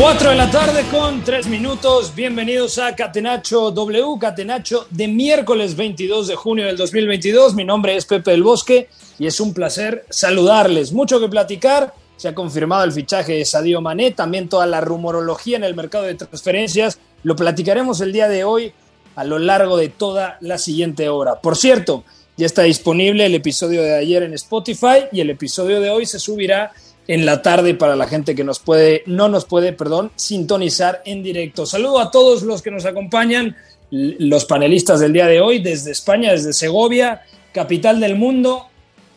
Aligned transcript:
Cuatro 0.00 0.30
de 0.30 0.36
la 0.36 0.50
tarde 0.50 0.86
con 0.90 1.22
tres 1.24 1.46
minutos. 1.46 2.14
Bienvenidos 2.14 2.78
a 2.78 2.96
Catenacho 2.96 3.70
W, 3.70 4.18
Catenacho 4.18 4.86
de 4.88 5.06
miércoles 5.06 5.76
22 5.76 6.26
de 6.26 6.36
junio 6.36 6.64
del 6.64 6.78
2022. 6.78 7.54
Mi 7.54 7.66
nombre 7.66 7.94
es 7.94 8.06
Pepe 8.06 8.30
del 8.30 8.42
Bosque 8.42 8.88
y 9.18 9.26
es 9.26 9.40
un 9.40 9.52
placer 9.52 10.06
saludarles. 10.08 10.92
Mucho 10.92 11.20
que 11.20 11.28
platicar. 11.28 11.92
Se 12.16 12.28
ha 12.28 12.34
confirmado 12.34 12.82
el 12.84 12.92
fichaje 12.92 13.34
de 13.34 13.44
Sadio 13.44 13.82
Mané, 13.82 14.12
también 14.12 14.48
toda 14.48 14.64
la 14.64 14.80
rumorología 14.80 15.58
en 15.58 15.64
el 15.64 15.74
mercado 15.74 16.04
de 16.04 16.14
transferencias. 16.14 16.98
Lo 17.22 17.36
platicaremos 17.36 18.00
el 18.00 18.14
día 18.14 18.28
de 18.28 18.42
hoy 18.42 18.72
a 19.16 19.24
lo 19.24 19.38
largo 19.38 19.76
de 19.76 19.90
toda 19.90 20.38
la 20.40 20.56
siguiente 20.56 21.10
hora. 21.10 21.42
Por 21.42 21.58
cierto, 21.58 22.04
ya 22.38 22.46
está 22.46 22.62
disponible 22.62 23.26
el 23.26 23.34
episodio 23.34 23.82
de 23.82 23.96
ayer 23.96 24.22
en 24.22 24.32
Spotify 24.32 25.08
y 25.12 25.20
el 25.20 25.28
episodio 25.28 25.78
de 25.78 25.90
hoy 25.90 26.06
se 26.06 26.18
subirá 26.18 26.72
en 27.10 27.26
la 27.26 27.42
tarde 27.42 27.74
para 27.74 27.96
la 27.96 28.06
gente 28.06 28.36
que 28.36 28.44
nos 28.44 28.60
puede, 28.60 29.02
no 29.06 29.28
nos 29.28 29.44
puede, 29.44 29.72
perdón, 29.72 30.12
sintonizar 30.14 31.02
en 31.04 31.24
directo. 31.24 31.66
Saludo 31.66 31.98
a 31.98 32.12
todos 32.12 32.44
los 32.44 32.62
que 32.62 32.70
nos 32.70 32.86
acompañan, 32.86 33.56
los 33.90 34.44
panelistas 34.44 35.00
del 35.00 35.12
día 35.12 35.26
de 35.26 35.40
hoy, 35.40 35.58
desde 35.58 35.90
España, 35.90 36.30
desde 36.30 36.52
Segovia, 36.52 37.22
capital 37.52 37.98
del 37.98 38.14
mundo. 38.14 38.68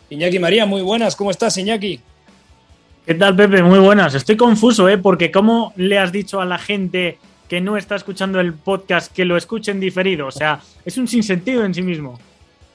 Iñaki 0.10 0.40
María, 0.40 0.66
muy 0.66 0.82
buenas, 0.82 1.16
¿cómo 1.16 1.30
estás, 1.30 1.56
Iñaki? 1.60 2.00
¿Qué 3.06 3.14
tal, 3.14 3.36
Pepe? 3.36 3.62
Muy 3.62 3.78
buenas. 3.78 4.16
Estoy 4.16 4.38
confuso, 4.38 4.90
¿eh? 4.90 4.98
Porque 4.98 5.30
¿cómo 5.30 5.72
le 5.76 6.00
has 6.00 6.12
dicho 6.12 6.42
a 6.42 6.46
la 6.46 6.58
gente 6.58 7.20
que 7.48 7.62
no 7.62 7.78
está 7.78 7.96
escuchando 7.96 8.40
el 8.40 8.54
podcast 8.54 9.14
que 9.14 9.24
lo 9.24 9.38
escuchen 9.38 9.80
diferido? 9.80 10.26
O 10.26 10.32
sea, 10.32 10.62
es 10.84 10.98
un 10.98 11.08
sinsentido 11.08 11.64
en 11.64 11.76
sí 11.76 11.84
mismo. 11.84 12.20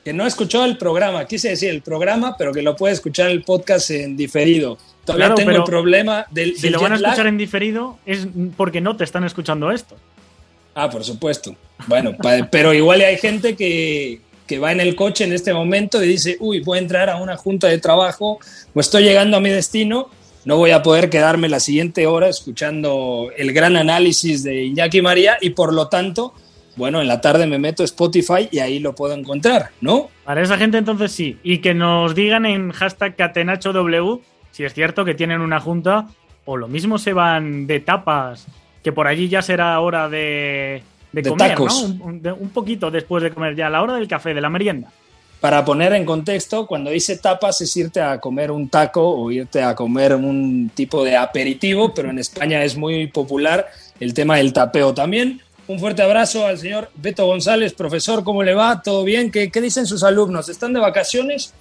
Que 0.08 0.14
no 0.14 0.24
ha 0.24 0.26
escuchado 0.26 0.64
el 0.64 0.78
programa, 0.78 1.26
quise 1.26 1.50
decir 1.50 1.68
el 1.68 1.82
programa, 1.82 2.34
pero 2.38 2.50
que 2.50 2.62
lo 2.62 2.74
puede 2.74 2.94
escuchar 2.94 3.28
el 3.28 3.42
podcast 3.42 3.90
en 3.90 4.16
diferido. 4.16 4.78
Todavía 5.04 5.26
Claro, 5.26 5.34
tengo 5.34 5.50
el 5.50 5.64
problema 5.64 6.24
del, 6.30 6.56
Si 6.56 6.62
del 6.62 6.72
lo 6.72 6.80
van 6.80 6.92
a 6.92 6.94
jet 6.94 7.02
lag. 7.02 7.12
escuchar 7.12 7.26
en 7.26 7.36
diferido 7.36 7.98
es 8.06 8.26
porque 8.56 8.80
no 8.80 8.96
te 8.96 9.04
están 9.04 9.24
escuchando 9.24 9.70
esto. 9.70 9.96
Ah, 10.74 10.88
por 10.88 11.04
supuesto. 11.04 11.54
Bueno, 11.88 12.16
pero 12.50 12.72
igual 12.72 13.02
hay 13.02 13.18
gente 13.18 13.54
que, 13.54 14.22
que 14.46 14.58
va 14.58 14.72
en 14.72 14.80
el 14.80 14.96
coche 14.96 15.24
en 15.24 15.34
este 15.34 15.52
momento 15.52 16.02
y 16.02 16.08
dice, 16.08 16.38
uy, 16.40 16.60
voy 16.60 16.78
a 16.78 16.80
entrar 16.80 17.10
a 17.10 17.16
una 17.16 17.36
junta 17.36 17.66
de 17.66 17.76
trabajo 17.76 18.38
o 18.72 18.80
estoy 18.80 19.02
llegando 19.02 19.36
a 19.36 19.40
mi 19.40 19.50
destino, 19.50 20.08
no 20.46 20.56
voy 20.56 20.70
a 20.70 20.82
poder 20.82 21.10
quedarme 21.10 21.50
la 21.50 21.60
siguiente 21.60 22.06
hora 22.06 22.30
escuchando 22.30 23.30
el 23.36 23.52
gran 23.52 23.76
análisis 23.76 24.42
de 24.42 24.64
Iñaki 24.64 25.02
María 25.02 25.36
y 25.38 25.50
por 25.50 25.74
lo 25.74 25.88
tanto, 25.88 26.32
bueno, 26.78 27.02
en 27.02 27.08
la 27.08 27.20
tarde 27.20 27.46
me 27.46 27.58
meto 27.58 27.82
a 27.82 27.84
Spotify 27.84 28.48
y 28.50 28.60
ahí 28.60 28.78
lo 28.78 28.94
puedo 28.94 29.12
encontrar, 29.12 29.70
¿no? 29.82 30.08
Para 30.24 30.40
esa 30.40 30.56
gente 30.56 30.78
entonces 30.78 31.12
sí. 31.12 31.36
Y 31.42 31.58
que 31.58 31.74
nos 31.74 32.14
digan 32.14 32.46
en 32.46 32.70
hashtag 32.72 33.14
CatenachoW 33.16 34.22
si 34.52 34.64
es 34.64 34.72
cierto 34.74 35.04
que 35.04 35.14
tienen 35.14 35.40
una 35.40 35.60
junta 35.60 36.06
o 36.44 36.56
lo 36.56 36.68
mismo 36.68 36.96
se 36.98 37.12
van 37.12 37.66
de 37.66 37.80
tapas, 37.80 38.46
que 38.82 38.92
por 38.92 39.06
allí 39.06 39.28
ya 39.28 39.42
será 39.42 39.78
hora 39.80 40.08
de, 40.08 40.82
de 41.12 41.22
De 41.22 41.28
comer, 41.28 41.50
tacos. 41.50 41.82
¿no? 41.82 42.04
Un, 42.04 42.14
un- 42.14 42.22
de- 42.22 42.32
un 42.32 42.48
poquito 42.50 42.90
después 42.90 43.22
de 43.22 43.30
comer 43.30 43.54
ya, 43.54 43.68
la 43.68 43.82
hora 43.82 43.94
del 43.94 44.08
café, 44.08 44.32
de 44.32 44.40
la 44.40 44.48
merienda. 44.48 44.90
Para 45.40 45.64
poner 45.64 45.92
en 45.92 46.04
contexto, 46.04 46.66
cuando 46.66 46.90
dice 46.90 47.16
tapas 47.18 47.60
es 47.60 47.76
irte 47.76 48.00
a 48.00 48.18
comer 48.18 48.50
un 48.50 48.68
taco 48.68 49.08
o 49.08 49.30
irte 49.30 49.62
a 49.62 49.74
comer 49.76 50.14
un 50.14 50.70
tipo 50.74 51.04
de 51.04 51.16
aperitivo, 51.16 51.94
pero 51.94 52.10
en 52.10 52.18
España 52.18 52.64
es 52.64 52.76
muy 52.76 53.06
popular 53.06 53.66
el 54.00 54.14
tema 54.14 54.38
del 54.38 54.52
tapeo 54.52 54.92
también. 54.94 55.40
Un 55.68 55.78
fuerte 55.78 56.00
abrazo 56.00 56.46
al 56.46 56.56
señor 56.56 56.90
Beto 56.94 57.26
González, 57.26 57.74
profesor, 57.74 58.24
¿cómo 58.24 58.42
le 58.42 58.54
va? 58.54 58.80
¿Todo 58.80 59.04
bien? 59.04 59.30
¿Qué, 59.30 59.50
qué 59.50 59.60
dicen 59.60 59.84
sus 59.84 60.02
alumnos? 60.02 60.48
¿Están 60.48 60.72
de 60.72 60.80
vacaciones? 60.80 61.52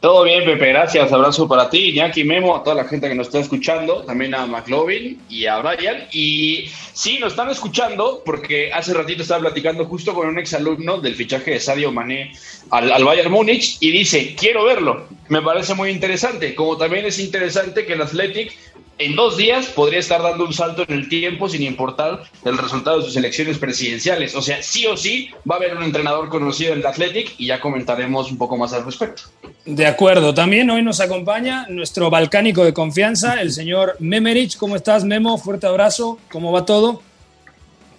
Todo 0.00 0.24
bien, 0.24 0.44
Pepe, 0.44 0.68
gracias. 0.68 1.10
Abrazo 1.10 1.48
para 1.48 1.70
ti, 1.70 1.90
Iñaki, 1.90 2.24
Memo, 2.24 2.56
a 2.56 2.62
toda 2.62 2.76
la 2.76 2.84
gente 2.84 3.08
que 3.08 3.14
nos 3.14 3.28
está 3.28 3.38
escuchando, 3.38 4.02
también 4.02 4.34
a 4.34 4.46
McLovin 4.46 5.18
y 5.30 5.46
a 5.46 5.58
Brian. 5.58 6.08
Y 6.12 6.70
sí, 6.92 7.18
nos 7.18 7.32
están 7.32 7.48
escuchando 7.48 8.22
porque 8.24 8.70
hace 8.70 8.92
ratito 8.92 9.22
estaba 9.22 9.40
platicando 9.40 9.86
justo 9.86 10.14
con 10.14 10.28
un 10.28 10.38
exalumno 10.38 11.00
del 11.00 11.14
fichaje 11.14 11.52
de 11.52 11.60
Sadio 11.60 11.92
Mané 11.92 12.32
al, 12.70 12.92
al 12.92 13.04
Bayern 13.04 13.30
Múnich 13.30 13.78
y 13.80 13.90
dice, 13.90 14.34
quiero 14.38 14.64
verlo. 14.64 15.06
Me 15.28 15.40
parece 15.40 15.74
muy 15.74 15.88
interesante. 15.88 16.54
Como 16.54 16.76
también 16.76 17.06
es 17.06 17.18
interesante 17.18 17.86
que 17.86 17.94
el 17.94 18.02
Athletic 18.02 18.52
en 19.00 19.16
dos 19.16 19.38
días 19.38 19.66
podría 19.66 19.98
estar 19.98 20.22
dando 20.22 20.44
un 20.44 20.52
salto 20.52 20.84
en 20.86 20.94
el 20.94 21.08
tiempo 21.08 21.48
sin 21.48 21.62
importar 21.62 22.22
el 22.44 22.58
resultado 22.58 22.98
de 22.98 23.04
sus 23.04 23.16
elecciones 23.16 23.56
presidenciales. 23.56 24.36
O 24.36 24.42
sea, 24.42 24.62
sí 24.62 24.86
o 24.86 24.96
sí 24.96 25.30
va 25.50 25.54
a 25.54 25.58
haber 25.58 25.74
un 25.74 25.82
entrenador 25.82 26.28
conocido 26.28 26.74
en 26.74 26.80
el 26.80 26.86
Athletic 26.86 27.32
y 27.38 27.46
ya 27.46 27.60
comentaremos 27.60 28.30
un 28.30 28.36
poco 28.36 28.58
más 28.58 28.74
al 28.74 28.84
respecto. 28.84 29.22
De 29.64 29.86
acuerdo. 29.86 30.34
También 30.34 30.68
hoy 30.68 30.82
nos 30.82 31.00
acompaña 31.00 31.66
nuestro 31.70 32.10
balcánico 32.10 32.62
de 32.62 32.74
confianza, 32.74 33.40
el 33.40 33.52
señor 33.52 33.96
Memerich. 34.00 34.58
¿Cómo 34.58 34.76
estás, 34.76 35.04
Memo? 35.04 35.38
Fuerte 35.38 35.66
abrazo. 35.66 36.18
¿Cómo 36.30 36.52
va 36.52 36.66
todo? 36.66 37.00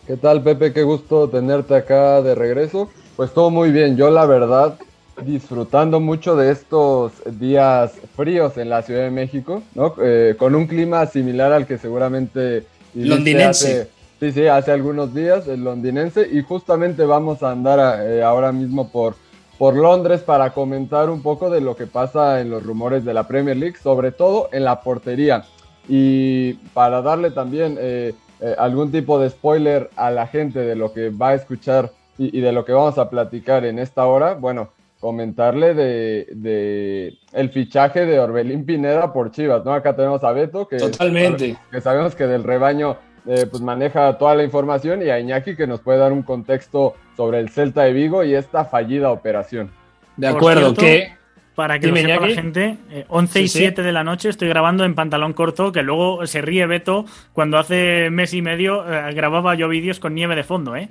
¿Qué 0.05 0.17
tal, 0.17 0.43
Pepe? 0.43 0.71
Qué 0.71 0.83
gusto 0.83 1.27
tenerte 1.29 1.75
acá 1.75 2.21
de 2.21 2.35
regreso. 2.35 2.91
Pues 3.15 3.33
todo 3.33 3.49
muy 3.49 3.71
bien. 3.71 3.97
Yo, 3.97 4.11
la 4.11 4.27
verdad, 4.27 4.77
disfrutando 5.25 5.99
mucho 5.99 6.35
de 6.35 6.51
estos 6.51 7.11
días 7.39 7.93
fríos 8.15 8.57
en 8.57 8.69
la 8.69 8.81
Ciudad 8.81 9.03
de 9.03 9.11
México, 9.11 9.61
¿no? 9.75 9.93
Eh, 10.01 10.35
con 10.37 10.55
un 10.55 10.67
clima 10.67 11.05
similar 11.05 11.51
al 11.53 11.65
que 11.65 11.77
seguramente 11.77 12.65
Londinense. 12.93 13.47
hace- 13.81 13.89
sí, 14.19 14.31
sí, 14.31 14.47
hace 14.47 14.71
algunos 14.71 15.13
días, 15.13 15.47
el 15.47 15.63
londinense. 15.63 16.27
Y 16.31 16.41
justamente 16.41 17.05
vamos 17.05 17.41
a 17.43 17.51
andar 17.51 18.01
eh, 18.05 18.21
ahora 18.23 18.51
mismo 18.51 18.89
por, 18.89 19.15
por 19.57 19.75
Londres 19.75 20.21
para 20.21 20.51
comentar 20.53 21.09
un 21.09 21.21
poco 21.21 21.49
de 21.49 21.61
lo 21.61 21.75
que 21.75 21.87
pasa 21.87 22.41
en 22.41 22.49
los 22.49 22.63
rumores 22.63 23.05
de 23.05 23.13
la 23.13 23.27
Premier 23.27 23.57
League, 23.57 23.77
sobre 23.81 24.11
todo 24.11 24.49
en 24.51 24.63
la 24.63 24.81
portería. 24.81 25.43
Y 25.87 26.53
para 26.73 27.01
darle 27.01 27.31
también 27.31 27.77
eh, 27.79 28.13
algún 28.57 28.91
tipo 28.91 29.19
de 29.19 29.29
spoiler 29.29 29.89
a 29.95 30.11
la 30.11 30.27
gente 30.27 30.59
de 30.59 30.75
lo 30.75 30.93
que 30.93 31.09
va 31.09 31.29
a 31.29 31.33
escuchar 31.35 31.91
y, 32.17 32.37
y 32.37 32.41
de 32.41 32.51
lo 32.51 32.65
que 32.65 32.71
vamos 32.73 32.97
a 32.97 33.09
platicar 33.09 33.65
en 33.65 33.79
esta 33.79 34.05
hora, 34.05 34.33
bueno, 34.35 34.69
comentarle 35.01 35.73
de, 35.73 36.27
de 36.31 37.17
el 37.33 37.49
fichaje 37.49 38.05
de 38.05 38.19
Orbelín 38.19 38.65
Pineda 38.65 39.11
por 39.11 39.31
Chivas, 39.31 39.65
¿no? 39.65 39.73
Acá 39.73 39.95
tenemos 39.95 40.23
a 40.23 40.31
Beto, 40.31 40.67
que, 40.67 40.77
Totalmente. 40.77 41.57
que 41.71 41.81
sabemos 41.81 42.15
que 42.15 42.27
del 42.27 42.43
rebaño 42.43 42.97
eh, 43.27 43.47
pues 43.49 43.61
maneja 43.61 44.17
toda 44.17 44.35
la 44.35 44.43
información, 44.43 45.01
y 45.01 45.09
a 45.09 45.19
Iñaki 45.19 45.55
que 45.55 45.67
nos 45.67 45.81
puede 45.81 45.97
dar 45.97 46.11
un 46.13 46.21
contexto 46.21 46.95
sobre 47.17 47.39
el 47.39 47.49
Celta 47.49 47.81
de 47.83 47.93
Vigo 47.93 48.23
y 48.23 48.35
esta 48.35 48.63
fallida 48.63 49.11
operación. 49.11 49.71
De 50.17 50.27
acuerdo. 50.27 50.75
cierto, 50.75 50.81
que 50.81 51.13
Para 51.55 51.79
que 51.79 51.87
Dime, 51.87 52.03
lo 52.03 52.09
sepa 52.09 52.19
Iñaki. 52.21 52.35
la 52.35 52.41
gente, 52.41 52.77
eh, 52.91 53.05
11 53.07 53.39
y 53.41 53.47
Sí, 53.47 53.53
sí. 53.53 53.59
7 53.59 53.81
de 53.81 53.91
la 53.91 54.03
noche 54.03 54.29
estoy 54.29 54.49
grabando 54.49 54.85
en 54.85 54.93
pantalón 54.93 55.33
corto, 55.33 55.71
que 55.71 55.81
luego 55.81 56.25
se 56.27 56.41
ríe 56.41 56.65
Beto 56.67 57.05
cuando 57.33 57.57
hace 57.57 58.09
mes 58.11 58.33
y 58.35 58.41
medio 58.43 58.85
eh, 58.91 59.13
grababa 59.13 59.55
yo 59.55 59.67
vídeos 59.67 59.99
con 59.99 60.13
nieve 60.13 60.35
de 60.35 60.43
fondo, 60.43 60.75
¿eh? 60.75 60.89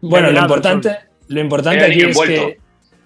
Bueno, 0.00 0.32
lo 0.32 0.40
importante, 0.40 0.96
lo 1.28 1.40
importante 1.40 1.84
aquí 1.84 2.00
es 2.00 2.08
envuelto. 2.08 2.46
que. 2.48 2.61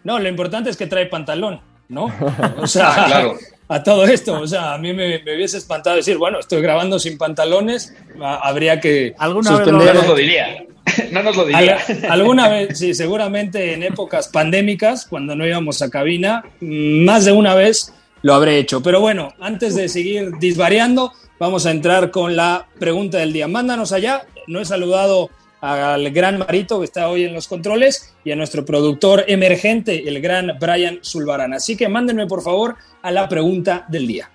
No, 0.07 0.19
lo 0.21 0.29
importante 0.29 0.71
es 0.71 0.77
que 0.77 0.87
trae 0.87 1.07
pantalón, 1.07 1.61
¿no? 1.89 2.05
O 2.59 2.67
sea, 2.67 2.93
Ah, 2.95 3.05
claro. 3.07 3.35
a 3.69 3.83
todo 3.83 4.05
esto, 4.07 4.41
o 4.41 4.47
sea, 4.47 4.75
a 4.75 4.79
mí 4.79 4.93
me, 4.93 5.19
me 5.25 5.35
hubiese 5.35 5.59
espantado 5.59 5.97
decir, 5.97 6.17
bueno, 6.17 6.39
estoy 6.39 6.63
grabando 6.63 6.99
sin 7.01 7.19
pantalones, 7.19 7.93
a- 8.23 8.37
habría 8.49 8.81
que 8.81 9.15
Alguna 9.19 9.51
vez 9.51 9.59
suspender. 9.61 9.95
nos 9.97 10.07
lo 10.07 10.15
diría. 10.15 10.65
no 11.11 11.23
nos 11.25 11.37
lo 11.37 11.45
diría. 11.47 11.79
alguna 12.09 12.49
vez, 12.49 12.79
sí, 12.79 12.95
seguramente 12.95 13.75
en 13.75 13.83
épocas 13.83 14.29
pandémicas, 14.29 15.07
cuando 15.07 15.35
no 15.35 15.45
íbamos 15.45 15.83
a 15.83 15.91
cabina, 15.91 16.45
más 16.61 17.25
de 17.25 17.33
una 17.33 17.55
vez 17.57 17.93
lo 18.23 18.35
habré 18.35 18.59
hecho. 18.59 18.83
Pero 18.85 19.01
bueno, 19.01 19.33
antes 19.41 19.75
de 19.75 19.89
seguir 19.89 20.31
disvariando, 20.39 21.13
vamos 21.41 21.67
a 21.67 21.73
entrar 21.73 22.13
con 22.13 22.37
la 22.37 22.67
pregunta 22.79 23.19
del 23.19 23.33
día. 23.33 23.49
Mándanos 23.49 23.91
allá. 23.93 24.23
No 24.47 24.61
he 24.61 24.65
saludado 24.65 25.31
al 25.67 26.11
gran 26.11 26.39
Marito 26.39 26.79
que 26.79 26.85
está 26.85 27.09
hoy 27.09 27.25
en 27.25 27.35
los 27.35 27.49
controles 27.49 28.15
y 28.25 28.31
a 28.31 28.37
nuestro 28.37 28.65
productor 28.65 29.25
emergente, 29.27 30.09
el 30.09 30.21
gran 30.21 30.53
Brian 30.61 31.01
Zulbarán. 31.03 31.53
Así 31.53 31.77
que 31.77 31.89
mándenme 31.89 32.27
por 32.27 32.43
favor 32.43 32.77
a 33.03 33.11
la 33.11 33.29
pregunta 33.29 33.85
del 33.89 34.07
día. 34.07 34.31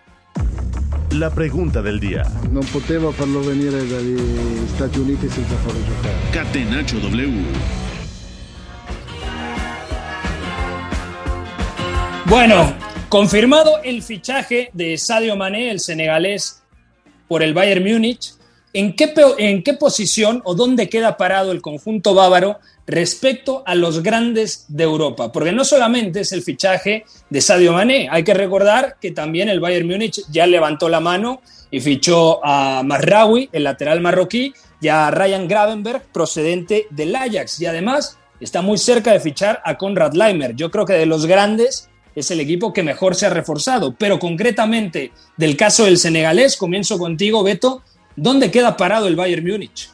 La 1.11 1.29
pregunta 1.29 1.81
del 1.81 1.99
día. 1.99 2.23
No 2.51 2.61
poteva 2.61 3.11
farlo 3.11 3.41
venire 3.41 3.85
dagli 3.85 4.17
Stati 4.75 4.99
Uniti 4.99 5.27
senza 5.27 5.55
farlo 5.57 5.79
giocare. 5.85 6.15
Catenaccio 6.31 6.99
W. 6.99 7.43
Bueno, 12.27 12.73
confirmado 13.09 13.81
el 13.83 14.01
fichaje 14.03 14.69
de 14.71 14.97
Sadio 14.97 15.35
Mané, 15.35 15.69
el 15.69 15.81
senegalés, 15.81 16.63
por 17.27 17.43
el 17.43 17.53
Bayern 17.53 17.83
Múnich. 17.83 18.33
¿En 18.73 18.95
qué, 18.95 19.13
¿En 19.37 19.63
qué 19.63 19.73
posición 19.73 20.41
o 20.45 20.55
dónde 20.55 20.87
queda 20.87 21.17
parado 21.17 21.51
el 21.51 21.61
conjunto 21.61 22.13
bávaro 22.13 22.59
respecto 22.87 23.63
a 23.65 23.75
los 23.75 24.01
grandes 24.01 24.65
de 24.69 24.83
Europa? 24.83 25.31
Porque 25.31 25.51
no 25.51 25.65
solamente 25.65 26.21
es 26.21 26.31
el 26.31 26.41
fichaje 26.41 27.03
de 27.29 27.41
Sadio 27.41 27.73
Mané, 27.73 28.07
hay 28.09 28.23
que 28.23 28.33
recordar 28.33 28.95
que 29.01 29.11
también 29.11 29.49
el 29.49 29.59
Bayern 29.59 29.87
Múnich 29.87 30.21
ya 30.31 30.47
levantó 30.47 30.87
la 30.87 31.01
mano 31.01 31.41
y 31.69 31.81
fichó 31.81 32.45
a 32.45 32.81
Marraoui, 32.83 33.49
el 33.51 33.63
lateral 33.63 33.99
marroquí, 34.01 34.53
y 34.81 34.87
a 34.87 35.11
Ryan 35.11 35.47
Gravenberg, 35.47 36.03
procedente 36.11 36.87
del 36.89 37.15
Ajax. 37.15 37.61
Y 37.61 37.65
además 37.65 38.17
está 38.39 38.61
muy 38.61 38.77
cerca 38.77 39.13
de 39.13 39.19
fichar 39.19 39.61
a 39.63 39.77
Konrad 39.77 40.13
Leimer. 40.13 40.55
Yo 40.55 40.71
creo 40.71 40.85
que 40.85 40.93
de 40.93 41.05
los 41.05 41.25
grandes 41.25 41.89
es 42.15 42.31
el 42.31 42.39
equipo 42.39 42.73
que 42.73 42.83
mejor 42.83 43.15
se 43.15 43.25
ha 43.25 43.29
reforzado. 43.29 43.95
Pero 43.97 44.19
concretamente 44.19 45.11
del 45.37 45.55
caso 45.55 45.85
del 45.85 45.97
senegalés, 45.97 46.57
comienzo 46.57 46.97
contigo, 46.97 47.43
Beto. 47.43 47.83
¿Dónde 48.21 48.51
queda 48.51 48.77
parado 48.77 49.07
el 49.07 49.15
Bayern 49.15 49.43
Múnich? 49.43 49.89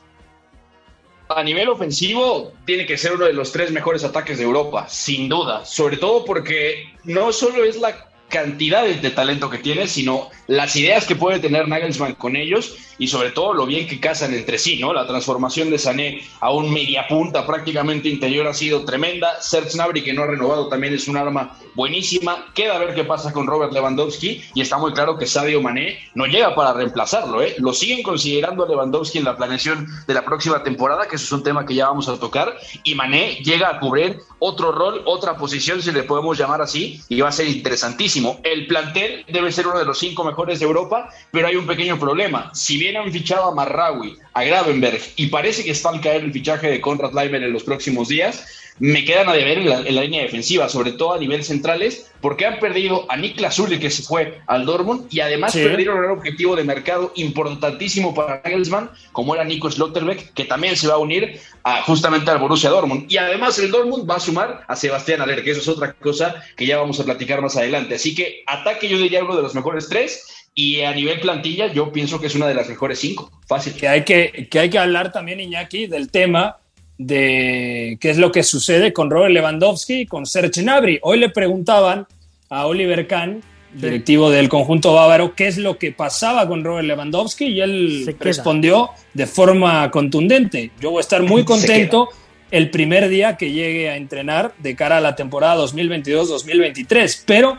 A 1.30 1.42
nivel 1.44 1.70
ofensivo, 1.70 2.52
tiene 2.66 2.86
que 2.86 2.98
ser 2.98 3.14
uno 3.14 3.24
de 3.24 3.32
los 3.32 3.54
tres 3.54 3.72
mejores 3.72 4.04
ataques 4.04 4.38
de 4.38 4.44
Europa, 4.44 4.86
sin 4.90 5.30
duda. 5.30 5.64
Sobre 5.64 5.96
todo 5.96 6.26
porque 6.26 6.94
no 7.06 7.32
solo 7.32 7.64
es 7.64 7.78
la 7.80 8.07
cantidad 8.30 8.86
de 8.86 9.10
talento 9.12 9.50
que 9.50 9.58
tiene, 9.60 9.88
sino 9.88 10.30
las 10.48 10.76
ideas 10.76 11.06
que 11.06 11.16
puede 11.16 11.40
tener 11.40 11.68
Nagelsmann 11.68 12.16
con 12.16 12.36
ellos 12.36 12.76
y 13.00 13.08
sobre 13.08 13.32
todo 13.32 13.54
lo 13.54 13.66
bien 13.66 13.88
que 13.88 14.00
casan 14.00 14.34
entre 14.34 14.58
sí, 14.58 14.78
¿no? 14.80 14.94
La 14.94 15.06
transformación 15.06 15.70
de 15.70 15.78
Sané 15.78 16.22
a 16.40 16.52
un 16.52 16.74
mediapunta 16.74 17.46
prácticamente 17.46 18.10
interior 18.10 18.48
ha 18.48 18.54
sido 18.54 18.84
tremenda. 18.86 19.42
Serge 19.42 19.72
Gnabry, 19.74 20.04
que 20.04 20.14
no 20.14 20.24
ha 20.24 20.28
renovado, 20.28 20.68
también 20.68 20.94
es 20.94 21.08
un 21.08 21.18
arma 21.18 21.58
buenísima. 21.76 22.48
Queda 22.56 22.76
a 22.76 22.80
ver 22.80 22.96
qué 22.96 23.04
pasa 23.04 23.32
con 23.32 23.46
Robert 23.46 23.72
Lewandowski 23.72 24.42
y 24.56 24.62
está 24.62 24.78
muy 24.78 24.94
claro 24.94 25.18
que 25.18 25.28
Sadio 25.28 25.62
Mané 25.62 26.00
no 26.16 26.26
llega 26.26 26.56
para 26.56 26.74
reemplazarlo, 26.74 27.42
¿eh? 27.42 27.56
Lo 27.60 27.74
siguen 27.74 28.02
considerando 28.02 28.66
a 28.66 28.68
Lewandowski 28.68 29.20
en 29.20 29.26
la 29.26 29.38
planeación 29.38 29.88
de 30.08 30.14
la 30.14 30.26
próxima 30.26 30.64
temporada, 30.64 31.08
que 31.08 31.18
eso 31.18 31.26
es 31.26 31.32
un 31.32 31.44
tema 31.44 31.66
que 31.66 31.76
ya 31.76 31.88
vamos 31.88 32.10
a 32.10 32.20
tocar, 32.20 32.58
y 32.84 32.96
Mané 32.96 33.36
llega 33.44 33.70
a 33.70 33.80
cubrir 33.80 34.20
otro 34.40 34.72
rol, 34.72 35.04
otra 35.06 35.38
posición, 35.38 35.82
si 35.82 35.92
le 35.92 36.04
podemos 36.04 36.38
llamar 36.38 36.62
así, 36.62 37.00
y 37.10 37.22
va 37.22 37.30
a 37.30 37.32
ser 37.32 37.48
interesantísimo. 37.48 38.17
El 38.44 38.68
plantel 38.68 39.26
debe 39.28 39.52
ser 39.52 39.68
uno 39.68 39.80
de 39.80 39.86
los 39.86 40.00
cinco 40.00 40.24
mejores 40.24 40.60
de 40.60 40.66
Europa, 40.66 41.10
pero 41.32 41.48
hay 41.48 41.56
un 41.56 41.68
pequeño 41.68 42.00
problema. 42.00 42.52
Si 42.54 42.78
bien 42.78 42.98
han 42.98 43.12
fichado 43.12 43.46
a 43.46 43.56
Marraui, 43.56 44.18
a 44.34 44.44
Gravenberg, 44.44 45.02
y 45.16 45.28
parece 45.28 45.64
que 45.64 45.72
está 45.72 45.90
al 45.90 46.02
caer 46.02 46.24
el 46.24 46.32
fichaje 46.32 46.70
de 46.70 46.82
Conrad 46.82 47.14
Leimer 47.14 47.44
en 47.44 47.54
los 47.54 47.64
próximos 47.64 48.08
días, 48.08 48.46
me 48.80 49.04
quedan 49.06 49.30
a 49.30 49.34
deber 49.34 49.60
en 49.60 49.96
la, 49.96 50.02
línea 50.02 50.22
defensiva, 50.22 50.70
sobre 50.70 50.92
todo 50.94 51.14
a 51.14 51.20
nivel 51.20 51.44
centrales, 51.44 52.12
porque 52.22 52.46
han 52.46 52.60
perdido 52.60 53.06
a 53.10 53.18
Niklas 53.18 53.56
Zuli, 53.56 53.80
que 53.80 53.90
se 53.90 54.04
fue 54.04 54.40
al 54.48 54.66
Dortmund, 54.66 55.08
y 55.10 55.20
además 55.20 55.54
perdieron 55.54 56.00
un 56.00 56.12
objetivo 56.12 56.56
de 56.56 56.64
mercado 56.64 57.12
importantísimo 57.16 58.14
para 58.14 58.42
Nagelsmann, 58.44 58.92
como 59.12 59.36
era 59.36 59.44
Nico 59.44 59.70
Slotterbeck, 59.70 60.34
que 60.34 60.46
también 60.46 60.76
se 60.76 60.88
va 60.88 60.96
a 60.96 61.00
unir 61.00 61.40
a, 61.64 61.82
justamente 61.84 62.30
al 62.30 62.40
Borussia 62.40 62.70
Dortmund. 62.70 63.12
Y 63.12 63.18
además 63.18 63.58
el 63.60 63.72
Dortmund 63.72 64.10
va 64.10 64.16
a 64.16 64.20
sumar 64.20 64.64
a 64.68 64.76
Sebastián 64.76 65.22
Aller, 65.22 65.44
que 65.44 65.52
eso 65.52 65.62
es 65.62 65.68
otra 65.68 65.94
cosa 65.94 66.44
que 66.56 66.66
ya 66.66 66.78
vamos 66.78 67.00
a 67.00 67.06
platicar 67.06 67.42
más 67.42 67.58
adelante. 67.58 67.96
Así 67.96 68.14
que 68.14 68.44
ataque 68.46 68.88
yo 68.88 68.98
diría 68.98 69.24
uno 69.24 69.36
de 69.36 69.42
los 69.42 69.56
mejores 69.56 69.90
tres, 69.90 70.34
y 70.54 70.82
a 70.82 70.92
nivel 70.92 71.20
plantilla, 71.20 71.72
yo 71.72 71.92
pienso 71.92 72.20
que 72.20 72.26
es 72.26 72.34
una 72.34 72.48
de 72.48 72.56
las 72.56 72.68
mejores 72.68 72.98
cinco. 72.98 73.32
Fácil. 73.48 73.74
Que 73.74 73.88
hay 73.88 74.04
que, 74.04 74.48
que, 74.50 74.60
hay 74.60 74.72
que 74.72 74.80
hablar 74.80 75.12
también, 75.12 75.40
Iñaki, 75.40 75.86
del 75.86 76.10
tema 76.10 76.58
de 76.98 77.98
qué 78.00 78.10
es 78.10 78.18
lo 78.18 78.32
que 78.32 78.44
sucede 78.44 78.94
con 78.94 79.10
Robert 79.10 79.34
Lewandowski 79.34 80.02
y 80.02 80.06
con 80.06 80.26
Serge 80.26 80.62
Gnabry. 80.62 81.00
Hoy 81.04 81.20
le 81.20 81.30
preguntaban 81.30 82.08
a 82.50 82.66
Oliver 82.66 83.08
Kahn, 83.08 83.42
directivo 83.74 84.30
del 84.30 84.50
conjunto 84.50 84.94
bávaro, 84.94 85.36
qué 85.36 85.48
es 85.48 85.58
lo 85.58 85.78
que 85.78 85.92
pasaba 85.92 86.48
con 86.48 86.64
Robert 86.64 86.88
Lewandowski 86.88 87.46
y 87.46 87.62
él 87.62 88.16
respondió 88.20 88.92
de 89.14 89.28
forma 89.28 89.92
contundente. 89.92 90.72
Yo 90.80 90.92
voy 90.92 91.00
a 91.00 91.02
estar 91.02 91.22
muy 91.24 91.44
contento 91.46 92.10
el 92.50 92.70
primer 92.72 93.10
día 93.10 93.38
que 93.38 93.52
llegue 93.52 93.90
a 93.90 93.98
entrenar 93.98 94.54
de 94.60 94.76
cara 94.76 94.98
a 94.98 95.02
la 95.02 95.16
temporada 95.16 95.64
2022-2023, 95.66 97.24
pero 97.26 97.58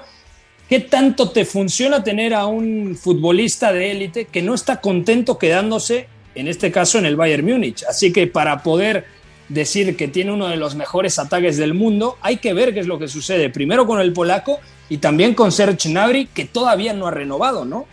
¿Qué 0.69 0.81
tanto 0.81 1.31
te 1.31 1.46
funciona 1.46 2.05
tener 2.05 2.35
a 2.35 2.44
un 2.44 2.94
futbolista 2.94 3.73
de 3.73 3.90
élite 3.90 4.26
que 4.26 4.43
no 4.43 4.52
está 4.55 4.82
contento 4.82 5.38
quedándose, 5.38 6.08
en 6.35 6.46
este 6.46 6.70
caso, 6.70 6.99
en 6.99 7.06
el 7.06 7.17
Bayern 7.17 7.46
Múnich? 7.46 7.85
Así 7.88 8.12
que 8.12 8.26
para 8.26 8.62
poder 8.62 9.06
decir 9.48 9.96
que 9.96 10.08
tiene 10.08 10.32
uno 10.32 10.48
de 10.48 10.56
los 10.56 10.74
mejores 10.74 11.18
ataques 11.18 11.56
del 11.56 11.74
mundo, 11.74 12.16
hay 12.20 12.36
que 12.38 12.52
ver 12.52 12.74
qué 12.74 12.80
es 12.80 12.86
lo 12.86 12.98
que 12.98 13.08
sucede. 13.08 13.50
Primero 13.50 13.86
con 13.86 14.00
el 14.00 14.12
polaco 14.12 14.60
y 14.88 14.98
también 14.98 15.34
con 15.34 15.52
Serge 15.52 15.88
Gnabry, 15.88 16.26
que 16.26 16.44
todavía 16.44 16.92
no 16.92 17.06
ha 17.06 17.10
renovado, 17.10 17.64
¿no? 17.64 17.86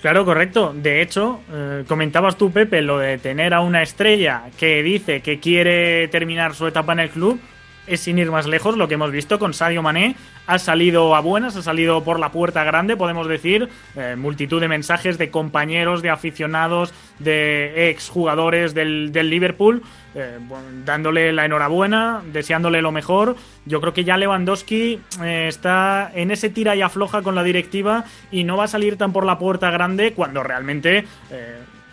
Claro, 0.00 0.24
correcto. 0.24 0.74
De 0.74 1.02
hecho, 1.02 1.40
eh, 1.52 1.84
comentabas 1.88 2.36
tú, 2.36 2.52
Pepe, 2.52 2.82
lo 2.82 2.98
de 2.98 3.18
tener 3.18 3.54
a 3.54 3.60
una 3.60 3.82
estrella 3.82 4.44
que 4.58 4.82
dice 4.82 5.20
que 5.20 5.40
quiere 5.40 6.08
terminar 6.08 6.54
su 6.54 6.66
etapa 6.66 6.92
en 6.92 7.00
el 7.00 7.10
club 7.10 7.40
es 7.86 8.00
sin 8.00 8.18
ir 8.18 8.30
más 8.30 8.46
lejos 8.46 8.76
lo 8.76 8.88
que 8.88 8.94
hemos 8.94 9.10
visto 9.10 9.38
con 9.38 9.54
Sadio 9.54 9.82
Mané. 9.82 10.16
Ha 10.46 10.58
salido 10.58 11.14
a 11.14 11.20
buenas, 11.20 11.56
ha 11.56 11.62
salido 11.62 12.04
por 12.04 12.20
la 12.20 12.30
puerta 12.30 12.64
grande, 12.64 12.96
podemos 12.96 13.28
decir. 13.28 13.68
Eh, 13.96 14.16
multitud 14.16 14.60
de 14.60 14.68
mensajes 14.68 15.18
de 15.18 15.30
compañeros, 15.30 16.02
de 16.02 16.10
aficionados, 16.10 16.94
de 17.18 17.90
exjugadores 17.90 18.74
del, 18.74 19.10
del 19.12 19.30
Liverpool, 19.30 19.82
eh, 20.14 20.38
dándole 20.84 21.32
la 21.32 21.44
enhorabuena, 21.44 22.22
deseándole 22.32 22.82
lo 22.82 22.92
mejor. 22.92 23.36
Yo 23.64 23.80
creo 23.80 23.92
que 23.92 24.04
ya 24.04 24.16
Lewandowski 24.16 25.00
eh, 25.22 25.46
está 25.48 26.10
en 26.14 26.30
ese 26.30 26.50
tira 26.50 26.76
y 26.76 26.82
afloja 26.82 27.22
con 27.22 27.34
la 27.34 27.42
directiva 27.42 28.04
y 28.30 28.44
no 28.44 28.56
va 28.56 28.64
a 28.64 28.68
salir 28.68 28.96
tan 28.96 29.12
por 29.12 29.26
la 29.26 29.38
puerta 29.38 29.70
grande 29.70 30.12
cuando 30.12 30.42
realmente 30.42 31.04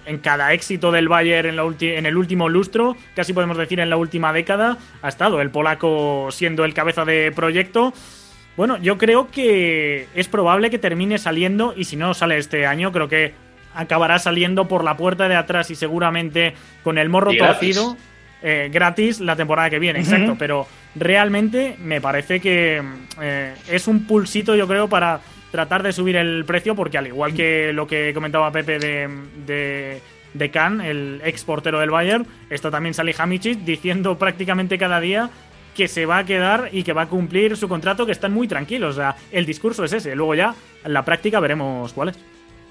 en 0.05 0.17
cada 0.17 0.53
éxito 0.53 0.91
del 0.91 1.07
Bayern 1.07 1.59
en, 1.59 1.75
en, 1.81 2.05
el 2.05 2.17
último 2.17 2.49
lustro, 2.49 2.97
casi 3.15 3.33
podemos 3.33 3.57
decir 3.57 3.79
en 3.79 3.89
la 3.89 3.97
última 3.97 4.33
década, 4.33 4.77
ha 5.01 5.09
estado 5.09 5.41
el 5.41 5.49
polaco 5.49 6.29
siendo 6.31 6.65
el 6.65 6.73
cabeza 6.73 7.05
de 7.05 7.31
proyecto. 7.35 7.93
Bueno, 8.55 8.77
yo 8.77 8.97
creo 8.97 9.29
que 9.31 10.07
es 10.13 10.27
probable 10.27 10.69
que 10.69 10.77
termine 10.77 11.17
saliendo 11.17 11.73
y 11.75 11.85
si 11.85 11.95
no 11.95 12.13
sale 12.13 12.37
este 12.37 12.65
año, 12.67 12.91
creo 12.91 13.07
que 13.07 13.33
acabará 13.73 14.19
saliendo 14.19 14.67
por 14.67 14.83
la 14.83 14.95
puerta 14.97 15.27
de 15.27 15.35
atrás 15.35 15.71
y 15.71 15.75
seguramente 15.75 16.53
con 16.83 16.97
el 16.97 17.09
morro 17.09 17.31
torcido 17.35 17.97
eh, 18.45 18.69
gratis 18.71 19.21
la 19.21 19.35
temporada 19.35 19.69
que 19.69 19.79
viene, 19.79 19.99
exacto. 19.99 20.35
Pero 20.37 20.67
realmente 20.95 21.77
me 21.79 22.01
parece 22.01 22.39
que 22.39 22.83
eh, 23.21 23.55
es 23.69 23.87
un 23.87 24.05
pulsito, 24.05 24.55
yo 24.55 24.67
creo, 24.67 24.89
para 24.89 25.21
tratar 25.53 25.83
de 25.83 25.93
subir 25.93 26.15
el 26.15 26.45
precio 26.45 26.73
porque 26.75 26.97
al 26.97 27.05
igual 27.05 27.35
que 27.35 27.71
lo 27.73 27.85
que 27.85 28.11
comentaba 28.11 28.51
Pepe 28.51 28.79
de, 28.79 29.07
de, 29.45 30.01
de 30.33 30.49
Khan, 30.49 30.81
el 30.81 31.21
ex 31.23 31.43
portero 31.43 31.79
del 31.79 31.91
Bayern, 31.91 32.25
esto 32.49 32.71
también 32.71 32.95
sale 32.95 33.13
Hamicic 33.15 33.59
diciendo 33.59 34.17
prácticamente 34.17 34.79
cada 34.79 34.99
día 34.99 35.29
que 35.75 35.87
se 35.87 36.07
va 36.07 36.17
a 36.17 36.25
quedar 36.25 36.69
y 36.71 36.81
que 36.81 36.91
va 36.93 37.03
a 37.03 37.05
cumplir 37.07 37.55
su 37.55 37.69
contrato, 37.69 38.03
que 38.03 38.13
están 38.13 38.33
muy 38.33 38.47
tranquilos. 38.47 38.95
O 38.95 38.99
sea, 38.99 39.15
el 39.31 39.45
discurso 39.45 39.83
es 39.83 39.93
ese. 39.93 40.15
Luego 40.15 40.33
ya, 40.33 40.55
en 40.83 40.91
la 40.91 41.05
práctica, 41.05 41.39
veremos 41.39 41.93
cuál 41.93 42.09
es. 42.09 42.17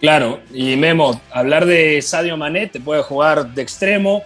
Claro, 0.01 0.41
y 0.53 0.75
Memo, 0.75 1.21
hablar 1.31 1.65
de 1.65 2.03
Sadio 2.03 2.37
Mané, 2.37 2.67
te 2.67 2.81
puede 2.81 3.05
jugar 3.05 3.55
de 3.55 3.63
extremo, 3.63 4.25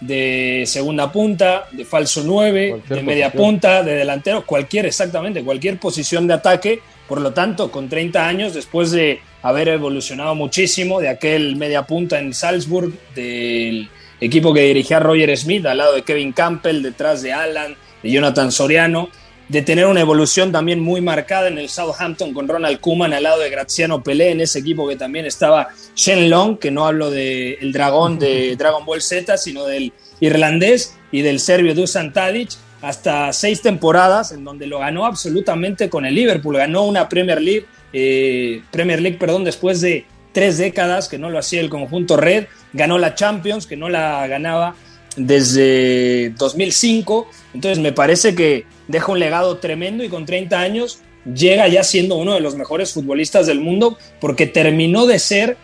de 0.00 0.64
segunda 0.66 1.12
punta, 1.12 1.66
de 1.72 1.84
falso 1.84 2.22
9, 2.24 2.82
de 2.88 3.02
media 3.02 3.30
punta, 3.30 3.82
de 3.82 3.96
delantero, 3.96 4.46
cualquier, 4.46 4.86
exactamente, 4.86 5.44
cualquier 5.44 5.78
posición 5.78 6.26
de 6.26 6.32
ataque 6.32 6.80
por 7.08 7.20
lo 7.20 7.32
tanto, 7.32 7.70
con 7.70 7.88
30 7.88 8.28
años, 8.28 8.54
después 8.54 8.90
de 8.90 9.20
haber 9.42 9.68
evolucionado 9.68 10.34
muchísimo 10.34 11.00
de 11.00 11.08
aquel 11.08 11.56
media 11.56 11.82
punta 11.82 12.18
en 12.18 12.34
Salzburg, 12.34 12.92
del 13.14 13.88
equipo 14.20 14.52
que 14.52 14.60
dirigía 14.60 15.00
Roger 15.00 15.36
Smith, 15.36 15.64
al 15.66 15.78
lado 15.78 15.94
de 15.94 16.02
Kevin 16.02 16.32
Campbell, 16.32 16.82
detrás 16.82 17.22
de 17.22 17.32
Alan, 17.32 17.76
de 18.02 18.10
Jonathan 18.10 18.52
Soriano, 18.52 19.08
de 19.48 19.62
tener 19.62 19.86
una 19.86 20.02
evolución 20.02 20.52
también 20.52 20.80
muy 20.80 21.00
marcada 21.00 21.48
en 21.48 21.56
el 21.56 21.70
Southampton 21.70 22.34
con 22.34 22.46
Ronald 22.46 22.80
Koeman 22.80 23.14
al 23.14 23.22
lado 23.22 23.40
de 23.40 23.48
Graziano 23.48 24.02
Pelé, 24.02 24.32
en 24.32 24.42
ese 24.42 24.58
equipo 24.58 24.86
que 24.86 24.96
también 24.96 25.24
estaba 25.24 25.68
Shen 25.94 26.28
Long, 26.28 26.58
que 26.58 26.70
no 26.70 26.86
hablo 26.86 27.10
del 27.10 27.72
dragón 27.72 28.18
de 28.18 28.54
Dragon 28.58 28.84
Ball 28.84 29.00
Z, 29.00 29.38
sino 29.38 29.64
del 29.64 29.92
irlandés 30.20 30.98
y 31.10 31.22
del 31.22 31.40
serbio 31.40 31.74
Dusan 31.74 32.12
Tadic 32.12 32.50
hasta 32.80 33.32
seis 33.32 33.62
temporadas 33.62 34.32
en 34.32 34.44
donde 34.44 34.66
lo 34.66 34.78
ganó 34.78 35.06
absolutamente 35.06 35.88
con 35.88 36.04
el 36.04 36.14
Liverpool. 36.14 36.56
Ganó 36.56 36.84
una 36.84 37.08
Premier 37.08 37.40
League, 37.40 37.66
eh, 37.92 38.62
Premier 38.70 39.00
League, 39.00 39.18
perdón, 39.18 39.44
después 39.44 39.80
de 39.80 40.06
tres 40.32 40.58
décadas 40.58 41.08
que 41.08 41.18
no 41.18 41.30
lo 41.30 41.38
hacía 41.38 41.60
el 41.60 41.70
conjunto 41.70 42.16
Red. 42.16 42.46
Ganó 42.72 42.98
la 42.98 43.14
Champions, 43.14 43.66
que 43.66 43.76
no 43.76 43.88
la 43.88 44.26
ganaba 44.26 44.74
desde 45.16 46.30
2005. 46.30 47.28
Entonces 47.54 47.78
me 47.78 47.92
parece 47.92 48.34
que 48.34 48.64
deja 48.86 49.12
un 49.12 49.18
legado 49.18 49.58
tremendo 49.58 50.04
y 50.04 50.08
con 50.08 50.26
30 50.26 50.60
años 50.60 51.00
llega 51.34 51.68
ya 51.68 51.82
siendo 51.82 52.16
uno 52.16 52.34
de 52.34 52.40
los 52.40 52.56
mejores 52.56 52.92
futbolistas 52.92 53.46
del 53.46 53.60
mundo 53.60 53.98
porque 54.20 54.46
terminó 54.46 55.06
de 55.06 55.18
ser 55.18 55.56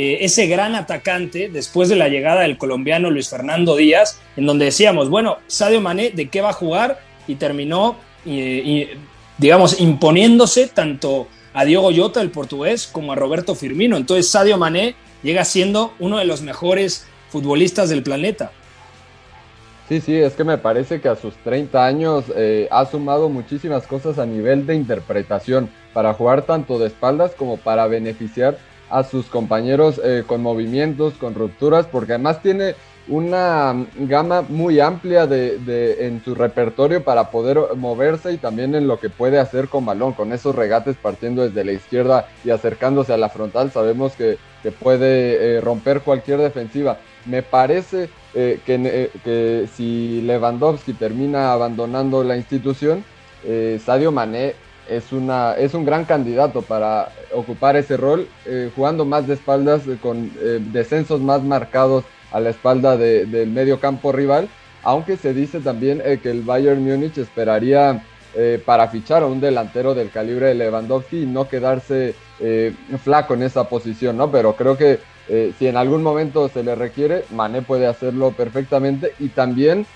eh, 0.00 0.24
ese 0.24 0.46
gran 0.46 0.76
atacante 0.76 1.48
después 1.48 1.88
de 1.88 1.96
la 1.96 2.08
llegada 2.08 2.42
del 2.42 2.56
colombiano 2.56 3.10
Luis 3.10 3.28
Fernando 3.28 3.74
Díaz, 3.74 4.20
en 4.36 4.46
donde 4.46 4.66
decíamos, 4.66 5.10
bueno, 5.10 5.38
Sadio 5.48 5.80
Mané, 5.80 6.10
¿de 6.10 6.28
qué 6.28 6.40
va 6.40 6.50
a 6.50 6.52
jugar? 6.52 7.00
Y 7.26 7.34
terminó, 7.34 7.96
digamos, 9.38 9.80
imponiéndose 9.80 10.68
tanto 10.68 11.26
a 11.52 11.64
Diogo 11.64 11.90
Jota, 11.92 12.20
el 12.20 12.30
portugués, 12.30 12.86
como 12.86 13.12
a 13.12 13.16
Roberto 13.16 13.56
Firmino. 13.56 13.96
Entonces 13.96 14.30
Sadio 14.30 14.56
Mané 14.56 14.94
llega 15.24 15.44
siendo 15.44 15.92
uno 15.98 16.18
de 16.18 16.24
los 16.24 16.42
mejores 16.42 17.06
futbolistas 17.30 17.88
del 17.88 18.04
planeta. 18.04 18.52
Sí, 19.88 20.02
sí, 20.02 20.14
es 20.14 20.34
que 20.34 20.44
me 20.44 20.58
parece 20.58 21.00
que 21.00 21.08
a 21.08 21.16
sus 21.16 21.34
30 21.36 21.84
años 21.84 22.24
eh, 22.36 22.68
ha 22.70 22.84
sumado 22.84 23.30
muchísimas 23.30 23.86
cosas 23.86 24.18
a 24.18 24.26
nivel 24.26 24.66
de 24.66 24.74
interpretación 24.74 25.70
para 25.94 26.12
jugar 26.12 26.42
tanto 26.42 26.78
de 26.78 26.88
espaldas 26.88 27.32
como 27.34 27.56
para 27.56 27.86
beneficiar 27.86 28.58
a 28.90 29.04
sus 29.04 29.26
compañeros 29.26 30.00
eh, 30.02 30.24
con 30.26 30.42
movimientos, 30.42 31.14
con 31.14 31.34
rupturas, 31.34 31.86
porque 31.86 32.12
además 32.12 32.42
tiene 32.42 32.74
una 33.08 33.86
gama 33.96 34.42
muy 34.42 34.80
amplia 34.80 35.26
de, 35.26 36.06
en 36.06 36.22
su 36.22 36.34
repertorio 36.34 37.02
para 37.02 37.30
poder 37.30 37.58
moverse 37.76 38.32
y 38.32 38.36
también 38.36 38.74
en 38.74 38.86
lo 38.86 39.00
que 39.00 39.08
puede 39.08 39.38
hacer 39.38 39.68
con 39.68 39.86
balón, 39.86 40.12
con 40.12 40.32
esos 40.32 40.54
regates 40.54 40.96
partiendo 40.96 41.42
desde 41.42 41.64
la 41.64 41.72
izquierda 41.72 42.28
y 42.44 42.50
acercándose 42.50 43.14
a 43.14 43.16
la 43.16 43.30
frontal, 43.30 43.70
sabemos 43.72 44.12
que, 44.12 44.38
puede 44.80 45.56
eh, 45.56 45.60
romper 45.62 46.02
cualquier 46.02 46.40
defensiva. 46.40 46.98
Me 47.24 47.42
parece 47.42 48.10
eh, 48.34 48.60
que, 48.66 49.10
que, 49.24 49.66
si 49.74 50.20
Lewandowski 50.20 50.92
termina 50.92 51.52
abandonando 51.52 52.22
la 52.22 52.36
institución, 52.36 53.02
Sadio 53.82 54.12
Mané 54.12 54.56
es, 54.88 55.12
una, 55.12 55.52
es 55.54 55.74
un 55.74 55.84
gran 55.84 56.04
candidato 56.04 56.62
para 56.62 57.10
ocupar 57.32 57.76
ese 57.76 57.96
rol, 57.96 58.28
eh, 58.46 58.70
jugando 58.74 59.04
más 59.04 59.26
de 59.26 59.34
espaldas, 59.34 59.86
eh, 59.86 59.98
con 60.00 60.30
eh, 60.40 60.60
descensos 60.72 61.20
más 61.20 61.42
marcados 61.42 62.04
a 62.32 62.40
la 62.40 62.50
espalda 62.50 62.96
del 62.96 63.48
medio 63.48 63.80
campo 63.80 64.12
rival, 64.12 64.48
aunque 64.82 65.16
se 65.16 65.32
dice 65.32 65.60
también 65.60 66.02
que 66.22 66.30
el 66.30 66.42
Bayern 66.42 66.84
Múnich 66.84 67.16
esperaría 67.16 68.04
para 68.66 68.88
fichar 68.88 69.22
a 69.22 69.26
un 69.26 69.40
delantero 69.40 69.94
del 69.94 70.10
calibre 70.10 70.48
de 70.48 70.54
Lewandowski 70.54 71.22
y 71.22 71.26
no 71.26 71.48
quedarse 71.48 72.14
flaco 73.02 73.32
en 73.32 73.44
esa 73.44 73.66
posición, 73.66 74.18
¿no? 74.18 74.30
Pero 74.30 74.54
creo 74.56 74.76
que 74.76 75.00
si 75.58 75.66
en 75.66 75.78
algún 75.78 76.02
momento 76.02 76.50
se 76.50 76.62
le 76.62 76.74
requiere, 76.74 77.24
Mané 77.30 77.62
puede 77.62 77.86
hacerlo 77.86 78.32
perfectamente 78.32 79.14
y 79.18 79.28
también 79.28 79.86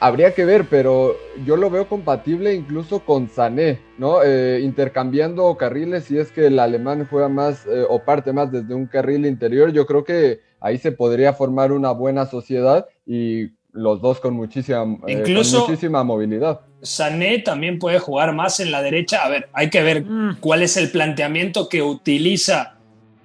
Habría 0.00 0.32
que 0.32 0.44
ver, 0.44 0.66
pero 0.70 1.16
yo 1.44 1.56
lo 1.56 1.70
veo 1.70 1.88
compatible 1.88 2.54
incluso 2.54 3.00
con 3.00 3.28
Sané, 3.28 3.80
¿no? 3.98 4.22
Eh, 4.22 4.60
intercambiando 4.62 5.56
carriles, 5.56 6.04
si 6.04 6.18
es 6.18 6.30
que 6.30 6.46
el 6.46 6.60
alemán 6.60 7.06
juega 7.10 7.28
más 7.28 7.66
eh, 7.66 7.84
o 7.88 8.04
parte 8.04 8.32
más 8.32 8.52
desde 8.52 8.74
un 8.74 8.86
carril 8.86 9.26
interior, 9.26 9.72
yo 9.72 9.86
creo 9.86 10.04
que 10.04 10.40
ahí 10.60 10.78
se 10.78 10.92
podría 10.92 11.32
formar 11.32 11.72
una 11.72 11.90
buena 11.90 12.26
sociedad 12.26 12.86
y 13.06 13.48
los 13.72 14.00
dos 14.00 14.20
con 14.20 14.34
muchísima, 14.34 14.84
eh, 15.08 15.24
muchísima 15.26 16.04
movilidad. 16.04 16.60
Sané 16.80 17.40
también 17.40 17.80
puede 17.80 17.98
jugar 17.98 18.32
más 18.32 18.60
en 18.60 18.70
la 18.70 18.82
derecha. 18.82 19.24
A 19.24 19.28
ver, 19.28 19.48
hay 19.52 19.68
que 19.68 19.82
ver 19.82 20.04
mm. 20.04 20.36
cuál 20.38 20.62
es 20.62 20.76
el 20.76 20.90
planteamiento 20.90 21.68
que 21.68 21.82
utiliza 21.82 22.76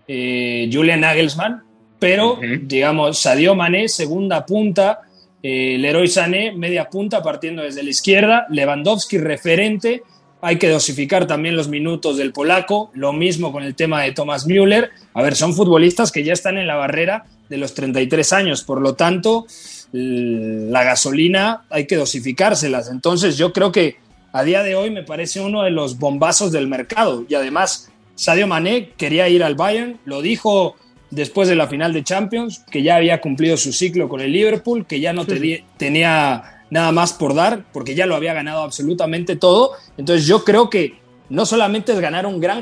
Julian 0.07 1.01
Nagelsmann, 1.01 1.63
pero 1.97 2.39
digamos, 2.63 3.19
Sadio 3.19 3.55
Mané, 3.55 3.87
segunda 3.87 4.45
punta 4.45 5.01
eh, 5.43 5.77
Leroy 5.77 6.07
Sané, 6.07 6.53
media 6.53 6.89
punta 6.89 7.21
partiendo 7.21 7.61
desde 7.61 7.83
la 7.83 7.89
izquierda, 7.89 8.47
Lewandowski 8.49 9.17
referente, 9.17 10.03
hay 10.41 10.57
que 10.57 10.69
dosificar 10.69 11.27
también 11.27 11.55
los 11.55 11.67
minutos 11.67 12.17
del 12.17 12.33
polaco, 12.33 12.91
lo 12.93 13.13
mismo 13.13 13.51
con 13.51 13.63
el 13.63 13.75
tema 13.75 14.01
de 14.01 14.11
Thomas 14.11 14.45
Müller. 14.47 14.89
A 15.13 15.21
ver, 15.21 15.35
son 15.35 15.53
futbolistas 15.53 16.11
que 16.11 16.23
ya 16.23 16.33
están 16.33 16.57
en 16.57 16.67
la 16.67 16.75
barrera 16.75 17.25
de 17.49 17.57
los 17.57 17.73
33 17.73 18.33
años, 18.33 18.63
por 18.63 18.81
lo 18.81 18.95
tanto, 18.95 19.45
la 19.93 20.83
gasolina 20.83 21.65
hay 21.69 21.87
que 21.87 21.95
dosificárselas. 21.95 22.89
Entonces, 22.89 23.37
yo 23.37 23.53
creo 23.53 23.71
que 23.71 23.97
a 24.33 24.43
día 24.43 24.63
de 24.63 24.75
hoy 24.75 24.89
me 24.89 25.03
parece 25.03 25.39
uno 25.39 25.63
de 25.63 25.69
los 25.69 25.99
bombazos 25.99 26.51
del 26.51 26.67
mercado. 26.67 27.25
Y 27.29 27.35
además 27.35 27.91
Sadio 28.15 28.47
Mané 28.47 28.89
quería 28.97 29.29
ir 29.29 29.43
al 29.43 29.55
Bayern, 29.55 29.99
lo 30.05 30.21
dijo 30.21 30.75
después 31.13 31.47
de 31.47 31.55
la 31.55 31.67
final 31.67 31.93
de 31.93 32.03
Champions, 32.03 32.65
que 32.69 32.81
ya 32.81 32.95
había 32.95 33.21
cumplido 33.21 33.57
su 33.57 33.71
ciclo 33.71 34.09
con 34.09 34.21
el 34.21 34.31
Liverpool, 34.31 34.85
que 34.85 34.99
ya 34.99 35.13
no 35.13 35.25
tenía 35.25 36.63
nada 36.69 36.91
más 36.91 37.13
por 37.13 37.35
dar, 37.35 37.65
porque 37.71 37.95
ya 37.95 38.05
lo 38.05 38.15
había 38.15 38.33
ganado 38.33 38.63
absolutamente 38.63 39.35
todo. 39.35 39.71
Entonces 39.97 40.25
yo 40.27 40.43
creo 40.43 40.69
que 40.69 40.95
no 41.29 41.45
solamente 41.45 41.93
es 41.93 41.99
ganar 41.99 42.25
un 42.25 42.39
gran 42.39 42.61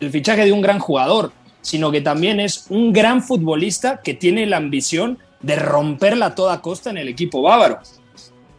el 0.00 0.10
fichaje 0.10 0.44
de 0.44 0.52
un 0.52 0.62
gran 0.62 0.78
jugador, 0.78 1.32
sino 1.60 1.90
que 1.90 2.00
también 2.00 2.40
es 2.40 2.66
un 2.70 2.92
gran 2.92 3.22
futbolista 3.22 4.00
que 4.02 4.14
tiene 4.14 4.46
la 4.46 4.56
ambición 4.56 5.18
de 5.42 5.56
romperla 5.56 6.26
a 6.26 6.34
toda 6.34 6.60
costa 6.60 6.90
en 6.90 6.98
el 6.98 7.08
equipo 7.08 7.42
bávaro. 7.42 7.80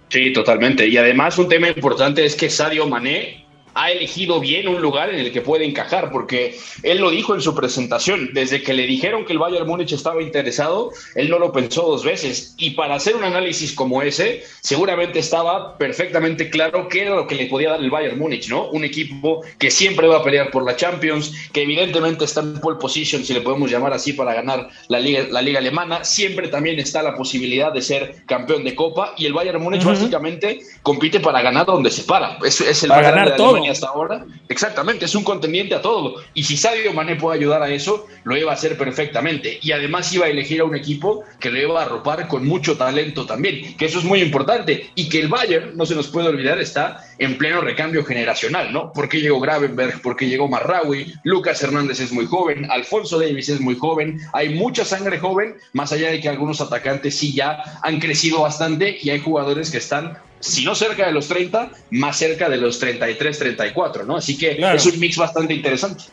Sí, 0.10 0.34
totalmente. 0.34 0.88
Y 0.88 0.98
además 0.98 1.38
un 1.38 1.48
tema 1.48 1.70
importante 1.70 2.26
es 2.26 2.36
que 2.36 2.50
Sadio 2.50 2.86
Mané 2.86 3.46
ha 3.82 3.90
elegido 3.90 4.40
bien 4.40 4.68
un 4.68 4.80
lugar 4.80 5.10
en 5.10 5.20
el 5.20 5.32
que 5.32 5.42
puede 5.42 5.66
encajar, 5.66 6.12
porque 6.12 6.56
él 6.84 7.00
lo 7.00 7.10
dijo 7.10 7.34
en 7.34 7.42
su 7.42 7.56
presentación, 7.56 8.30
desde 8.32 8.62
que 8.62 8.74
le 8.74 8.86
dijeron 8.86 9.26
que 9.26 9.34
el 9.34 9.40
Bayern 9.40 9.66
Múnich 9.66 9.92
estaba 9.92 10.22
interesado, 10.22 10.92
él 11.16 11.32
no 11.32 11.40
lo 11.40 11.52
pensó 11.52 11.82
dos 11.82 12.06
veces, 12.06 12.54
y 12.58 12.72
para 12.72 12.94
hacer 12.94 13.16
un 13.16 13.24
análisis 13.24 13.74
como 13.74 14.04
ese, 14.04 14.44
seguramente 14.62 15.18
estaba 15.18 15.80
perfectamente 15.80 16.52
claro 16.52 16.88
qué 16.90 17.02
era 17.02 17.16
lo 17.16 17.26
que 17.26 17.34
le 17.34 17.48
podía 17.48 17.72
dar 17.72 17.80
el 17.80 17.90
Bayern 17.90 18.20
Múnich, 18.20 18.50
¿no? 18.50 18.70
Un 18.70 18.84
equipo 18.84 19.44
que 19.58 19.72
siempre 19.72 20.08
va 20.08 20.18
a 20.18 20.24
pelear 20.24 20.52
por 20.52 20.64
la 20.64 20.76
Champions, 20.76 21.34
que 21.52 21.64
evidentemente 21.64 22.26
está 22.26 22.42
en 22.42 22.60
pole 22.60 22.78
position, 22.78 23.26
si 23.26 23.34
le 23.34 23.42
podemos 23.42 23.72
llamar 23.72 23.94
así, 23.94 24.14
para 24.14 24.36
ganar 24.36 24.70
la 24.90 25.00
liga, 25.00 25.26
la 25.32 25.42
liga 25.42 25.58
alemana, 25.58 26.04
siempre 26.04 26.50
también 26.50 26.78
está 26.78 27.02
la 27.02 27.16
posibilidad 27.16 27.74
de 27.74 27.82
ser 27.82 28.18
campeón 28.28 28.64
de 28.64 28.76
Copa, 28.76 29.16
y 29.18 29.26
el 29.26 29.34
Bayern 29.34 29.60
Múnich 29.60 29.84
básicamente 29.84 30.60
compite 30.84 31.20
para 31.20 31.42
ganar 31.42 31.66
donde 31.66 31.90
se 31.90 32.04
para, 32.04 32.38
es, 32.46 32.62
es 32.62 32.84
el 32.84 32.90
para 32.90 33.10
ganar 33.10 33.36
todo 33.36 33.71
hasta 33.72 33.88
ahora. 33.88 34.26
Exactamente, 34.50 35.06
es 35.06 35.16
un 35.16 35.24
contendiente 35.24 35.76
a 35.76 35.82
todo. 35.82 36.16
Y 36.34 36.44
si 36.44 36.58
Sadio 36.58 36.94
Mané 36.94 37.16
puede 37.16 37.40
ayudar 37.40 37.64
a 37.64 37.70
eso, 37.70 38.08
lo 38.24 38.38
iba 38.38 38.52
a 38.52 38.56
hacer 38.56 38.78
perfectamente. 38.78 39.60
Y 39.62 39.72
además 39.72 40.12
iba 40.14 40.26
a 40.26 40.30
elegir 40.30 40.62
a 40.62 40.66
un 40.66 40.76
equipo 40.76 41.24
que 41.40 41.50
lo 41.50 41.60
iba 41.60 41.82
a 41.82 41.86
arropar 41.86 42.28
con 42.28 42.46
mucho 42.46 42.78
talento 42.78 43.26
también, 43.26 43.76
que 43.78 43.86
eso 43.86 44.00
es 44.00 44.06
muy 44.06 44.22
importante. 44.22 44.90
Y 44.96 45.10
que 45.10 45.20
el 45.20 45.28
Bayern, 45.28 45.76
no 45.76 45.86
se 45.86 45.96
nos 45.96 46.08
puede 46.08 46.30
olvidar, 46.30 46.60
está 46.60 47.04
en 47.18 47.38
pleno 47.38 47.62
recambio 47.62 48.04
generacional, 48.04 48.74
¿no? 48.74 48.92
Porque 48.94 49.22
llegó 49.22 49.40
Gravenberg, 49.40 50.02
porque 50.02 50.28
llegó 50.28 50.48
Marraui, 50.48 51.14
Lucas 51.24 51.62
Hernández 51.64 52.00
es 52.00 52.12
muy 52.12 52.26
joven, 52.26 52.70
Alfonso 52.72 53.20
Davis 53.20 53.50
es 53.50 53.60
muy 53.60 53.76
joven, 53.76 54.20
hay 54.34 54.50
mucha 54.50 54.86
sangre 54.86 55.20
joven, 55.20 55.56
más 55.74 55.92
allá 55.92 56.12
de 56.12 56.20
que 56.20 56.30
algunos 56.30 56.62
atacantes 56.62 57.18
sí 57.18 57.34
ya 57.34 57.80
han 57.84 58.00
crecido 58.00 58.42
bastante 58.42 58.98
y 59.02 59.10
hay 59.10 59.20
jugadores 59.20 59.72
que 59.72 59.78
están 59.78 60.18
si 60.42 60.66
no 60.66 60.76
cerca 60.76 61.06
de 61.06 61.14
los 61.14 61.28
30, 61.28 61.72
más 61.92 62.18
cerca 62.18 62.50
de 62.50 62.58
los 62.58 62.80
33, 62.80 63.40
34, 63.40 64.04
¿no? 64.06 64.18
Así 64.18 64.38
que 64.38 64.60
es 64.74 64.86
un 64.86 65.00
mix 65.00 65.18
bastante 65.18 65.54
interesante. 65.54 66.04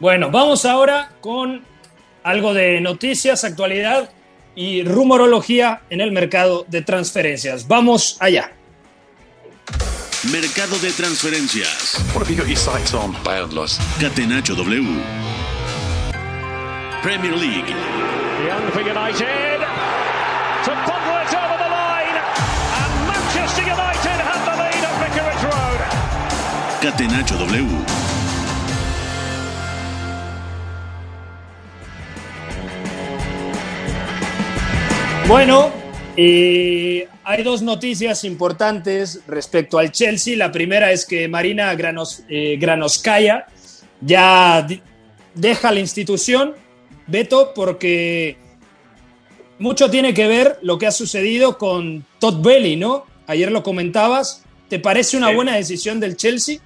Bueno, 0.00 0.30
vamos 0.30 0.64
ahora 0.64 1.10
con 1.20 1.62
algo 2.22 2.54
de 2.54 2.80
noticias, 2.80 3.44
actualidad 3.44 4.10
y 4.54 4.82
rumorología 4.82 5.82
en 5.90 6.00
el 6.00 6.12
mercado 6.12 6.64
de 6.68 6.82
transferencias. 6.82 7.66
Vamos 7.68 8.16
allá. 8.20 8.52
Mercado 10.32 10.76
de 10.78 10.90
transferencias. 10.92 12.04
Catenacho 14.00 14.54
W. 14.54 14.84
Premier 17.02 17.36
League. 17.36 17.74
Catenacho 26.90 27.36
W. 27.36 27.66
Bueno, 35.26 35.70
hay 36.16 37.42
dos 37.44 37.60
noticias 37.60 38.24
importantes 38.24 39.20
respecto 39.26 39.78
al 39.78 39.92
Chelsea. 39.92 40.34
La 40.34 40.50
primera 40.50 40.90
es 40.90 41.04
que 41.04 41.28
Marina 41.28 41.74
Granos, 41.74 42.22
eh, 42.26 42.56
Granoskaya 42.58 43.44
ya 44.00 44.66
deja 45.34 45.70
la 45.70 45.80
institución, 45.80 46.54
Beto, 47.06 47.52
porque 47.54 48.38
mucho 49.58 49.90
tiene 49.90 50.14
que 50.14 50.26
ver 50.26 50.58
lo 50.62 50.78
que 50.78 50.86
ha 50.86 50.90
sucedido 50.90 51.58
con 51.58 52.06
Todd 52.18 52.40
Belly, 52.40 52.76
¿no? 52.76 53.04
Ayer 53.26 53.52
lo 53.52 53.62
comentabas. 53.62 54.42
¿Te 54.70 54.78
parece 54.78 55.18
una 55.18 55.34
buena 55.34 55.54
decisión 55.54 56.00
del 56.00 56.16
Chelsea? 56.16 56.60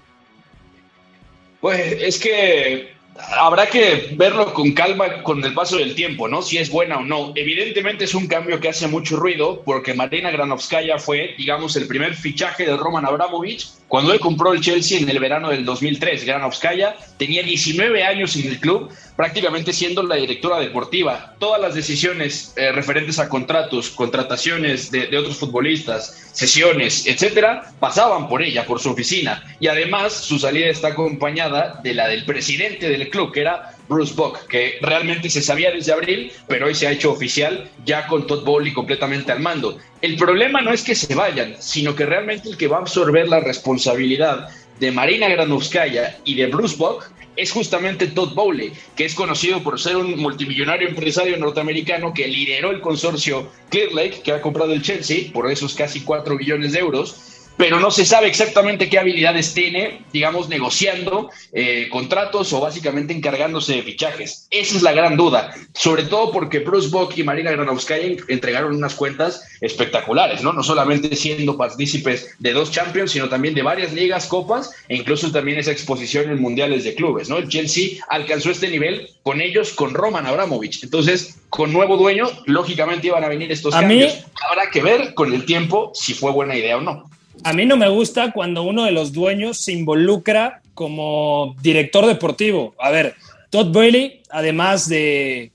Pues 1.63 2.03
es 2.03 2.19
que 2.19 2.93
habrá 3.39 3.69
que 3.69 4.09
verlo 4.17 4.53
con 4.53 4.73
calma 4.73 5.23
con 5.23 5.45
el 5.45 5.55
paso 5.55 5.77
del 5.77 5.95
tiempo, 5.95 6.27
¿no? 6.27 6.43
Si 6.43 6.59
es 6.59 6.69
buena 6.69 6.99
o 6.99 7.05
no. 7.05 7.33
Evidentemente 7.37 8.03
es 8.03 8.17
un 8.17 8.27
cambio 8.27 8.59
que 8.59 8.69
hace 8.69 8.89
mucho 8.89 9.17
ruido 9.17 9.63
porque 9.65 9.95
Marina 9.95 10.33
Granovskaya 10.33 10.99
fue, 10.99 11.37
digamos, 11.39 11.77
el 11.77 11.87
primer 11.87 12.17
fichaje 12.17 12.67
de 12.67 12.77
Roman 12.77 13.07
Abramovich 13.07 13.69
cuando 13.93 14.15
él 14.15 14.21
compró 14.21 14.55
el 14.55 14.63
Chelsea 14.63 14.99
en 14.99 15.07
el 15.11 15.19
verano 15.19 15.51
del 15.51 15.67
2003. 15.67 16.25
Granovskaya 16.25 16.97
tenía 17.19 17.43
19 17.43 18.03
años 18.05 18.35
en 18.37 18.47
el 18.47 18.59
club, 18.59 18.89
prácticamente 19.17 19.75
siendo 19.75 20.03
la 20.03 20.15
directora 20.15 20.59
deportiva. 20.61 21.35
Todas 21.39 21.61
las 21.61 21.75
decisiones 21.75 22.55
eh, 22.57 22.73
referentes 22.73 23.19
a 23.19 23.29
contratos, 23.29 23.91
contrataciones 23.91 24.91
de, 24.91 25.09
de 25.09 25.19
otros 25.19 25.37
futbolistas, 25.37 26.31
sesiones, 26.33 27.07
etcétera, 27.07 27.71
pasaban 27.81 28.31
por 28.31 28.43
ella, 28.43 28.65
por 28.65 28.81
su 28.81 28.89
oficina. 28.89 29.45
Y 29.61 29.67
además 29.67 30.15
su 30.15 30.39
salida 30.39 30.69
está 30.69 30.89
acompañada 30.89 31.79
de 31.85 31.93
la 31.93 32.09
del 32.09 32.25
presidente 32.25 32.89
del 32.89 33.11
club, 33.11 33.31
que 33.31 33.43
era 33.43 33.77
Bruce 33.93 34.15
Buck, 34.15 34.47
que 34.49 34.79
realmente 34.81 35.31
se 35.31 35.43
sabía 35.43 35.71
desde 35.71 35.93
abril, 35.93 36.33
pero 36.49 36.67
hoy 36.67 36.75
se 36.75 36.87
ha 36.87 36.93
hecho 36.93 37.13
oficial 37.13 37.71
ya 37.85 38.07
con 38.07 38.27
Todd 38.27 38.45
Bowley 38.45 38.73
completamente 38.73 39.33
al 39.33 39.41
mando. 39.41 39.79
El 40.01 40.17
problema 40.17 40.61
no 40.61 40.73
es 40.73 40.83
que 40.83 40.95
se 40.95 41.15
vayan, 41.15 41.55
sino 41.61 41.95
que 41.95 42.07
realmente 42.07 42.49
el 42.49 42.57
que 42.57 42.69
va 42.69 42.79
a 42.79 42.81
absorber 42.81 43.29
la 43.29 43.41
responsabilidad 43.41 44.49
de 44.81 44.91
Marina 44.91 45.29
Granovskaya 45.29 46.19
y 46.25 46.35
de 46.35 46.47
Bruce 46.47 46.77
Buck 46.77 47.05
es 47.37 47.53
justamente 47.53 48.09
Todd 48.09 48.35
Bowley, 48.35 48.73
que 48.97 49.05
es 49.05 49.15
conocido 49.15 49.63
por 49.63 49.81
ser 49.81 49.97
un 49.97 50.19
multimillonario 50.19 50.89
empresario 50.89 51.37
norteamericano 51.39 52.13
que 52.13 52.29
lideró 52.29 52.71
el 52.71 52.81
consorcio 52.81 53.51
Clear 53.71 53.93
Lake, 53.93 54.21
que 54.23 54.33
ha 54.33 54.43
comprado 54.43 54.73
el 54.73 54.83
Chelsea 54.83 55.33
por 55.33 55.51
esos 55.51 55.75
casi 55.75 56.01
4 56.01 56.37
billones 56.37 56.73
de 56.73 56.81
euros 56.81 57.42
pero 57.57 57.79
no 57.79 57.91
se 57.91 58.05
sabe 58.05 58.29
exactamente 58.29 58.89
qué 58.89 58.99
habilidades 58.99 59.55
tiene, 59.55 60.03
digamos, 60.13 60.49
negociando 60.49 61.31
eh, 61.53 61.89
contratos 61.91 62.53
o 62.53 62.61
básicamente 62.61 63.13
encargándose 63.13 63.75
de 63.75 63.83
fichajes. 63.83 64.47
Esa 64.51 64.77
es 64.77 64.83
la 64.83 64.93
gran 64.93 65.17
duda, 65.17 65.55
sobre 65.75 66.05
todo 66.05 66.33
porque 66.33 66.61
Bruce 66.61 66.89
Bock 66.89 67.17
y 67.17 67.23
Marina 67.23 67.53
Granovskaya 67.53 68.17
entregaron 68.29 68.75
unas 68.75 68.95
cuentas 68.95 69.45
espectaculares, 69.61 70.43
¿no? 70.43 70.53
No 70.53 70.63
solamente 70.63 71.15
siendo 71.17 71.57
partícipes 71.57 72.35
de 72.39 72.53
dos 72.53 72.71
Champions, 72.71 73.13
sino 73.13 73.29
también 73.29 73.55
de 73.55 73.63
varias 73.63 73.93
ligas, 73.93 74.27
copas 74.27 74.73
e 74.89 74.97
incluso 74.97 75.31
también 75.31 75.59
esa 75.59 75.73
exposición 75.73 76.31
en 76.31 76.41
mundiales 76.41 76.85
de 76.85 76.95
clubes, 76.95 77.29
¿no? 77.29 77.37
El 77.39 77.49
Chelsea 77.49 78.03
alcanzó 78.09 78.51
este 78.51 78.69
nivel 78.69 79.11
con 79.23 79.41
ellos, 79.41 79.73
con 79.73 79.95
Roman 79.95 80.27
Abramovich. 80.27 80.83
Entonces, 80.83 81.39
con 81.49 81.73
nuevo 81.73 81.97
dueño, 81.97 82.29
lógicamente 82.47 83.09
iban 83.09 83.25
a 83.25 83.29
venir 83.29 83.53
estos 83.53 83.75
cambios. 83.75 84.25
Habrá 84.51 84.71
que 84.71 84.83
ver 84.83 85.15
con 85.15 85.33
el 85.33 85.45
tiempo 85.45 85.93
si 85.95 86.15
fue 86.15 86.33
buena 86.33 86.57
idea 86.57 86.79
o 86.79 86.81
no. 86.81 87.11
A 87.45 87.53
mí 87.53 87.67
no 87.67 87.77
me 87.77 87.89
gusta 87.89 88.33
cuando 88.33 88.63
uno 88.63 88.85
de 88.85 88.93
los 88.93 89.13
dueños 89.13 89.59
se 89.59 89.73
involucra 89.73 90.63
como 90.75 91.57
director 91.61 92.07
deportivo. 92.07 92.75
A 92.79 92.91
ver, 92.91 93.17
Todd 93.51 93.73
Bailey, 93.73 94.23
además 94.31 94.89
de, 94.89 95.51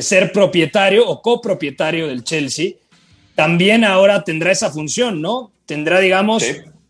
ser 0.00 0.32
propietario 0.32 1.08
o 1.08 1.22
copropietario 1.22 2.06
del 2.06 2.22
Chelsea, 2.22 2.72
también 3.34 3.84
ahora 3.84 4.24
tendrá 4.24 4.52
esa 4.52 4.70
función, 4.70 5.22
¿no? 5.22 5.52
Tendrá, 5.64 6.00
digamos, 6.00 6.44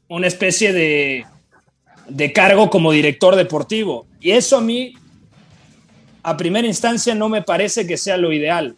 una 0.08 0.26
especie 0.26 0.72
de, 0.72 1.24
de 2.08 2.32
cargo 2.32 2.68
como 2.68 2.90
director 2.90 3.36
deportivo. 3.36 4.06
Y 4.20 4.32
eso 4.32 4.56
a 4.56 4.60
mí, 4.60 4.94
a 6.24 6.36
primera 6.36 6.66
instancia, 6.66 7.14
no 7.14 7.28
me 7.28 7.42
parece 7.42 7.86
que 7.86 7.96
sea 7.96 8.16
lo 8.16 8.32
ideal. 8.32 8.74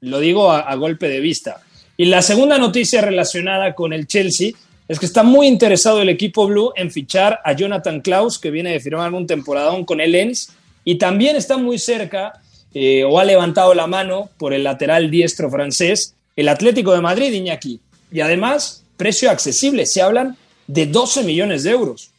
Lo 0.00 0.20
digo 0.20 0.52
a 0.52 0.74
golpe 0.74 1.08
de 1.08 1.20
vista. 1.20 1.62
Y 1.96 2.04
la 2.04 2.22
segunda 2.22 2.58
noticia 2.58 3.00
relacionada 3.00 3.74
con 3.74 3.92
el 3.92 4.06
Chelsea 4.06 4.52
es 4.88 4.98
que 4.98 5.06
está 5.06 5.22
muy 5.22 5.46
interesado 5.46 6.00
el 6.00 6.08
equipo 6.08 6.46
blue 6.46 6.72
en 6.74 6.90
fichar 6.90 7.40
a 7.44 7.52
Jonathan 7.52 8.00
Klaus, 8.00 8.38
que 8.38 8.50
viene 8.50 8.72
de 8.72 8.80
firmar 8.80 9.12
un 9.12 9.26
temporadón 9.26 9.84
con 9.84 10.00
el 10.00 10.12
Lens, 10.12 10.50
y 10.82 10.96
también 10.96 11.36
está 11.36 11.58
muy 11.58 11.78
cerca 11.78 12.40
eh, 12.72 13.04
o 13.04 13.18
ha 13.18 13.24
levantado 13.24 13.74
la 13.74 13.86
mano 13.86 14.30
por 14.38 14.54
el 14.54 14.64
lateral 14.64 15.10
diestro 15.10 15.50
francés, 15.50 16.14
el 16.36 16.48
Atlético 16.48 16.92
de 16.92 17.02
Madrid, 17.02 17.32
Iñaki. 17.32 17.80
Y 18.10 18.20
además, 18.20 18.84
precio 18.96 19.30
accesible, 19.30 19.84
se 19.84 20.00
hablan 20.00 20.36
de 20.66 20.86
12 20.86 21.24
millones 21.24 21.64
de 21.64 21.70
euros. 21.70 22.10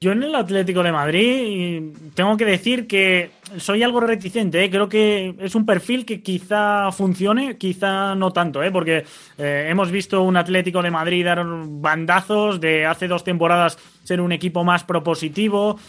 Yo 0.00 0.12
en 0.12 0.24
el 0.24 0.34
Atlético 0.34 0.82
de 0.82 0.92
Madrid 0.92 1.82
tengo 2.14 2.36
que 2.36 2.44
decir 2.44 2.86
que 2.86 3.30
soy 3.58 3.82
algo 3.82 4.00
reticente. 4.00 4.62
¿eh? 4.64 4.70
Creo 4.70 4.88
que 4.88 5.34
es 5.38 5.54
un 5.54 5.64
perfil 5.64 6.04
que 6.04 6.22
quizá 6.22 6.90
funcione, 6.92 7.56
quizá 7.56 8.14
no 8.14 8.32
tanto, 8.32 8.62
¿eh? 8.62 8.70
porque 8.70 9.04
eh, 9.38 9.66
hemos 9.70 9.90
visto 9.90 10.22
un 10.22 10.36
Atlético 10.36 10.82
de 10.82 10.90
Madrid 10.90 11.24
dar 11.24 11.44
bandazos 11.44 12.60
de 12.60 12.86
hace 12.86 13.08
dos 13.08 13.24
temporadas 13.24 13.78
ser 14.04 14.20
un 14.20 14.30
equipo 14.30 14.62
más 14.62 14.84
propositivo, 14.84 15.80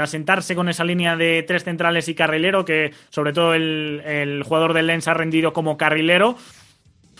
asentarse 0.00 0.54
con 0.54 0.68
esa 0.68 0.84
línea 0.84 1.16
de 1.16 1.42
tres 1.42 1.64
centrales 1.64 2.08
y 2.08 2.14
carrilero, 2.14 2.64
que 2.64 2.92
sobre 3.10 3.32
todo 3.32 3.52
el, 3.52 4.00
el 4.06 4.44
jugador 4.44 4.74
del 4.74 4.86
Lens 4.86 5.08
ha 5.08 5.14
rendido 5.14 5.52
como 5.52 5.76
carrilero 5.76 6.36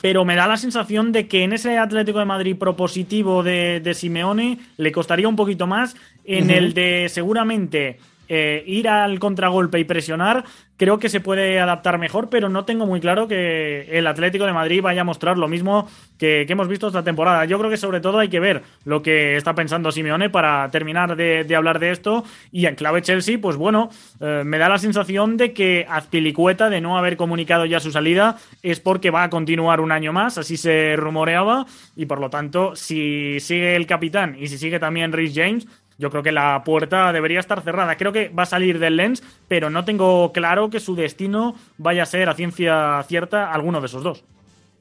pero 0.01 0.25
me 0.25 0.37
da 0.37 0.47
la 0.47 0.57
sensación 0.57 1.11
de 1.11 1.27
que 1.27 1.43
en 1.43 1.53
ese 1.53 1.77
Atlético 1.77 2.21
de 2.21 2.25
Madrid 2.25 2.57
propositivo 2.57 3.43
de, 3.43 3.81
de 3.81 3.95
Simeone 3.95 4.61
le 4.77 4.93
costaría 4.93 5.29
un 5.29 5.35
poquito 5.35 5.67
más. 5.67 5.97
En 6.25 6.51
el 6.51 6.73
de 6.73 7.09
seguramente 7.09 7.99
eh, 8.29 8.63
ir 8.67 8.89
al 8.89 9.19
contragolpe 9.19 9.79
y 9.79 9.85
presionar, 9.85 10.45
creo 10.79 10.99
que 10.99 11.09
se 11.09 11.21
puede 11.21 11.61
adaptar 11.61 11.99
mejor, 11.99 12.31
pero 12.31 12.49
no 12.49 12.65
tengo 12.65 12.87
muy 12.87 13.01
claro 13.01 13.29
que 13.29 13.89
el 13.91 14.07
Atlético 14.07 14.47
de 14.47 14.53
Madrid 14.53 14.81
vaya 14.81 15.03
a 15.03 15.05
mostrar 15.05 15.37
lo 15.37 15.49
mismo 15.49 15.89
que, 16.19 16.47
hemos 16.49 16.69
visto 16.69 16.87
esta 16.87 17.03
temporada. 17.03 17.45
Yo 17.45 17.59
creo 17.59 17.71
que 17.71 17.77
sobre 17.77 18.01
todo 18.01 18.19
hay 18.19 18.29
que 18.29 18.41
ver 18.41 18.63
lo 18.85 19.03
que 19.03 19.37
está 19.37 19.55
pensando 19.55 19.93
Simeone 19.93 20.31
para 20.31 20.71
terminar 20.71 21.17
de, 21.17 21.57
hablar 21.57 21.79
de 21.79 21.91
esto. 21.91 22.25
Y 22.53 22.67
en 22.67 22.77
clave 22.77 23.03
Chelsea, 23.03 23.39
pues 23.41 23.57
bueno, 23.57 23.91
eh, 24.21 24.43
me 24.45 24.59
da 24.59 24.69
la 24.69 24.79
sensación 24.79 25.37
de 25.37 25.53
que 25.53 25.85
Azpilicueta, 25.89 26.71
de 26.71 26.81
no 26.81 26.97
haber 26.97 27.17
comunicado 27.17 27.67
ya 27.67 27.81
su 27.81 27.91
salida, 27.91 28.37
es 28.63 28.79
porque 28.81 29.11
va 29.11 29.25
a 29.25 29.31
continuar 29.31 29.81
un 29.81 29.91
año 29.91 30.13
más, 30.13 30.39
así 30.39 30.57
se 30.57 30.95
rumoreaba, 30.97 31.67
y 31.97 32.07
por 32.07 32.21
lo 32.21 32.31
tanto, 32.31 32.77
si 32.77 33.41
sigue 33.41 33.75
el 33.75 33.87
capitán 33.87 34.37
y 34.39 34.47
si 34.47 34.59
sigue 34.59 34.79
también 34.79 35.13
Rhys 35.13 35.35
James, 35.35 35.67
yo 35.99 36.11
creo 36.11 36.23
que 36.23 36.33
la 36.33 36.63
puerta 36.65 37.13
debería 37.13 37.41
estar 37.41 37.63
cerrada. 37.63 37.97
Creo 37.97 38.13
que 38.13 38.29
va 38.29 38.45
a 38.45 38.47
salir 38.47 38.79
del 38.79 38.97
Lens, 38.97 39.23
pero 39.49 39.69
no 39.69 39.85
tengo 39.85 40.33
claro 40.33 40.71
que 40.71 40.81
su 40.81 40.95
destino 40.95 41.57
vaya 41.77 42.05
a 42.05 42.07
ser 42.07 42.29
a 42.29 42.35
ciencia 42.35 43.05
cierta 43.09 43.53
alguno 43.53 43.81
de 43.81 43.87
esos 43.87 44.05
dos. 44.05 44.25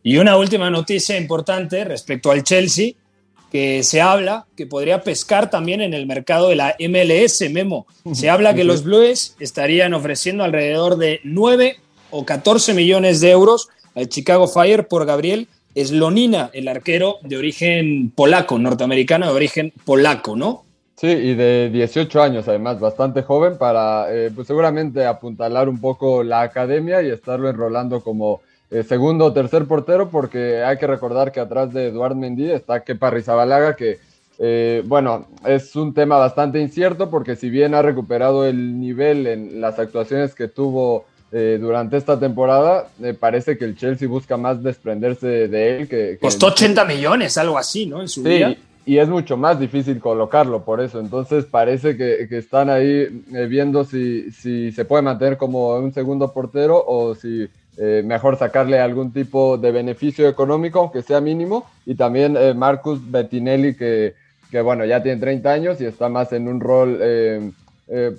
Y 0.04 0.18
una 0.18 0.38
última 0.38 0.70
noticia 0.70 1.18
importante 1.18 1.84
respecto 1.84 2.32
al 2.32 2.44
Chelsea, 2.44 2.94
que 3.52 3.84
se 3.84 4.00
habla 4.00 4.46
que 4.56 4.68
podría 4.68 5.02
pescar 5.02 5.50
también 5.50 5.82
en 5.82 5.94
el 5.94 6.06
mercado 6.06 6.50
de 6.50 6.56
la 6.56 6.76
MLS, 6.80 7.50
Memo. 7.50 7.88
Se 8.14 8.30
habla 8.30 8.54
que 8.54 8.64
los 8.64 8.84
Blues 8.84 9.36
estarían 9.40 9.94
ofreciendo 9.94 10.44
alrededor 10.44 10.98
de 10.98 11.20
9 11.24 11.78
o 12.12 12.26
14 12.26 12.74
millones 12.74 13.22
de 13.22 13.32
euros 13.32 13.70
al 13.96 14.08
Chicago 14.08 14.48
Fire 14.48 14.88
por 14.88 15.06
Gabriel 15.06 15.48
Slonina, 15.76 16.50
el 16.54 16.68
arquero 16.68 17.18
de 17.22 17.38
origen 17.38 18.12
polaco, 18.12 18.58
norteamericano 18.58 19.28
de 19.28 19.34
origen 19.34 19.74
polaco, 19.86 20.36
¿no? 20.36 20.67
Sí, 21.00 21.08
y 21.08 21.36
de 21.36 21.70
18 21.70 22.24
años 22.24 22.48
además, 22.48 22.80
bastante 22.80 23.22
joven 23.22 23.60
para 23.60 24.12
eh, 24.12 24.32
pues 24.34 24.48
seguramente 24.48 25.06
apuntalar 25.06 25.70
un 25.70 25.80
poco 25.80 26.24
la 26.24 26.42
academia 26.42 27.04
y 27.04 27.12
estarlo 27.12 27.50
enrolando 27.50 28.02
como 28.02 28.42
eh, 28.72 28.82
segundo 28.82 29.26
o 29.26 29.34
tercer 29.34 29.66
portero, 29.66 30.10
porque 30.10 30.64
hay 30.64 30.78
que 30.80 30.88
recordar 30.88 31.32
que 31.32 31.40
atrás 31.40 31.72
de 31.72 31.90
Eduard 31.90 32.16
Mendy 32.16 32.50
está 32.50 32.84
Kepa 32.84 33.12
Rizabalaga, 33.12 33.76
que 33.76 34.00
eh, 34.40 34.82
bueno, 34.88 35.28
es 35.46 35.76
un 35.76 35.94
tema 35.94 36.18
bastante 36.18 36.60
incierto 36.60 37.12
porque 37.12 37.36
si 37.36 37.52
bien 37.52 37.76
ha 37.76 37.84
recuperado 37.84 38.44
el 38.48 38.80
nivel 38.80 39.28
en 39.28 39.62
las 39.62 39.78
actuaciones 39.78 40.34
que 40.34 40.48
tuvo 40.48 41.06
durante 41.30 41.98
esta 41.98 42.18
temporada, 42.18 42.88
me 43.00 43.14
parece 43.14 43.58
que 43.58 43.66
el 43.66 43.76
Chelsea 43.76 44.08
busca 44.08 44.38
más 44.38 44.64
desprenderse 44.64 45.50
de 45.50 45.78
él 45.78 45.90
que... 45.90 46.18
Costó 46.20 46.48
80 46.48 46.86
millones, 46.86 47.38
algo 47.38 47.58
así, 47.58 47.86
¿no? 47.86 48.02
En 48.02 48.08
su 48.08 48.24
sí, 48.24 48.42
y 48.88 49.00
es 49.00 49.10
mucho 49.10 49.36
más 49.36 49.60
difícil 49.60 50.00
colocarlo 50.00 50.64
por 50.64 50.80
eso. 50.80 51.02
Entonces 51.02 51.44
parece 51.44 51.98
que, 51.98 52.26
están 52.32 52.70
ahí 52.70 53.22
eh, 53.34 53.46
viendo 53.46 53.84
si, 53.84 54.32
si, 54.32 54.72
se 54.72 54.86
puede 54.86 55.04
mantener 55.04 55.36
como 55.36 55.76
un 55.76 55.94
segundo 55.94 56.32
portero 56.32 56.82
o 56.88 57.14
si 57.14 57.50
eh, 57.78 58.02
mejor 58.06 58.38
sacarle 58.38 58.80
algún 58.80 59.12
tipo 59.12 59.58
de 59.58 59.74
beneficio 59.74 60.30
económico, 60.30 60.80
aunque 60.80 61.02
sea 61.02 61.20
mínimo. 61.20 61.70
Y 61.86 61.96
también 61.96 62.38
eh, 62.38 62.54
Marcus 62.54 63.02
Bettinelli, 63.12 63.76
que, 63.76 64.16
que, 64.50 64.62
bueno, 64.62 64.86
ya 64.86 65.04
tiene 65.04 65.20
30 65.20 65.52
años 65.52 65.82
y 65.82 65.86
está 65.86 66.08
más 66.08 66.32
en 66.32 66.48
un 66.48 66.62
rol 66.62 66.98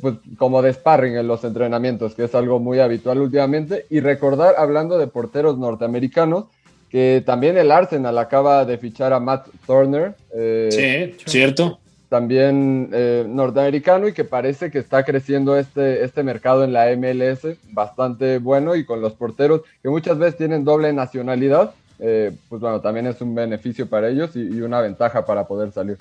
pues, 0.03 0.17
como 0.37 0.61
de 0.61 0.75
sparring 0.75 1.17
en 1.17 1.27
los 1.27 1.45
entrenamientos, 1.45 2.15
que 2.15 2.25
es 2.25 2.35
algo 2.35 2.59
muy 2.61 2.79
habitual 2.81 3.21
últimamente. 3.21 3.87
Y 3.89 4.01
recordar, 4.01 4.57
hablando 4.59 4.99
de 4.99 5.07
porteros 5.07 5.57
norteamericanos, 5.57 6.45
que 6.91 7.23
también 7.25 7.59
el 7.59 7.71
Arsenal 7.71 8.17
acaba 8.19 8.65
de 8.65 8.79
fichar 8.79 9.13
a 9.13 9.21
Matt 9.21 9.49
Turner. 9.67 10.15
Eh, 10.35 11.15
sí, 11.19 11.25
cierto. 11.31 11.79
también 12.09 12.91
eh, 12.93 13.25
norteamericano 13.29 14.09
y 14.09 14.13
que 14.13 14.25
parece 14.25 14.71
que 14.71 14.79
está 14.79 15.05
creciendo 15.05 15.59
este, 15.59 16.05
este 16.05 16.23
mercado 16.23 16.65
en 16.65 16.73
la 16.73 16.87
MLS 16.97 17.57
bastante 17.73 18.39
bueno 18.39 18.77
y 18.77 18.85
con 18.85 19.01
los 19.01 19.13
porteros 19.13 19.63
que 19.83 19.91
muchas 19.91 20.19
veces 20.19 20.39
tienen 20.39 20.65
doble 20.65 20.93
nacionalidad, 20.93 21.73
eh, 21.99 22.33
pues 22.49 22.61
bueno, 22.61 22.81
también 22.81 23.07
es 23.07 23.21
un 23.21 23.35
beneficio 23.35 23.87
para 23.89 24.09
ellos 24.09 24.35
y, 24.35 24.41
y 24.41 24.61
una 24.63 24.81
ventaja 24.81 25.27
para 25.27 25.47
poder 25.47 25.73
salir. 25.73 25.99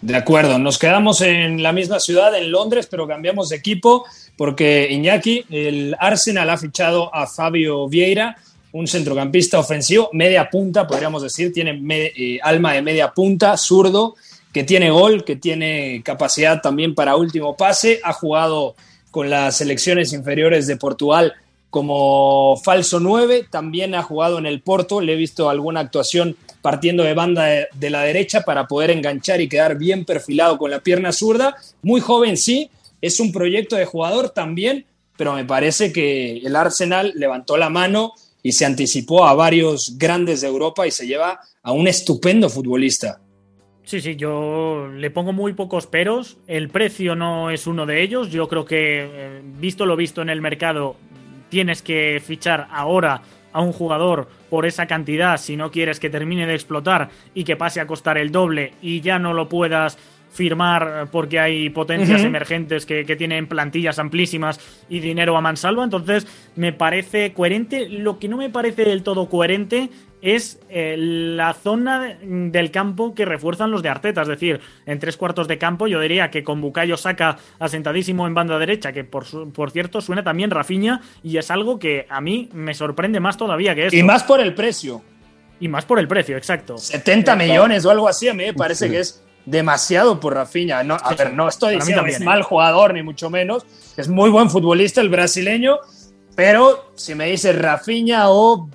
De 0.00 0.16
acuerdo, 0.16 0.58
nos 0.58 0.80
quedamos 0.80 1.20
en 1.20 1.62
la 1.62 1.72
misma 1.72 2.00
ciudad, 2.00 2.36
en 2.36 2.50
Londres, 2.50 2.88
pero 2.90 3.06
cambiamos 3.06 3.50
de 3.50 3.56
equipo 3.56 4.04
porque 4.36 4.88
Iñaki, 4.90 5.44
el 5.48 5.96
Arsenal 5.96 6.50
ha 6.50 6.56
fichado 6.56 7.14
a 7.14 7.28
Fabio 7.28 7.88
Vieira, 7.88 8.36
un 8.72 8.86
centrocampista 8.86 9.58
ofensivo, 9.58 10.08
media 10.12 10.48
punta, 10.50 10.86
podríamos 10.86 11.22
decir, 11.22 11.52
tiene 11.52 11.80
eh, 11.90 12.38
alma 12.42 12.72
de 12.72 12.82
media 12.82 13.12
punta, 13.12 13.56
zurdo, 13.56 14.16
que 14.52 14.64
tiene 14.64 14.90
gol, 14.90 15.24
que 15.24 15.36
tiene 15.36 16.02
capacidad 16.04 16.60
también 16.60 16.94
para 16.94 17.16
último 17.16 17.56
pase, 17.56 18.00
ha 18.02 18.12
jugado 18.12 18.74
con 19.10 19.30
las 19.30 19.58
selecciones 19.58 20.12
inferiores 20.12 20.66
de 20.66 20.76
Portugal 20.76 21.34
como 21.70 22.58
falso 22.62 23.00
9, 23.00 23.46
también 23.50 23.94
ha 23.94 24.02
jugado 24.02 24.38
en 24.38 24.44
el 24.44 24.60
Porto, 24.60 25.00
le 25.00 25.14
he 25.14 25.16
visto 25.16 25.48
alguna 25.48 25.80
actuación 25.80 26.36
partiendo 26.60 27.02
de 27.02 27.14
banda 27.14 27.44
de, 27.44 27.66
de, 27.74 27.90
la 27.90 28.02
derecha 28.02 28.42
para 28.42 28.68
poder 28.68 28.90
enganchar 28.90 29.40
y 29.40 29.48
quedar 29.48 29.78
bien 29.78 30.04
perfilado 30.04 30.58
con 30.58 30.70
la 30.70 30.80
pierna 30.80 31.12
zurda, 31.12 31.56
muy 31.82 32.02
joven 32.02 32.36
sí, 32.36 32.70
es 33.00 33.20
un 33.20 33.32
proyecto 33.32 33.76
de 33.76 33.86
jugador 33.86 34.30
también, 34.30 34.84
pero 35.16 35.34
me 35.34 35.44
parece 35.44 35.92
que 35.92 36.38
el 36.38 36.56
Arsenal 36.56 37.12
levantó 37.16 37.56
la 37.56 37.70
mano 37.70 38.12
y 38.42 38.52
se 38.52 38.64
anticipó 38.64 39.24
a 39.26 39.34
varios 39.34 39.96
grandes 39.98 40.40
de 40.40 40.48
Europa 40.48 40.86
y 40.86 40.90
se 40.90 41.06
lleva 41.06 41.40
a 41.62 41.72
un 41.72 41.86
estupendo 41.86 42.48
futbolista. 42.48 43.20
Sí, 43.84 44.00
sí, 44.00 44.16
yo 44.16 44.88
le 44.88 45.10
pongo 45.10 45.32
muy 45.32 45.54
pocos 45.54 45.86
peros. 45.86 46.38
El 46.46 46.68
precio 46.68 47.16
no 47.16 47.50
es 47.50 47.66
uno 47.66 47.84
de 47.84 48.02
ellos. 48.02 48.30
Yo 48.30 48.48
creo 48.48 48.64
que, 48.64 49.04
eh, 49.04 49.42
visto 49.58 49.86
lo 49.86 49.96
visto 49.96 50.22
en 50.22 50.30
el 50.30 50.40
mercado, 50.40 50.96
tienes 51.48 51.82
que 51.82 52.22
fichar 52.24 52.68
ahora 52.70 53.22
a 53.52 53.60
un 53.60 53.72
jugador 53.72 54.28
por 54.48 54.66
esa 54.66 54.86
cantidad 54.86 55.36
si 55.36 55.56
no 55.56 55.70
quieres 55.70 56.00
que 56.00 56.10
termine 56.10 56.46
de 56.46 56.54
explotar 56.54 57.10
y 57.34 57.44
que 57.44 57.56
pase 57.56 57.80
a 57.80 57.86
costar 57.86 58.18
el 58.18 58.32
doble 58.32 58.72
y 58.80 59.00
ya 59.00 59.18
no 59.18 59.34
lo 59.34 59.48
puedas 59.48 59.98
firmar 60.32 61.08
porque 61.12 61.38
hay 61.38 61.70
potencias 61.70 62.20
uh 62.20 62.24
-huh. 62.24 62.28
emergentes 62.28 62.86
que, 62.86 63.04
que, 63.04 63.16
tienen 63.16 63.46
plantillas 63.46 63.98
amplísimas 63.98 64.58
y 64.88 65.00
dinero 65.00 65.36
a 65.36 65.40
mansalva. 65.40 65.84
Entonces, 65.84 66.26
me 66.56 66.72
parece 66.72 67.32
coherente. 67.32 67.88
Lo 67.88 68.18
que 68.18 68.28
no 68.28 68.38
me 68.38 68.50
parece 68.50 68.84
del 68.84 69.02
todo 69.02 69.28
coherente 69.28 69.90
es 70.22 70.60
eh, 70.70 70.94
la 70.96 71.52
zona 71.52 72.16
del 72.22 72.70
campo 72.70 73.12
que 73.12 73.24
refuerzan 73.24 73.72
los 73.72 73.82
de 73.82 73.88
Arteta. 73.88 74.22
Es 74.22 74.28
decir, 74.28 74.60
en 74.86 75.00
tres 75.00 75.16
cuartos 75.16 75.48
de 75.48 75.58
campo, 75.58 75.88
yo 75.88 76.00
diría 76.00 76.30
que 76.30 76.44
con 76.44 76.60
Bucayo 76.60 76.96
saca 76.96 77.38
asentadísimo 77.58 78.26
en 78.28 78.32
banda 78.32 78.56
derecha, 78.58 78.92
que 78.92 79.02
por, 79.02 79.24
su, 79.24 79.52
por 79.52 79.72
cierto 79.72 80.00
suena 80.00 80.22
también 80.22 80.50
Rafiña, 80.50 81.00
y 81.24 81.36
es 81.36 81.50
algo 81.50 81.78
que 81.78 82.06
a 82.08 82.20
mí 82.20 82.48
me 82.52 82.72
sorprende 82.72 83.18
más 83.18 83.36
todavía 83.36 83.74
que 83.74 83.86
esto. 83.86 83.96
Y 83.96 84.04
más 84.04 84.22
por 84.22 84.40
el 84.40 84.54
precio. 84.54 85.02
Y 85.58 85.66
más 85.68 85.84
por 85.84 85.98
el 85.98 86.06
precio, 86.06 86.36
exacto. 86.36 86.78
70 86.78 87.36
millones 87.36 87.84
o 87.84 87.90
algo 87.90 88.08
así, 88.08 88.28
a 88.28 88.34
mí 88.34 88.44
me 88.44 88.54
parece 88.54 88.86
sí. 88.86 88.92
que 88.92 89.00
es 89.00 89.24
demasiado 89.46 90.20
por 90.20 90.34
Rafinha. 90.34 90.82
No, 90.82 90.96
a 91.02 91.14
ver, 91.14 91.32
no 91.34 91.48
estoy 91.48 91.76
diciendo 91.76 92.04
que 92.04 92.10
es 92.12 92.20
mal 92.20 92.42
jugador, 92.42 92.94
ni 92.94 93.02
mucho 93.02 93.30
menos. 93.30 93.64
Es 93.96 94.08
muy 94.08 94.30
buen 94.30 94.48
futbolista 94.50 95.00
el 95.00 95.08
brasileño, 95.08 95.78
pero 96.34 96.92
si 96.94 97.14
me 97.14 97.26
dices 97.26 97.56
Rafinha 97.60 98.30
o 98.30 98.68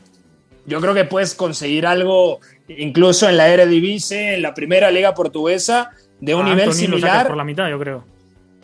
yo 0.65 0.81
creo 0.81 0.93
que 0.93 1.05
puedes 1.05 1.33
conseguir 1.33 1.87
algo 1.87 2.39
incluso 2.67 3.29
en 3.29 3.37
la 3.37 3.47
Eredivisie, 3.49 4.35
en 4.35 4.41
la 4.41 4.53
primera 4.53 4.91
liga 4.91 5.13
portuguesa, 5.13 5.91
de 6.19 6.35
un 6.35 6.41
a 6.45 6.49
nivel 6.49 6.65
Anthony 6.69 6.77
similar. 6.79 7.27
por 7.27 7.37
la 7.37 7.43
mitad, 7.43 7.69
yo 7.69 7.79
creo. 7.79 8.03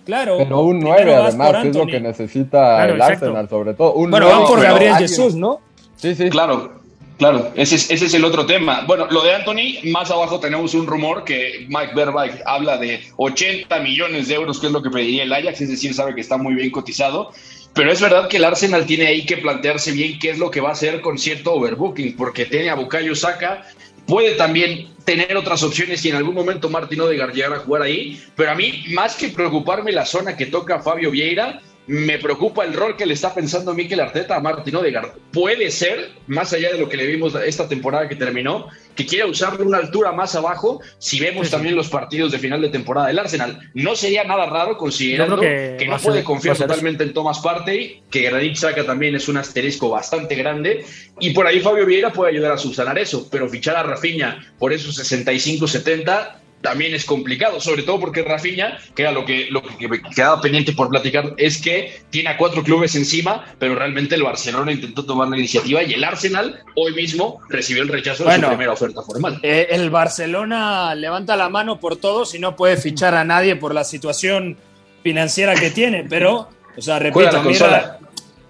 Claro. 0.05 0.37
Pero 0.37 0.59
un 0.59 0.79
9 0.81 1.15
además, 1.15 1.61
que 1.61 1.69
es 1.69 1.75
lo 1.77 1.85
que 1.85 2.01
necesita 2.01 2.49
Claro, 2.75 2.93
el 2.95 2.99
exacto. 2.99 3.25
Arsenal, 3.25 3.49
sobre 3.49 3.73
todo. 3.73 3.93
Un 3.93 4.11
Bueno, 4.11 4.25
9, 4.25 4.39
van 4.41 4.47
por 4.49 4.61
Gabriel 4.61 4.91
alguien- 4.93 5.09
Jesús, 5.09 5.35
¿no? 5.35 5.61
Sí, 5.95 6.13
sí. 6.13 6.29
Claro, 6.29 6.81
claro, 7.17 7.51
ese 7.55 7.75
es, 7.75 7.89
ese 7.89 8.05
es 8.05 8.13
el 8.13 8.25
otro 8.25 8.45
tema. 8.45 8.83
Bueno, 8.87 9.07
lo 9.09 9.23
de 9.23 9.33
Anthony, 9.33 9.89
más 9.91 10.11
abajo 10.11 10.39
tenemos 10.39 10.73
un 10.73 10.87
rumor 10.87 11.23
que 11.23 11.65
Mike 11.69 11.93
Verbeek 11.95 12.41
habla 12.45 12.77
de 12.77 13.03
80 13.17 13.79
millones 13.79 14.27
de 14.27 14.35
euros, 14.35 14.59
que 14.59 14.67
es 14.67 14.73
lo 14.73 14.81
que 14.81 14.89
pediría 14.89 15.23
el 15.23 15.33
Ajax, 15.33 15.61
es 15.61 15.69
decir, 15.69 15.93
sabe 15.93 16.15
que 16.15 16.21
está 16.21 16.37
muy 16.37 16.53
bien 16.53 16.71
cotizado. 16.71 17.31
Pero 17.73 17.91
es 17.91 17.99
verdad 17.99 18.27
que 18.27 18.37
el 18.37 18.43
Arsenal 18.43 18.85
tiene 18.85 19.07
ahí 19.07 19.25
que 19.25 19.37
plantearse 19.37 19.91
bien 19.91 20.19
qué 20.19 20.29
es 20.29 20.37
lo 20.37 20.51
que 20.51 20.61
va 20.61 20.69
a 20.69 20.73
hacer 20.73 21.01
con 21.01 21.17
cierto 21.17 21.53
overbooking, 21.53 22.15
porque 22.15 22.45
tiene 22.45 22.69
a 22.69 22.75
Bukayo 22.75 23.15
Saka, 23.15 23.65
puede 24.05 24.35
también 24.35 24.89
tener 25.05 25.35
otras 25.35 25.63
opciones 25.63 26.03
y 26.05 26.09
en 26.09 26.15
algún 26.15 26.35
momento 26.35 26.69
Martín 26.69 27.01
Odegaard 27.01 27.33
llegar 27.33 27.53
a 27.53 27.59
jugar 27.59 27.81
ahí, 27.81 28.21
pero 28.35 28.51
a 28.51 28.55
mí, 28.55 28.85
más 28.93 29.15
que 29.15 29.29
preocuparme 29.29 29.91
la 29.91 30.05
zona 30.05 30.37
que 30.37 30.45
toca 30.45 30.79
Fabio 30.79 31.11
Vieira, 31.11 31.61
me 31.85 32.17
preocupa 32.17 32.63
el 32.63 32.73
rol 32.73 32.95
que 32.95 33.05
le 33.05 33.13
está 33.13 33.33
pensando 33.33 33.73
Mikel 33.73 33.99
Arteta 33.99 34.35
a 34.37 34.39
Martín 34.39 34.75
Odegaard. 34.75 35.11
Puede 35.33 35.69
ser, 35.69 36.11
más 36.27 36.53
allá 36.53 36.71
de 36.71 36.77
lo 36.77 36.87
que 36.87 36.95
le 36.95 37.05
vimos 37.07 37.35
esta 37.35 37.67
temporada 37.67 38.07
que 38.07 38.15
terminó, 38.15 38.67
que 38.95 39.05
quiera 39.05 39.25
usarle 39.25 39.63
una 39.65 39.79
altura 39.79 40.11
más 40.11 40.35
abajo 40.35 40.79
si 40.99 41.19
vemos 41.19 41.47
Sí, 41.47 41.51
también 41.51 41.75
los 41.75 41.89
partidos 41.89 42.31
de 42.31 42.39
final 42.39 42.61
de 42.61 42.69
temporada 42.69 43.07
del 43.07 43.19
Arsenal. 43.19 43.59
No 43.73 43.95
sería 43.95 44.23
nada 44.23 44.45
raro 44.45 44.77
considerando 44.77 45.41
que 45.41 45.85
no 45.87 45.97
ser- 45.99 46.07
puede 46.11 46.23
confiar 46.23 46.55
totalmente 46.57 47.03
en 47.03 47.13
Thomas 47.13 47.39
Partey, 47.39 48.03
que 48.09 48.21
Granit 48.21 48.55
Xhaka 48.55 48.85
también 48.85 49.15
es 49.15 49.27
un 49.27 49.37
asterisco 49.37 49.89
bastante 49.89 50.35
grande, 50.35 50.85
y 51.19 51.31
por 51.31 51.47
ahí 51.47 51.59
Fabio 51.59 51.85
Vieira 51.85 52.13
puede 52.13 52.31
ayudar 52.31 52.53
a 52.53 52.57
subsanar 52.57 52.97
eso, 52.97 53.27
pero 53.31 53.49
fichar 53.49 53.75
a 53.75 53.83
Rafinha 53.83 54.53
por 54.59 54.71
esos 54.71 54.95
65-70 54.99 56.39
también 56.63 56.95
es 56.95 57.05
complicado, 57.05 57.59
sobre 57.59 57.83
todo 57.83 57.99
porque 57.99 58.23
Rafinha, 58.23 58.79
que 58.95 59.03
era 59.03 59.11
lo 59.11 59.25
que, 59.25 59.47
lo 59.51 59.61
que 59.61 59.87
me 59.87 60.01
quedaba 60.01 60.41
pendiente 60.41 60.71
por 60.73 60.89
platicar, 60.89 61.33
es 61.37 61.61
que 61.61 62.01
tiene 62.09 62.29
a 62.29 62.37
cuatro 62.37 62.63
clubes 62.63 62.95
encima, 62.95 63.45
pero 63.59 63.75
realmente 63.75 64.15
el 64.15 64.23
Barcelona 64.23 64.71
intentó 64.71 65.05
tomar 65.05 65.27
la 65.27 65.37
iniciativa 65.37 65.83
y 65.83 65.93
el 65.93 66.03
Arsenal 66.03 66.63
hoy 66.75 66.93
mismo 66.95 67.41
recibió 67.49 67.83
el 67.83 67.89
rechazo 67.89 68.23
de 68.23 68.35
su 68.35 68.47
primera 68.47 68.71
oferta 68.73 69.01
formal. 69.03 69.39
Eh, 69.43 69.67
el 69.71 69.89
Barcelona 69.91 70.95
levanta 70.95 71.35
la 71.35 71.49
mano 71.49 71.79
por 71.79 71.97
todos 71.97 72.33
y 72.33 72.39
no 72.39 72.55
puede 72.55 72.77
fichar 72.77 73.13
a 73.13 73.23
nadie 73.23 73.55
por 73.57 73.73
la 73.75 73.83
situación 73.83 74.57
financiera 75.03 75.53
que 75.55 75.69
tiene, 75.69 76.05
pero, 76.09 76.47
o 76.77 76.81
sea, 76.81 76.97
repito, 76.97 77.19
la 77.29 77.29
a 77.29 77.41
mí 77.41 77.43
consola. 77.49 77.99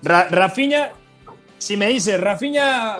Ra- 0.04 0.23
Ra- 0.23 0.28
Rafinha, 0.30 0.91
si 1.58 1.76
me 1.78 1.88
dice, 1.88 2.17
Rafinha, 2.17 2.97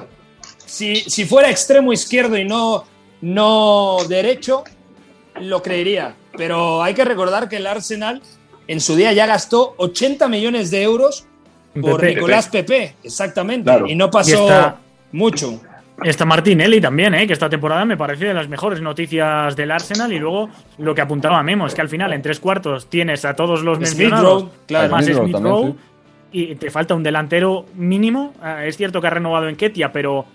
si, 0.66 0.96
si 0.96 1.26
fuera 1.26 1.52
extremo 1.52 1.94
izquierdo 1.94 2.36
y 2.36 2.46
no, 2.46 2.86
no 3.22 3.98
derecho, 4.10 4.64
lo 5.42 5.62
creería. 5.62 6.16
Pero 6.38 6.82
hay 6.84 6.94
que 6.94 7.06
recordar 7.06 7.50
que 7.50 7.58
el 7.58 7.68
Arsenal 7.68 8.22
en 8.68 8.80
su 8.80 8.96
día 8.96 9.14
ya 9.14 9.26
gastó 9.26 9.74
80 9.78 10.28
millones 10.28 10.72
de 10.72 10.84
euros 10.84 11.26
por 11.80 12.00
Pepe. 12.02 12.16
Nicolás 12.16 12.48
Pepe, 12.50 12.96
exactamente, 13.04 13.66
Claro. 13.66 13.88
y 13.88 13.96
no 13.96 14.06
Y 14.06 14.10
pasó 14.12 14.44
está- 14.48 14.78
mucho. 15.12 15.60
Está 16.04 16.26
Martinelli 16.26 16.82
también, 16.82 17.14
¿eh? 17.14 17.28
que 17.28 17.34
esta 17.34 17.50
temporada 17.50 17.86
me 17.86 17.96
parece 17.96 18.26
de 18.26 18.34
las 18.34 18.48
mejores 18.50 18.82
noticias 18.82 19.56
del 19.56 19.70
Arsenal. 19.72 20.12
Y 20.12 20.18
luego 20.20 20.50
lo 20.80 20.96
que 20.96 21.02
apuntaba 21.02 21.42
Memo 21.44 21.68
es 21.68 21.76
que 21.76 21.82
al 21.82 21.90
final 21.90 22.12
en 22.14 22.22
tres 22.22 22.40
cuartos 22.40 22.88
tienes 22.90 23.24
a 23.26 23.36
todos 23.36 23.62
los 23.64 23.78
Smith 23.78 23.90
mencionados, 23.90 24.42
Rowe, 24.44 24.52
claro. 24.66 24.90
más 24.90 25.06
Smith 25.06 25.16
Rowe 25.18 25.24
Smith 25.24 25.34
también, 25.36 25.54
Rowe, 25.56 25.76
y 26.32 26.56
te 26.56 26.72
falta 26.72 26.96
un 26.96 27.04
delantero 27.04 27.68
mínimo. 27.76 28.34
Ah, 28.42 28.66
es 28.66 28.76
cierto 28.76 29.00
que 29.02 29.08
ha 29.08 29.12
renovado 29.12 29.48
en 29.48 29.56
Ketia, 29.56 29.92
pero 29.92 30.26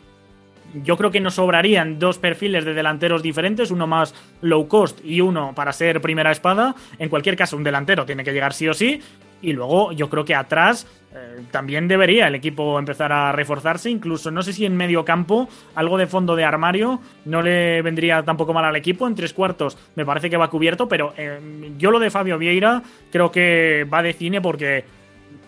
yo 0.75 0.97
creo 0.97 1.11
que 1.11 1.21
nos 1.21 1.35
sobrarían 1.35 1.99
dos 1.99 2.19
perfiles 2.19 2.65
de 2.65 2.75
delanteros 2.75 3.23
diferentes, 3.23 3.71
uno 3.71 3.87
más 3.87 4.15
low 4.43 4.69
cost 4.69 5.01
y 5.05 5.21
uno 5.21 5.55
para 5.55 5.73
ser 5.73 6.01
primera 6.01 6.31
espada. 6.31 6.75
En 6.99 7.09
cualquier 7.09 7.37
caso, 7.37 7.57
un 7.57 7.65
delantero 7.65 8.05
tiene 8.05 8.25
que 8.25 8.33
llegar 8.33 8.53
sí 8.53 8.69
o 8.69 8.75
sí. 8.75 9.01
Y 9.41 9.53
luego 9.53 9.93
yo 9.93 10.11
creo 10.11 10.25
que 10.25 10.35
atrás 10.35 10.87
eh, 11.15 11.43
también 11.53 11.87
debería 11.87 12.27
el 12.27 12.35
equipo 12.35 12.79
empezar 12.79 13.13
a 13.13 13.31
reforzarse, 13.31 13.89
incluso 13.89 14.31
no 14.31 14.43
sé 14.43 14.53
si 14.53 14.67
en 14.67 14.77
medio 14.77 15.05
campo, 15.05 15.49
algo 15.77 15.97
de 15.97 16.09
fondo 16.09 16.35
de 16.35 16.45
armario, 16.45 17.01
no 17.25 17.41
le 17.41 17.81
vendría 17.83 18.23
tampoco 18.25 18.53
mal 18.53 18.65
al 18.65 18.77
equipo. 18.77 19.07
En 19.07 19.15
tres 19.15 19.33
cuartos 19.33 19.79
me 19.95 20.05
parece 20.05 20.29
que 20.29 20.37
va 20.37 20.51
cubierto, 20.51 20.89
pero 20.89 21.15
eh, 21.17 21.39
yo 21.79 21.91
lo 21.93 22.01
de 22.01 22.11
Fabio 22.11 22.37
Vieira 22.37 22.83
creo 23.13 23.31
que 23.31 23.87
va 23.93 24.03
de 24.03 24.13
cine 24.13 24.41
porque 24.41 24.85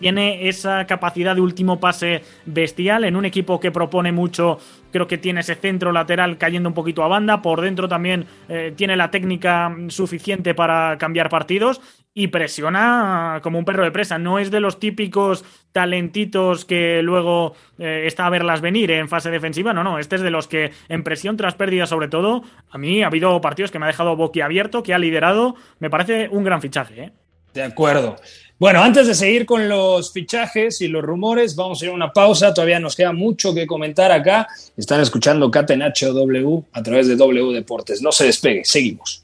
tiene 0.01 0.49
esa 0.49 0.87
capacidad 0.87 1.35
de 1.35 1.41
último 1.41 1.79
pase 1.79 2.23
bestial 2.45 3.03
en 3.05 3.15
un 3.15 3.23
equipo 3.23 3.59
que 3.59 3.71
propone 3.71 4.11
mucho. 4.11 4.57
Creo 4.91 5.07
que 5.07 5.19
tiene 5.19 5.41
ese 5.41 5.55
centro 5.55 5.91
lateral 5.91 6.37
cayendo 6.37 6.67
un 6.69 6.75
poquito 6.75 7.03
a 7.03 7.07
banda. 7.07 7.41
Por 7.41 7.61
dentro 7.61 7.87
también 7.87 8.25
eh, 8.49 8.73
tiene 8.75 8.97
la 8.97 9.11
técnica 9.11 9.73
suficiente 9.89 10.55
para 10.55 10.97
cambiar 10.97 11.29
partidos 11.29 11.81
y 12.13 12.27
presiona 12.27 13.39
como 13.43 13.59
un 13.59 13.63
perro 13.63 13.83
de 13.83 13.91
presa. 13.91 14.17
No 14.17 14.39
es 14.39 14.51
de 14.51 14.59
los 14.59 14.79
típicos 14.79 15.45
talentitos 15.71 16.65
que 16.65 17.01
luego 17.03 17.53
eh, 17.77 18.03
está 18.05 18.25
a 18.25 18.31
verlas 18.31 18.59
venir 18.59 18.89
en 18.91 19.07
fase 19.07 19.29
defensiva. 19.29 19.71
No, 19.71 19.83
no. 19.83 19.99
Este 19.99 20.15
es 20.15 20.21
de 20.21 20.31
los 20.31 20.47
que 20.47 20.71
en 20.89 21.03
presión 21.03 21.37
tras 21.37 21.53
pérdida, 21.53 21.85
sobre 21.85 22.07
todo, 22.07 22.43
a 22.69 22.77
mí 22.79 23.03
ha 23.03 23.07
habido 23.07 23.39
partidos 23.39 23.71
que 23.71 23.79
me 23.79 23.85
ha 23.85 23.87
dejado 23.87 24.15
boquiabierto, 24.15 24.83
que 24.83 24.95
ha 24.95 24.99
liderado. 24.99 25.55
Me 25.79 25.89
parece 25.89 26.27
un 26.29 26.43
gran 26.43 26.59
fichaje. 26.59 27.03
¿eh? 27.03 27.11
De 27.53 27.63
acuerdo. 27.63 28.15
Bueno, 28.61 28.83
antes 28.83 29.07
de 29.07 29.15
seguir 29.15 29.47
con 29.47 29.67
los 29.67 30.13
fichajes 30.13 30.81
y 30.81 30.87
los 30.87 31.01
rumores, 31.01 31.55
vamos 31.55 31.81
a 31.81 31.85
ir 31.85 31.89
a 31.89 31.95
una 31.95 32.13
pausa. 32.13 32.53
Todavía 32.53 32.79
nos 32.79 32.95
queda 32.95 33.11
mucho 33.11 33.55
que 33.55 33.65
comentar 33.65 34.11
acá. 34.11 34.47
Están 34.77 35.01
escuchando 35.01 35.49
Catenacho 35.49 36.13
W 36.13 36.61
a 36.71 36.83
través 36.83 37.07
de 37.07 37.15
W 37.15 37.53
Deportes. 37.53 38.03
No 38.03 38.11
se 38.11 38.25
despegue, 38.25 38.63
seguimos. 38.63 39.23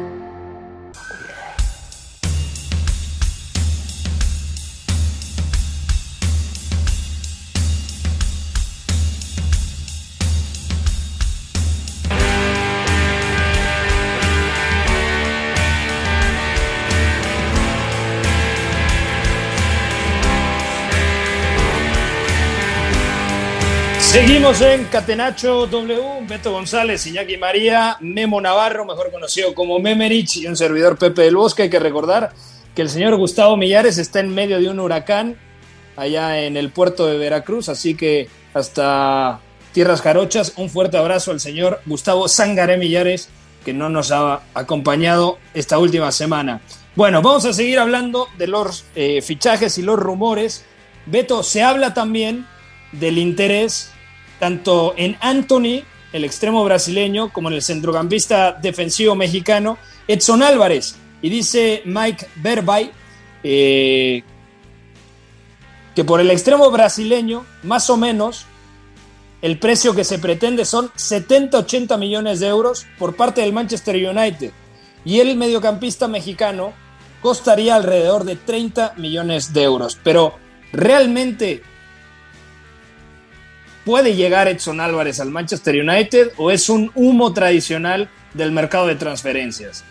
Seguimos 24.11 24.59
en 24.59 24.83
Catenacho 24.87 25.67
W, 25.67 26.27
Beto 26.27 26.51
González, 26.51 27.07
Iñaki 27.07 27.37
María, 27.37 27.95
Memo 28.01 28.41
Navarro, 28.41 28.83
mejor 28.83 29.09
conocido 29.09 29.55
como 29.55 29.79
Memerich, 29.79 30.35
y 30.35 30.47
un 30.47 30.57
servidor 30.57 30.97
Pepe 30.97 31.21
del 31.21 31.37
Bosque. 31.37 31.63
Hay 31.63 31.69
que 31.69 31.79
recordar 31.79 32.33
que 32.75 32.81
el 32.81 32.89
señor 32.89 33.15
Gustavo 33.15 33.55
Millares 33.55 33.97
está 33.97 34.19
en 34.19 34.35
medio 34.35 34.59
de 34.59 34.67
un 34.67 34.81
huracán 34.81 35.37
allá 35.95 36.41
en 36.41 36.57
el 36.57 36.71
puerto 36.71 37.07
de 37.07 37.17
Veracruz, 37.17 37.69
así 37.69 37.95
que 37.95 38.27
hasta 38.53 39.39
Tierras 39.71 40.01
Jarochas, 40.01 40.55
un 40.57 40.69
fuerte 40.69 40.97
abrazo 40.97 41.31
al 41.31 41.39
señor 41.39 41.79
Gustavo 41.85 42.27
Sangaré 42.27 42.75
Millares, 42.75 43.29
que 43.63 43.71
no 43.71 43.87
nos 43.87 44.11
ha 44.11 44.41
acompañado 44.53 45.37
esta 45.53 45.79
última 45.79 46.11
semana. 46.11 46.59
Bueno, 46.97 47.21
vamos 47.21 47.45
a 47.45 47.53
seguir 47.53 47.79
hablando 47.79 48.27
de 48.37 48.47
los 48.47 48.83
eh, 48.93 49.21
fichajes 49.21 49.77
y 49.77 49.83
los 49.83 49.97
rumores. 49.97 50.65
Beto, 51.05 51.43
se 51.43 51.63
habla 51.63 51.93
también 51.93 52.45
del 52.91 53.17
interés 53.17 53.90
tanto 54.41 54.95
en 54.97 55.17
Anthony, 55.21 55.83
el 56.11 56.25
extremo 56.25 56.63
brasileño, 56.63 57.31
como 57.31 57.49
en 57.49 57.53
el 57.53 57.61
centrocampista 57.61 58.53
defensivo 58.53 59.13
mexicano, 59.13 59.77
Edson 60.07 60.41
Álvarez. 60.41 60.95
Y 61.21 61.29
dice 61.29 61.83
Mike 61.85 62.25
Berbay 62.37 62.89
eh, 63.43 64.23
que 65.93 66.03
por 66.03 66.19
el 66.21 66.31
extremo 66.31 66.71
brasileño, 66.71 67.45
más 67.61 67.91
o 67.91 67.97
menos, 67.97 68.47
el 69.43 69.59
precio 69.59 69.93
que 69.93 70.03
se 70.03 70.17
pretende 70.17 70.65
son 70.65 70.89
70-80 70.89 71.99
millones 71.99 72.39
de 72.39 72.47
euros 72.47 72.87
por 72.97 73.15
parte 73.15 73.41
del 73.41 73.53
Manchester 73.53 73.95
United. 73.95 74.53
Y 75.05 75.19
el 75.19 75.37
mediocampista 75.37 76.07
mexicano 76.07 76.73
costaría 77.21 77.75
alrededor 77.75 78.23
de 78.23 78.37
30 78.37 78.95
millones 78.97 79.53
de 79.53 79.61
euros. 79.61 79.99
Pero 80.03 80.33
realmente 80.73 81.61
¿Puede 83.85 84.15
llegar 84.15 84.47
Edson 84.47 84.79
Álvarez 84.79 85.19
al 85.19 85.31
Manchester 85.31 85.75
United 85.75 86.33
o 86.37 86.51
es 86.51 86.69
un 86.69 86.91
humo 86.93 87.33
tradicional 87.33 88.09
del 88.33 88.51
mercado 88.51 88.87
de 88.87 88.95
transferencias? 88.95 89.83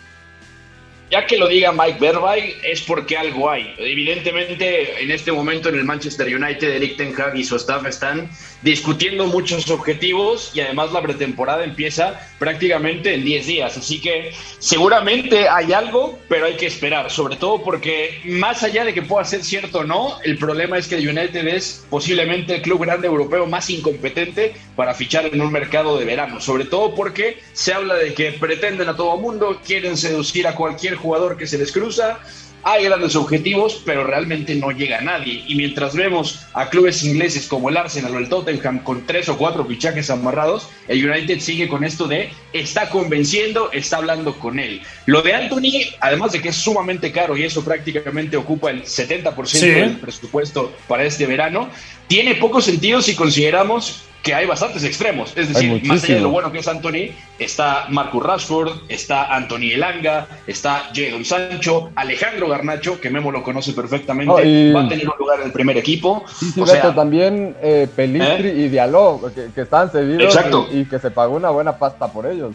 Ya 1.11 1.25
que 1.25 1.37
lo 1.37 1.49
diga 1.49 1.73
Mike 1.73 1.99
Berbay, 1.99 2.55
es 2.63 2.81
porque 2.83 3.17
algo 3.17 3.49
hay. 3.49 3.75
Evidentemente, 3.77 5.03
en 5.03 5.11
este 5.11 5.33
momento 5.33 5.67
en 5.67 5.75
el 5.75 5.83
Manchester 5.83 6.33
United, 6.33 6.69
Eric 6.69 6.95
Ten 6.95 7.13
Hag 7.19 7.35
y 7.35 7.43
su 7.43 7.57
staff 7.57 7.85
están 7.85 8.29
discutiendo 8.61 9.27
muchos 9.27 9.69
objetivos 9.69 10.51
y 10.53 10.61
además 10.61 10.91
la 10.91 11.01
pretemporada 11.01 11.63
empieza 11.63 12.19
prácticamente 12.39 13.13
en 13.13 13.23
10 13.23 13.47
días. 13.47 13.77
Así 13.77 13.99
que 13.99 14.31
seguramente 14.59 15.49
hay 15.49 15.73
algo, 15.73 16.19
pero 16.29 16.45
hay 16.45 16.55
que 16.55 16.67
esperar, 16.67 17.09
sobre 17.09 17.35
todo 17.35 17.63
porque 17.63 18.21
más 18.25 18.63
allá 18.63 18.85
de 18.85 18.93
que 18.93 19.01
pueda 19.01 19.25
ser 19.25 19.43
cierto 19.43 19.79
o 19.79 19.83
no, 19.83 20.17
el 20.23 20.37
problema 20.37 20.77
es 20.77 20.87
que 20.87 20.95
el 20.95 21.07
United 21.07 21.47
es 21.47 21.85
posiblemente 21.89 22.55
el 22.55 22.61
club 22.61 22.81
grande 22.81 23.07
europeo 23.07 23.45
más 23.45 23.69
incompetente 23.69 24.53
para 24.75 24.93
fichar 24.93 25.25
en 25.25 25.41
un 25.41 25.51
mercado 25.51 25.97
de 25.97 26.05
verano, 26.05 26.39
sobre 26.39 26.65
todo 26.65 26.95
porque 26.95 27.39
se 27.53 27.73
habla 27.73 27.95
de 27.95 28.13
que 28.13 28.31
pretenden 28.33 28.89
a 28.89 28.95
todo 28.95 29.17
mundo, 29.17 29.59
quieren 29.65 29.97
seducir 29.97 30.47
a 30.47 30.55
cualquier 30.55 30.95
jugador 30.95 31.37
que 31.37 31.47
se 31.47 31.57
les 31.57 31.71
cruza. 31.71 32.19
Hay 32.63 32.85
grandes 32.85 33.15
objetivos, 33.15 33.81
pero 33.85 34.03
realmente 34.03 34.53
no 34.55 34.71
llega 34.71 34.99
a 34.99 35.01
nadie. 35.01 35.43
Y 35.47 35.55
mientras 35.55 35.95
vemos 35.95 36.45
a 36.53 36.69
clubes 36.69 37.03
ingleses 37.03 37.47
como 37.47 37.69
el 37.69 37.77
Arsenal 37.77 38.15
o 38.15 38.19
el 38.19 38.29
Tottenham 38.29 38.83
con 38.83 39.05
tres 39.07 39.29
o 39.29 39.37
cuatro 39.37 39.65
fichajes 39.65 40.11
amarrados, 40.11 40.69
el 40.87 41.09
United 41.09 41.39
sigue 41.39 41.67
con 41.67 41.83
esto 41.83 42.07
de 42.07 42.31
está 42.53 42.89
convenciendo, 42.89 43.71
está 43.71 43.97
hablando 43.97 44.37
con 44.37 44.59
él. 44.59 44.81
Lo 45.05 45.21
de 45.21 45.33
Anthony, 45.33 45.95
además 45.99 46.31
de 46.31 46.41
que 46.41 46.49
es 46.49 46.55
sumamente 46.55 47.11
caro 47.11 47.37
y 47.37 47.43
eso 47.43 47.63
prácticamente 47.63 48.37
ocupa 48.37 48.71
el 48.71 48.83
70% 48.83 49.59
del 49.59 49.97
presupuesto 49.97 50.73
para 50.87 51.03
este 51.03 51.25
verano, 51.25 51.69
tiene 52.07 52.35
poco 52.35 52.61
sentido 52.61 53.01
si 53.01 53.15
consideramos 53.15 54.03
que 54.23 54.33
hay 54.35 54.45
bastantes 54.45 54.83
extremos. 54.83 55.33
Es 55.35 55.49
decir, 55.49 55.83
más 55.85 56.03
allá 56.03 56.15
de 56.15 56.21
lo 56.21 56.29
bueno 56.29 56.51
que 56.51 56.59
es 56.59 56.67
Anthony, 56.67 57.11
está 57.39 57.87
Marcus 57.89 58.23
Rashford, 58.23 58.71
está 58.87 59.33
Anthony 59.35 59.71
Elanga, 59.73 60.27
está 60.45 60.91
Jadon 60.93 61.25
Sancho, 61.25 61.91
Alejandro 61.95 62.47
Garnacho, 62.47 62.99
que 62.99 63.09
Memo 63.09 63.31
lo 63.31 63.43
conoce 63.43 63.73
perfectamente, 63.73 64.71
va 64.73 64.81
a 64.81 64.89
tener 64.89 65.09
un 65.09 65.15
lugar 65.17 65.39
en 65.39 65.47
el 65.47 65.51
primer 65.51 65.77
equipo. 65.77 66.23
o 66.57 66.67
sea, 66.67 66.93
también 66.93 67.55
eh, 67.61 67.87
Pelistri 67.95 68.49
¿eh? 68.49 68.55
y 68.57 68.69
Diallo, 68.69 69.21
que, 69.55 69.61
están 69.61 69.89
cedidos 69.89 70.37
y, 70.71 70.80
que 70.85 70.99
se 70.99 71.11
pagó 71.11 71.35
una 71.35 71.49
buena 71.49 71.77
pasta 71.77 72.11
por 72.11 72.25
ellos. 72.25 72.53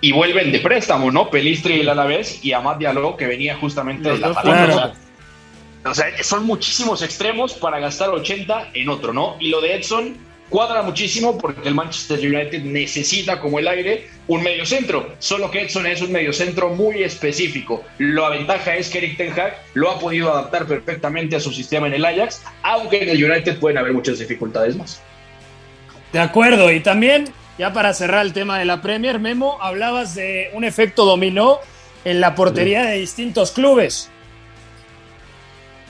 Y 0.00 0.12
vuelven 0.12 0.52
de 0.52 0.60
préstamo, 0.60 1.10
¿no? 1.10 1.28
Pelistri 1.30 1.76
y 1.76 1.80
el 1.80 1.88
Alavés 1.88 2.44
y 2.44 2.52
Amad 2.52 2.76
Diallo, 2.76 3.16
que 3.16 3.26
venía 3.26 3.56
justamente 3.56 4.10
de 4.10 4.18
la 4.18 4.32
Palabra. 4.32 4.92
O 5.84 5.94
sea, 5.94 6.06
son 6.22 6.44
muchísimos 6.46 7.02
extremos 7.02 7.54
para 7.54 7.78
gastar 7.78 8.10
80 8.10 8.70
en 8.74 8.88
otro, 8.88 9.12
¿no? 9.12 9.36
Y 9.40 9.48
lo 9.48 9.60
de 9.60 9.76
Edson 9.76 10.16
cuadra 10.48 10.82
muchísimo 10.82 11.38
porque 11.38 11.68
el 11.68 11.74
Manchester 11.74 12.18
United 12.18 12.62
necesita 12.62 13.40
como 13.40 13.58
el 13.58 13.68
aire 13.68 14.08
un 14.26 14.42
mediocentro, 14.42 15.14
solo 15.18 15.50
que 15.50 15.62
Edson 15.62 15.86
es 15.86 16.02
un 16.02 16.12
mediocentro 16.12 16.70
muy 16.70 17.02
específico. 17.02 17.84
La 17.98 18.30
ventaja 18.30 18.76
es 18.76 18.88
que 18.88 18.98
Eric 18.98 19.16
Ten 19.16 19.32
Hag 19.32 19.58
lo 19.74 19.90
ha 19.90 19.98
podido 19.98 20.32
adaptar 20.32 20.66
perfectamente 20.66 21.36
a 21.36 21.40
su 21.40 21.52
sistema 21.52 21.86
en 21.86 21.94
el 21.94 22.04
Ajax, 22.04 22.42
aunque 22.62 23.02
en 23.02 23.08
el 23.10 23.24
United 23.24 23.58
pueden 23.58 23.78
haber 23.78 23.92
muchas 23.92 24.18
dificultades 24.18 24.76
más. 24.76 25.02
De 26.12 26.20
acuerdo, 26.20 26.72
y 26.72 26.80
también, 26.80 27.26
ya 27.58 27.72
para 27.72 27.92
cerrar 27.92 28.24
el 28.24 28.32
tema 28.32 28.58
de 28.58 28.64
la 28.64 28.80
Premier, 28.80 29.18
Memo, 29.18 29.58
hablabas 29.60 30.14
de 30.14 30.50
un 30.54 30.64
efecto 30.64 31.04
dominó 31.04 31.58
en 32.04 32.20
la 32.20 32.34
portería 32.34 32.84
de 32.84 32.98
distintos 32.98 33.50
clubes. 33.50 34.10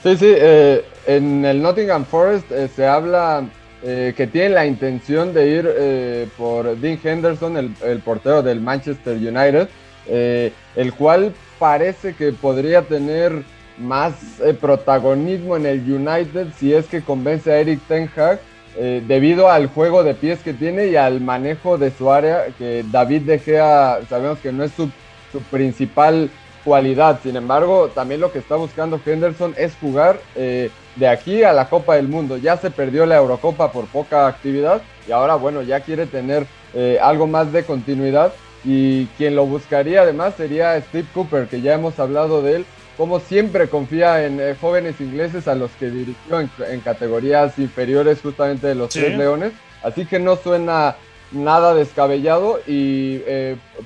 Sí, 0.03 0.17
sí, 0.17 0.33
eh, 0.35 0.83
en 1.05 1.45
el 1.45 1.61
Nottingham 1.61 2.05
Forest 2.05 2.51
eh, 2.51 2.69
se 2.73 2.87
habla 2.87 3.45
eh, 3.83 4.13
que 4.17 4.27
tiene 4.27 4.49
la 4.49 4.65
intención 4.65 5.33
de 5.33 5.47
ir 5.47 6.29
por 6.37 6.77
Dean 6.77 6.99
Henderson, 7.03 7.75
el, 7.81 7.99
portero 7.99 8.41
del 8.41 8.61
Manchester 8.61 9.15
United, 9.15 9.69
el 10.07 10.93
cual 10.93 11.33
parece 11.59 12.15
que 12.15 12.31
podría 12.31 12.81
tener 12.81 13.43
más 13.77 14.13
protagonismo 14.59 15.55
en 15.55 15.65
el 15.65 15.79
United 15.79 16.47
si 16.57 16.73
es 16.73 16.87
que 16.87 17.01
convence 17.01 17.51
a 17.51 17.59
Eric 17.59 17.79
Ten 17.87 18.09
Hag. 18.15 18.39
Debido 18.75 19.49
al 19.49 19.67
juego 19.67 20.03
de 20.03 20.13
pies 20.13 20.39
que 20.39 20.53
tiene 20.53 20.87
y 20.87 20.95
al 20.95 21.21
manejo 21.21 21.77
de 21.77 21.91
su 21.91 22.11
área, 22.11 22.45
que 22.57 22.85
David 22.91 23.23
De 23.23 23.39
Gea 23.39 23.99
sabemos 24.09 24.39
que 24.39 24.51
no 24.51 24.63
es 24.63 24.71
su, 24.71 24.89
su 25.31 25.41
principal 25.51 26.29
cualidad. 26.63 27.19
Sin 27.23 27.35
embargo, 27.35 27.89
también 27.89 28.21
lo 28.21 28.31
que 28.31 28.39
está 28.39 28.55
buscando 28.55 28.99
Henderson 29.03 29.53
es 29.57 29.75
jugar 29.75 30.19
eh, 30.35 30.69
de 30.95 31.07
aquí 31.07 31.43
a 31.43 31.53
la 31.53 31.69
Copa 31.69 31.95
del 31.95 32.07
Mundo. 32.07 32.37
Ya 32.37 32.57
se 32.57 32.71
perdió 32.71 33.05
la 33.05 33.17
Eurocopa 33.17 33.71
por 33.71 33.85
poca 33.87 34.27
actividad 34.27 34.81
y 35.07 35.11
ahora, 35.11 35.35
bueno, 35.35 35.61
ya 35.61 35.79
quiere 35.81 36.05
tener 36.05 36.45
eh, 36.73 36.99
algo 37.01 37.27
más 37.27 37.51
de 37.51 37.63
continuidad. 37.63 38.33
Y 38.65 39.05
quien 39.17 39.35
lo 39.35 39.45
buscaría 39.45 40.01
además 40.01 40.33
sería 40.35 40.79
Steve 40.81 41.07
Cooper, 41.13 41.47
que 41.47 41.61
ya 41.61 41.73
hemos 41.73 41.97
hablado 41.97 42.41
de 42.41 42.57
él. 42.57 42.65
Como 42.99 43.19
siempre 43.19 43.67
confía 43.67 44.23
en 44.27 44.39
eh, 44.39 44.55
jóvenes 44.61 45.01
ingleses 45.01 45.47
a 45.47 45.55
los 45.55 45.71
que 45.71 45.89
dirigió 45.89 46.39
en, 46.39 46.81
categorías 46.81 47.57
inferiores 47.57 48.21
justamente 48.21 48.67
de 48.67 48.75
los 48.75 48.89
Tres 48.89 49.17
Leones. 49.17 49.53
Así 49.81 50.05
que 50.05 50.19
no 50.19 50.35
suena 50.35 50.97
nada 51.31 51.73
descabellado 51.73 52.59
y 52.67 53.21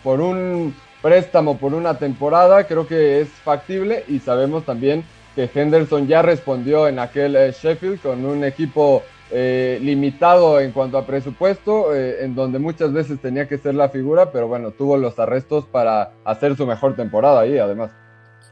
por 0.02 0.20
un 0.20 0.76
préstamo 1.02 1.58
por 1.58 1.74
una 1.74 1.98
temporada, 2.00 2.66
creo 2.66 2.88
que 2.88 3.22
es 3.22 3.30
factible 3.30 4.06
y 4.08 4.20
sabemos 4.20 4.66
también 4.66 5.04
que 5.36 5.50
Henderson 5.54 6.08
ya 6.08 6.22
respondió 6.22 6.88
en 6.88 7.00
aquel 7.00 7.36
eh, 7.36 7.52
Sheffield 7.52 8.02
con 8.02 8.26
un 8.26 8.44
equipo 8.44 9.04
eh, 9.32 9.80
limitado 9.82 10.60
en 10.60 10.72
cuanto 10.72 10.98
a 10.98 11.06
presupuesto, 11.06 11.94
eh, 11.94 12.24
en 12.24 12.36
donde 12.36 12.60
muchas 12.60 12.94
veces 12.94 13.20
tenía 13.20 13.48
que 13.48 13.58
ser 13.58 13.76
la 13.76 13.90
figura, 13.90 14.32
pero 14.32 14.48
bueno, 14.48 14.72
tuvo 14.72 14.96
los 14.96 15.18
arrestos 15.20 15.66
para 15.66 16.12
hacer 16.24 16.56
su 16.56 16.66
mejor 16.68 16.96
temporada 16.96 17.42
ahí 17.42 17.58
además. 17.58 17.92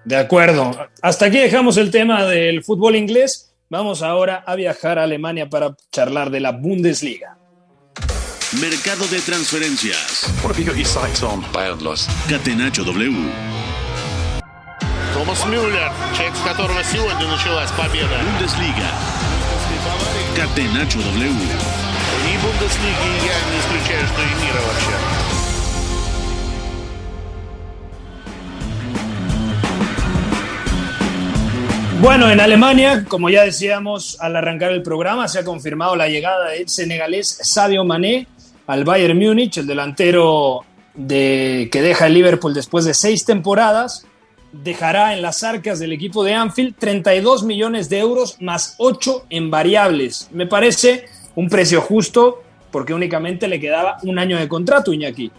De 0.04 0.16
acuerdo. 0.16 0.88
Hasta 1.02 1.26
aquí 1.26 1.38
dejamos 1.38 1.76
el 1.76 1.90
tema 1.90 2.24
del 2.24 2.62
fútbol 2.62 2.94
inglés. 2.96 3.52
Vamos 3.68 4.02
ahora 4.02 4.44
a 4.46 4.54
viajar 4.54 4.98
a 4.98 5.02
Alemania 5.02 5.48
para 5.48 5.76
charlar 5.90 6.30
de 6.30 6.40
la 6.40 6.52
Bundesliga. 6.52 7.36
Mercado 8.60 9.04
de 9.08 9.20
transferencias. 9.20 10.32
What 10.42 10.52
have 10.52 10.60
you 10.60 10.64
got 10.64 10.76
your 10.76 10.86
sights 10.86 11.22
on? 11.24 11.44
Bayern 11.52 11.82
lost. 11.82 12.08
Catenacho 12.28 12.84
W. 12.84 13.12
Томас 15.12 15.44
Мюллер, 15.46 15.90
человек, 16.14 16.36
с 16.36 16.46
которого 16.46 16.84
сегодня 16.84 17.26
началась 17.26 17.70
победа. 17.72 18.20
Bundesliga. 18.22 18.90
Catenacho 20.36 21.00
W. 21.00 21.32
И 22.26 22.38
Бундеслиги 22.38 23.26
я 23.26 23.34
не 23.50 23.58
исключаю, 23.58 24.06
что 24.06 24.22
и 24.22 24.44
мира 24.44 24.60
вообще. 24.60 25.09
Bueno, 32.01 32.31
en 32.31 32.39
Alemania, 32.39 33.05
como 33.07 33.29
ya 33.29 33.43
decíamos 33.43 34.19
al 34.19 34.35
arrancar 34.35 34.71
el 34.71 34.81
programa, 34.81 35.27
se 35.27 35.37
ha 35.37 35.43
confirmado 35.43 35.95
la 35.95 36.07
llegada 36.07 36.49
del 36.49 36.67
senegalés 36.67 37.27
Sadio 37.43 37.85
Mané 37.85 38.25
al 38.65 38.83
Bayern 38.83 39.19
Múnich, 39.19 39.59
el 39.59 39.67
delantero 39.67 40.61
de, 40.95 41.69
que 41.71 41.83
deja 41.83 42.07
el 42.07 42.15
Liverpool 42.15 42.55
después 42.55 42.85
de 42.85 42.95
seis 42.95 43.23
temporadas. 43.23 44.07
Dejará 44.51 45.13
en 45.13 45.21
las 45.21 45.43
arcas 45.43 45.77
del 45.77 45.93
equipo 45.93 46.23
de 46.23 46.33
Anfield 46.33 46.73
32 46.79 47.43
millones 47.43 47.87
de 47.87 47.99
euros 47.99 48.37
más 48.41 48.73
8 48.79 49.27
en 49.29 49.51
variables. 49.51 50.27
Me 50.31 50.47
parece 50.47 51.05
un 51.35 51.49
precio 51.49 51.81
justo 51.81 52.41
porque 52.71 52.95
únicamente 52.95 53.47
le 53.47 53.59
quedaba 53.59 53.97
un 54.01 54.17
año 54.17 54.39
de 54.39 54.47
contrato, 54.47 54.91
Iñaki. 54.91 55.31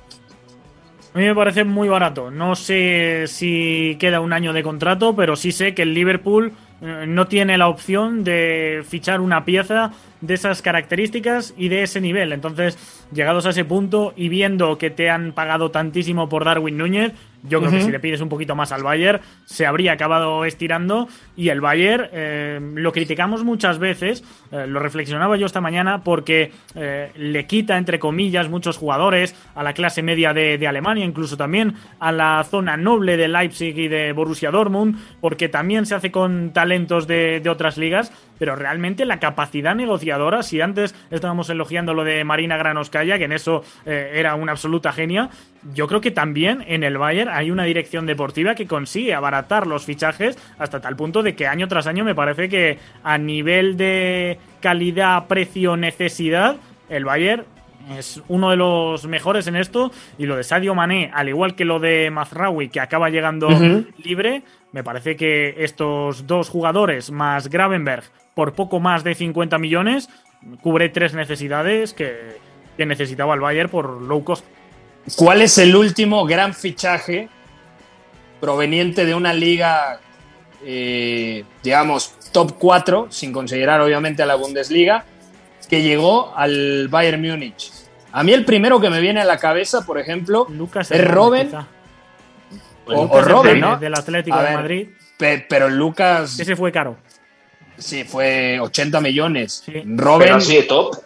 A 1.14 1.18
mí 1.18 1.26
me 1.26 1.34
parece 1.34 1.64
muy 1.64 1.88
barato. 1.88 2.30
No 2.30 2.56
sé 2.56 3.24
si 3.26 3.96
queda 4.00 4.20
un 4.20 4.32
año 4.32 4.54
de 4.54 4.62
contrato, 4.62 5.14
pero 5.14 5.36
sí 5.36 5.52
sé 5.52 5.74
que 5.74 5.82
el 5.82 5.92
Liverpool 5.92 6.52
eh, 6.80 7.04
no 7.06 7.26
tiene 7.26 7.58
la 7.58 7.68
opción 7.68 8.24
de 8.24 8.82
fichar 8.88 9.20
una 9.20 9.44
pieza 9.44 9.92
de 10.22 10.34
esas 10.34 10.62
características 10.62 11.52
y 11.58 11.68
de 11.68 11.82
ese 11.82 12.00
nivel. 12.00 12.32
Entonces, 12.32 12.78
llegados 13.12 13.44
a 13.44 13.50
ese 13.50 13.66
punto 13.66 14.14
y 14.16 14.30
viendo 14.30 14.78
que 14.78 14.88
te 14.88 15.10
han 15.10 15.32
pagado 15.32 15.70
tantísimo 15.70 16.30
por 16.30 16.46
Darwin 16.46 16.78
Núñez, 16.78 17.12
yo 17.42 17.60
creo 17.60 17.72
que 17.72 17.82
si 17.82 17.90
le 17.90 17.98
pides 17.98 18.20
un 18.20 18.28
poquito 18.28 18.54
más 18.54 18.70
al 18.72 18.82
Bayern, 18.82 19.20
se 19.44 19.66
habría 19.66 19.92
acabado 19.92 20.44
estirando. 20.44 21.08
Y 21.36 21.48
el 21.48 21.60
Bayern 21.60 22.08
eh, 22.12 22.60
lo 22.74 22.92
criticamos 22.92 23.42
muchas 23.44 23.78
veces, 23.78 24.22
eh, 24.52 24.66
lo 24.66 24.78
reflexionaba 24.78 25.36
yo 25.36 25.46
esta 25.46 25.60
mañana, 25.60 26.04
porque 26.04 26.52
eh, 26.74 27.10
le 27.16 27.46
quita, 27.46 27.76
entre 27.78 27.98
comillas, 27.98 28.48
muchos 28.48 28.76
jugadores 28.76 29.34
a 29.54 29.62
la 29.62 29.72
clase 29.72 30.02
media 30.02 30.32
de, 30.32 30.56
de, 30.56 30.66
Alemania, 30.68 31.04
incluso 31.04 31.36
también 31.36 31.74
a 31.98 32.12
la 32.12 32.44
zona 32.48 32.76
noble 32.76 33.16
de 33.16 33.28
Leipzig 33.28 33.76
y 33.76 33.88
de 33.88 34.12
Borussia 34.12 34.50
Dortmund, 34.50 34.96
porque 35.20 35.48
también 35.48 35.86
se 35.86 35.94
hace 35.94 36.12
con 36.12 36.52
talentos 36.52 37.06
de, 37.06 37.40
de 37.40 37.50
otras 37.50 37.76
ligas. 37.76 38.12
Pero 38.42 38.56
realmente 38.56 39.04
la 39.04 39.20
capacidad 39.20 39.76
negociadora, 39.76 40.42
si 40.42 40.60
antes 40.60 40.96
estábamos 41.12 41.48
elogiando 41.48 41.94
lo 41.94 42.02
de 42.02 42.24
Marina 42.24 42.56
Granovskaya, 42.56 43.16
que 43.16 43.26
en 43.26 43.30
eso 43.30 43.62
era 43.86 44.34
una 44.34 44.50
absoluta 44.50 44.92
genia, 44.92 45.30
yo 45.72 45.86
creo 45.86 46.00
que 46.00 46.10
también 46.10 46.64
en 46.66 46.82
el 46.82 46.98
Bayern 46.98 47.30
hay 47.30 47.52
una 47.52 47.62
dirección 47.62 48.04
deportiva 48.04 48.56
que 48.56 48.66
consigue 48.66 49.14
abaratar 49.14 49.68
los 49.68 49.84
fichajes 49.84 50.36
hasta 50.58 50.80
tal 50.80 50.96
punto 50.96 51.22
de 51.22 51.36
que 51.36 51.46
año 51.46 51.68
tras 51.68 51.86
año 51.86 52.02
me 52.02 52.16
parece 52.16 52.48
que 52.48 52.80
a 53.04 53.16
nivel 53.16 53.76
de 53.76 54.40
calidad, 54.60 55.28
precio, 55.28 55.76
necesidad, 55.76 56.56
el 56.88 57.04
Bayern 57.04 57.44
es 57.96 58.20
uno 58.26 58.50
de 58.50 58.56
los 58.56 59.06
mejores 59.06 59.46
en 59.46 59.54
esto 59.54 59.92
y 60.18 60.26
lo 60.26 60.34
de 60.36 60.42
Sadio 60.42 60.74
Mané, 60.74 61.12
al 61.14 61.28
igual 61.28 61.54
que 61.54 61.64
lo 61.64 61.78
de 61.78 62.10
Mazraoui 62.10 62.70
que 62.70 62.80
acaba 62.80 63.08
llegando 63.08 63.46
uh 63.46 63.52
-huh. 63.52 63.86
libre, 64.02 64.42
me 64.72 64.82
parece 64.82 65.14
que 65.14 65.54
estos 65.58 66.26
dos 66.26 66.48
jugadores 66.48 67.12
más 67.12 67.48
Gravenberg 67.48 68.02
por 68.34 68.54
poco 68.54 68.80
más 68.80 69.04
de 69.04 69.14
50 69.14 69.58
millones 69.58 70.08
cubre 70.62 70.88
tres 70.88 71.14
necesidades 71.14 71.92
que, 71.94 72.38
que 72.76 72.86
necesitaba 72.86 73.34
el 73.34 73.40
Bayern 73.40 73.70
por 73.70 74.02
low 74.02 74.24
cost. 74.24 74.44
¿Cuál 75.16 75.42
es 75.42 75.58
el 75.58 75.74
último 75.76 76.24
gran 76.26 76.54
fichaje 76.54 77.28
proveniente 78.40 79.04
de 79.04 79.14
una 79.14 79.32
liga, 79.32 80.00
eh, 80.64 81.44
digamos, 81.62 82.14
top 82.32 82.54
4, 82.58 83.06
sin 83.10 83.32
considerar 83.32 83.80
obviamente 83.80 84.22
a 84.22 84.26
la 84.26 84.34
Bundesliga, 84.34 85.04
que 85.68 85.82
llegó 85.82 86.36
al 86.36 86.88
Bayern 86.88 87.20
Múnich? 87.22 87.70
A 88.12 88.22
mí 88.22 88.32
el 88.32 88.44
primero 88.44 88.80
que 88.80 88.90
me 88.90 89.00
viene 89.00 89.20
a 89.20 89.24
la 89.24 89.38
cabeza, 89.38 89.82
por 89.86 89.98
ejemplo, 89.98 90.46
Lucas 90.50 90.90
es 90.90 91.04
Robben. 91.04 91.50
O, 92.86 93.02
o 93.02 93.22
Robben, 93.22 93.60
¿no? 93.60 93.76
Del 93.78 93.94
Atlético 93.94 94.36
de 94.42 94.50
Madrid. 94.54 94.88
pe- 95.16 95.46
pero 95.48 95.70
Lucas, 95.70 96.38
Ese 96.38 96.56
fue 96.56 96.72
caro. 96.72 96.96
Sí, 97.78 98.04
fue 98.04 98.58
80 98.60 99.00
millones. 99.00 99.62
Sí. 99.64 99.82
Robben, 99.84 100.26
Pero 100.26 100.36
así 100.36 100.56
de 100.56 100.62
top. 100.64 100.96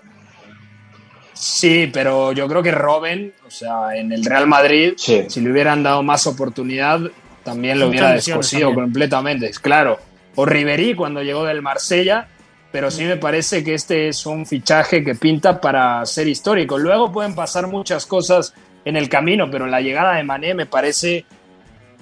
Sí, 1.32 1.90
pero 1.92 2.32
yo 2.32 2.48
creo 2.48 2.62
que 2.62 2.70
Robben, 2.70 3.34
o 3.46 3.50
sea, 3.50 3.94
en 3.94 4.10
el 4.12 4.24
Real 4.24 4.46
Madrid, 4.46 4.94
Sí. 4.96 5.24
si 5.28 5.40
le 5.40 5.50
hubieran 5.50 5.82
dado 5.82 6.02
más 6.02 6.26
oportunidad, 6.26 7.00
también 7.44 7.78
lo 7.78 7.88
hubiera 7.88 8.12
descosido 8.12 8.72
completamente, 8.74 9.50
claro. 9.62 9.98
O 10.34 10.46
Ribery 10.46 10.94
cuando 10.94 11.22
llegó 11.22 11.44
del 11.44 11.60
Marsella, 11.62 12.28
pero 12.72 12.90
sí 12.90 13.04
me 13.04 13.16
parece 13.16 13.62
que 13.62 13.74
este 13.74 14.08
es 14.08 14.24
un 14.26 14.46
fichaje 14.46 15.04
que 15.04 15.14
pinta 15.14 15.60
para 15.60 16.04
ser 16.06 16.26
histórico. 16.26 16.78
Luego 16.78 17.12
pueden 17.12 17.34
pasar 17.34 17.66
muchas 17.68 18.06
cosas 18.06 18.54
en 18.84 18.96
el 18.96 19.08
camino, 19.08 19.50
pero 19.50 19.66
la 19.66 19.80
llegada 19.80 20.16
de 20.16 20.24
Mané 20.24 20.54
me 20.54 20.66
parece 20.66 21.24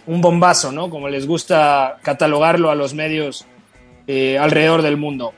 un 0.07 0.21
bombazo, 0.21 0.71
¿no? 0.73 0.91
Como 0.91 1.09
les 1.09 1.27
gusta 1.27 1.99
catalogarlo 2.03 2.71
a 2.71 2.75
los 2.75 2.95
medios 2.95 3.47
eh, 4.07 4.39
alrededor 4.39 4.83
del 4.83 4.97
mundo. 4.97 5.33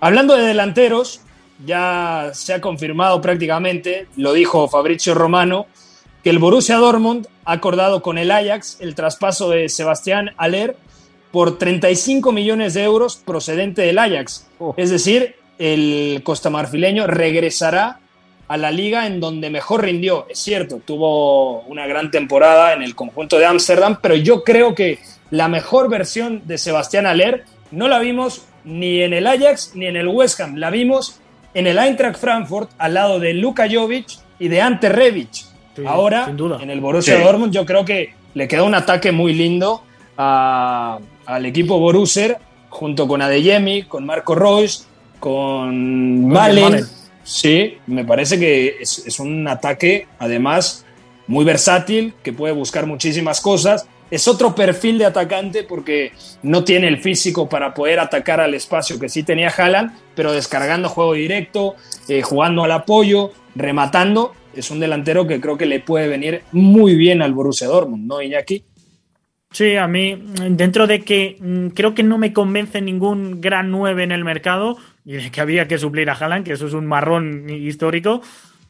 Hablando 0.00 0.36
de 0.36 0.42
delanteros, 0.42 1.20
ya 1.64 2.30
se 2.34 2.54
ha 2.54 2.60
confirmado 2.60 3.20
prácticamente, 3.20 4.06
lo 4.16 4.32
dijo 4.32 4.68
Fabrizio 4.68 5.14
Romano, 5.14 5.66
que 6.22 6.30
el 6.30 6.38
Borussia 6.38 6.76
Dortmund 6.76 7.26
ha 7.44 7.52
acordado 7.52 8.02
con 8.02 8.18
el 8.18 8.30
Ajax 8.30 8.78
el 8.80 8.94
traspaso 8.94 9.50
de 9.50 9.68
Sebastián 9.68 10.30
Aller 10.36 10.76
por 11.30 11.58
35 11.58 12.32
millones 12.32 12.74
de 12.74 12.84
euros 12.84 13.16
procedente 13.16 13.82
del 13.82 13.98
Ajax. 13.98 14.46
Oh. 14.58 14.74
Es 14.76 14.90
decir, 14.90 15.36
el 15.58 16.20
costamarfileño 16.24 17.06
regresará 17.06 18.00
a 18.48 18.56
la 18.56 18.70
liga 18.70 19.06
en 19.06 19.18
donde 19.18 19.50
mejor 19.50 19.82
rindió. 19.82 20.26
Es 20.28 20.38
cierto, 20.38 20.80
tuvo 20.84 21.60
una 21.62 21.86
gran 21.86 22.10
temporada 22.10 22.74
en 22.74 22.82
el 22.82 22.94
conjunto 22.94 23.38
de 23.38 23.46
Ámsterdam, 23.46 23.98
pero 24.02 24.14
yo 24.14 24.44
creo 24.44 24.74
que 24.74 24.98
la 25.30 25.48
mejor 25.48 25.88
versión 25.88 26.42
de 26.44 26.58
Sebastián 26.58 27.06
Aller 27.06 27.44
no 27.72 27.88
la 27.88 27.98
vimos 27.98 28.46
ni 28.64 29.02
en 29.02 29.12
el 29.12 29.26
Ajax 29.26 29.72
ni 29.74 29.86
en 29.86 29.96
el 29.96 30.06
West 30.08 30.40
Ham, 30.40 30.56
la 30.56 30.70
vimos 30.70 31.18
en 31.54 31.66
el 31.66 31.78
Eintracht 31.78 32.18
Frankfurt 32.20 32.70
al 32.78 32.94
lado 32.94 33.18
de 33.18 33.34
Luka 33.34 33.66
Jovic 33.70 34.06
y 34.38 34.48
de 34.48 34.60
Ante 34.60 34.88
Rebic. 34.88 35.32
Sí, 35.32 35.82
Ahora, 35.86 36.26
sin 36.26 36.36
duda. 36.36 36.58
en 36.62 36.70
el 36.70 36.80
Borussia 36.80 37.16
Sí. 37.16 37.22
Dortmund, 37.22 37.52
yo 37.52 37.64
creo 37.66 37.84
que 37.84 38.14
le 38.34 38.46
quedó 38.48 38.64
un 38.66 38.74
ataque 38.74 39.10
muy 39.12 39.32
lindo 39.34 39.82
a- 40.16 40.98
al 41.26 41.46
equipo 41.46 41.78
Borusser, 41.78 42.38
junto 42.68 43.06
con 43.08 43.20
Adeyemi, 43.22 43.82
con 43.84 44.04
Marco 44.06 44.34
Reus, 44.34 44.86
con 45.20 46.26
Malen. 46.28 46.64
Malen. 46.64 46.86
Sí, 47.24 47.78
me 47.86 48.04
parece 48.04 48.38
que 48.38 48.76
es, 48.80 49.04
es 49.06 49.20
un 49.20 49.46
ataque, 49.46 50.06
además, 50.18 50.84
muy 51.28 51.44
versátil, 51.44 52.14
que 52.22 52.32
puede 52.32 52.52
buscar 52.52 52.86
muchísimas 52.86 53.40
cosas. 53.40 53.86
Es 54.12 54.28
otro 54.28 54.54
perfil 54.54 54.98
de 54.98 55.06
atacante 55.06 55.64
porque 55.64 56.12
no 56.42 56.64
tiene 56.64 56.86
el 56.86 56.98
físico 56.98 57.48
para 57.48 57.72
poder 57.72 57.98
atacar 57.98 58.42
al 58.42 58.52
espacio 58.52 58.98
que 58.98 59.08
sí 59.08 59.22
tenía 59.22 59.48
Haaland, 59.48 59.90
pero 60.14 60.32
descargando 60.32 60.90
juego 60.90 61.14
directo, 61.14 61.76
eh, 62.08 62.20
jugando 62.20 62.62
al 62.62 62.72
apoyo, 62.72 63.32
rematando. 63.54 64.34
Es 64.54 64.70
un 64.70 64.80
delantero 64.80 65.26
que 65.26 65.40
creo 65.40 65.56
que 65.56 65.64
le 65.64 65.80
puede 65.80 66.08
venir 66.08 66.42
muy 66.52 66.94
bien 66.94 67.22
al 67.22 67.32
Borussia 67.32 67.68
Dortmund, 67.68 68.06
¿no, 68.06 68.20
Iñaki? 68.20 68.62
Sí, 69.50 69.76
a 69.76 69.88
mí, 69.88 70.22
dentro 70.50 70.86
de 70.86 71.00
que 71.00 71.38
mm, 71.40 71.68
creo 71.68 71.94
que 71.94 72.02
no 72.02 72.18
me 72.18 72.34
convence 72.34 72.82
ningún 72.82 73.40
gran 73.40 73.70
9 73.70 74.04
en 74.04 74.12
el 74.12 74.24
mercado 74.24 74.76
y 75.06 75.14
de 75.14 75.30
que 75.30 75.40
había 75.40 75.66
que 75.66 75.78
suplir 75.78 76.10
a 76.10 76.12
Haaland, 76.12 76.44
que 76.44 76.52
eso 76.52 76.66
es 76.66 76.74
un 76.74 76.84
marrón 76.84 77.48
histórico, 77.48 78.20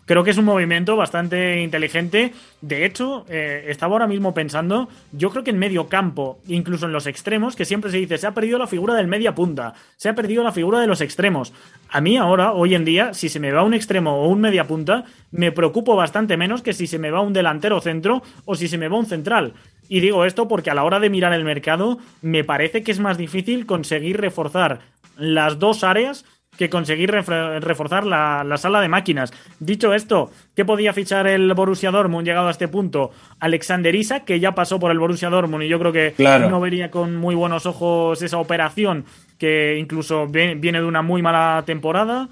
creo 0.07 0.25
que 0.25 0.31
es 0.31 0.39
un 0.39 0.45
movimiento 0.45 0.97
bastante 0.97 1.61
inteligente. 1.61 2.33
De 2.61 2.85
hecho, 2.85 3.25
eh, 3.29 3.67
estaba 3.69 3.95
ahora 3.95 4.07
mismo 4.07 4.35
pensando, 4.35 4.89
yo 5.13 5.31
creo 5.31 5.45
que 5.45 5.51
en 5.51 5.59
medio 5.59 5.89
campo, 5.89 6.39
incluso 6.47 6.87
en 6.87 6.93
los 6.93 7.07
extremos, 7.07 7.57
que 7.57 7.65
siempre 7.65 7.91
se 7.91 7.99
dice, 7.99 8.19
se 8.19 8.27
ha 8.27 8.35
perdido 8.35 8.59
la 8.59 8.67
figura 8.67 8.95
del 8.95 9.07
media 9.07 9.35
punta, 9.35 9.75
se 9.97 10.09
ha 10.09 10.15
perdido 10.15 10.43
la 10.43 10.53
figura 10.53 10.81
de 10.81 10.87
los 10.87 11.01
extremos. 11.01 11.53
A 11.89 12.01
mí 12.01 12.17
ahora, 12.17 12.53
hoy 12.53 12.75
en 12.75 12.85
día, 12.85 13.15
si 13.15 13.29
se 13.29 13.41
me 13.41 13.53
va 13.53 13.63
un 13.63 13.75
extremo 13.75 14.23
o 14.23 14.29
un 14.29 14.41
media 14.41 14.67
punta, 14.67 15.05
me 15.31 15.53
preocupo 15.53 15.97
bastante 15.97 16.37
menos 16.37 16.63
que 16.63 16.73
si 16.73 16.87
se 16.87 16.99
me 16.99 17.11
va 17.11 17.21
un 17.21 17.33
delantero 17.33 17.81
centro 17.81 18.23
o 18.45 18.55
si 18.55 18.69
se 18.69 18.79
me 18.79 18.89
va 18.89 18.99
un 18.99 19.07
central. 19.07 19.55
Y 19.89 20.01
digo 20.01 20.25
esto 20.25 20.49
porque 20.49 20.71
a 20.71 20.75
la 20.75 20.85
hora 20.85 21.01
de 21.01 21.11
mirar 21.11 21.33
el 21.33 21.45
mercado, 21.45 21.99
me 22.23 22.45
parece 22.45 22.83
que 22.83 22.93
es 22.93 23.01
más 23.01 23.19
difícil 23.19 23.67
conseguir 23.67 24.21
reforzar 24.21 24.81
las 25.17 25.59
dos 25.59 25.85
áreas 25.85 26.25
que 26.57 26.69
conseguir 26.69 27.11
reforzar 27.11 28.05
la, 28.05 28.57
sala 28.59 28.81
de 28.81 28.89
máquinas. 28.89 29.33
Dicho 29.59 29.95
esto, 29.95 30.31
¿qué 30.55 30.65
podía 30.65 30.93
fichar 30.93 31.27
el 31.27 31.53
Borussia 31.55 31.91
Dortmund 31.91 32.27
llegado 32.27 32.49
a 32.49 32.51
este 32.51 32.69
punto? 32.69 33.11
Alexander 33.41 33.95
Isak, 33.95 34.25
que 34.25 34.39
ya 34.39 34.55
pasó 34.55 34.79
por 34.79 34.91
el 34.91 34.99
Borussia 34.99 35.31
Dortmund 35.31 35.65
y 35.65 35.69
yo 35.69 35.79
creo 35.79 35.93
que 35.93 36.15
no 36.19 36.61
vería 36.61 36.91
con 36.91 37.17
muy 37.17 37.35
buenos 37.35 37.65
ojos 37.65 38.21
esa 38.21 38.37
operación, 38.37 39.07
que 39.39 39.79
incluso 39.79 40.27
viene 40.27 40.79
de 40.81 40.85
una 40.85 41.01
muy 41.01 41.23
mala 41.23 41.63
temporada. 41.65 42.29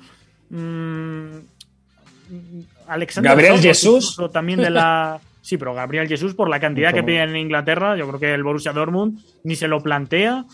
Mm, 0.50 1.38
Alexander 2.88 3.30
Gabriel 3.30 3.58
Jesús. 3.58 4.16
También 4.32 4.60
de 4.60 4.70
la... 4.70 5.18
Sí, 5.42 5.56
pero 5.56 5.72
Gabriel 5.72 6.06
Jesús, 6.06 6.34
por 6.34 6.50
la 6.50 6.60
cantidad 6.60 6.92
que 6.92 7.02
pide 7.02 7.22
en 7.22 7.34
Inglaterra, 7.34 7.96
yo 7.96 8.06
creo 8.06 8.20
que 8.20 8.34
el 8.34 8.44
Borussia 8.44 8.74
Dortmund 8.74 9.18
ni 9.42 9.56
se 9.56 9.66
lo 9.66 9.82
plantea 9.82 10.44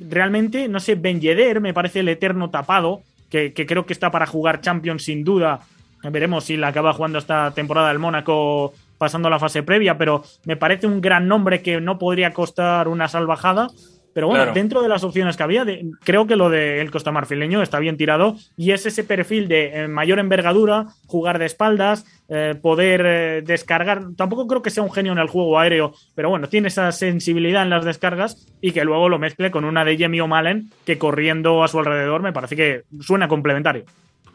realmente, 0.00 0.68
no 0.68 0.80
sé, 0.80 0.94
Ben 0.94 1.20
Yedder 1.20 1.60
me 1.60 1.74
parece 1.74 2.00
el 2.00 2.08
eterno 2.08 2.50
tapado, 2.50 3.02
que, 3.30 3.52
creo 3.52 3.86
que 3.86 3.92
está 3.92 4.10
para 4.10 4.26
jugar 4.26 4.60
Champions 4.60 5.04
sin 5.04 5.24
duda. 5.24 5.60
Veremos 6.02 6.44
si 6.44 6.56
la 6.56 6.68
acaba 6.68 6.92
jugando 6.92 7.18
esta 7.18 7.52
temporada 7.52 7.90
el 7.90 7.98
Mónaco 7.98 8.72
pasando 8.98 9.28
la 9.28 9.38
fase 9.38 9.62
previa, 9.62 9.98
pero 9.98 10.24
me 10.44 10.56
parece 10.56 10.86
un 10.86 11.00
gran 11.00 11.28
nombre 11.28 11.62
que 11.62 11.80
no 11.80 11.98
podría 11.98 12.32
costar 12.32 12.88
una 12.88 13.08
salvajada. 13.08 13.68
Pero 14.16 14.28
bueno, 14.28 14.50
dentro 14.54 14.80
de 14.80 14.88
las 14.88 15.04
opciones 15.04 15.36
que 15.36 15.42
había, 15.42 15.66
creo 16.02 16.26
que 16.26 16.36
lo 16.36 16.48
del 16.48 16.90
Costa 16.90 17.12
Marfileño 17.12 17.60
está 17.60 17.78
bien 17.78 17.98
tirado 17.98 18.34
y 18.56 18.70
es 18.70 18.86
ese 18.86 19.04
perfil 19.04 19.46
de 19.46 19.82
eh, 19.82 19.88
mayor 19.88 20.18
envergadura, 20.18 20.86
jugar 21.06 21.38
de 21.38 21.44
espaldas, 21.44 22.06
eh, 22.30 22.54
poder 22.58 23.02
eh, 23.04 23.42
descargar. 23.42 24.04
Tampoco 24.16 24.46
creo 24.46 24.62
que 24.62 24.70
sea 24.70 24.82
un 24.82 24.90
genio 24.90 25.12
en 25.12 25.18
el 25.18 25.28
juego 25.28 25.58
aéreo, 25.58 25.92
pero 26.14 26.30
bueno, 26.30 26.48
tiene 26.48 26.68
esa 26.68 26.92
sensibilidad 26.92 27.62
en 27.62 27.68
las 27.68 27.84
descargas 27.84 28.46
y 28.62 28.72
que 28.72 28.86
luego 28.86 29.10
lo 29.10 29.18
mezcle 29.18 29.50
con 29.50 29.66
una 29.66 29.84
de 29.84 29.98
Jamie 29.98 30.22
O'Malley 30.22 30.62
que 30.86 30.96
corriendo 30.96 31.62
a 31.62 31.68
su 31.68 31.78
alrededor 31.78 32.22
me 32.22 32.32
parece 32.32 32.56
que 32.56 32.84
suena 33.00 33.28
complementario. 33.28 33.84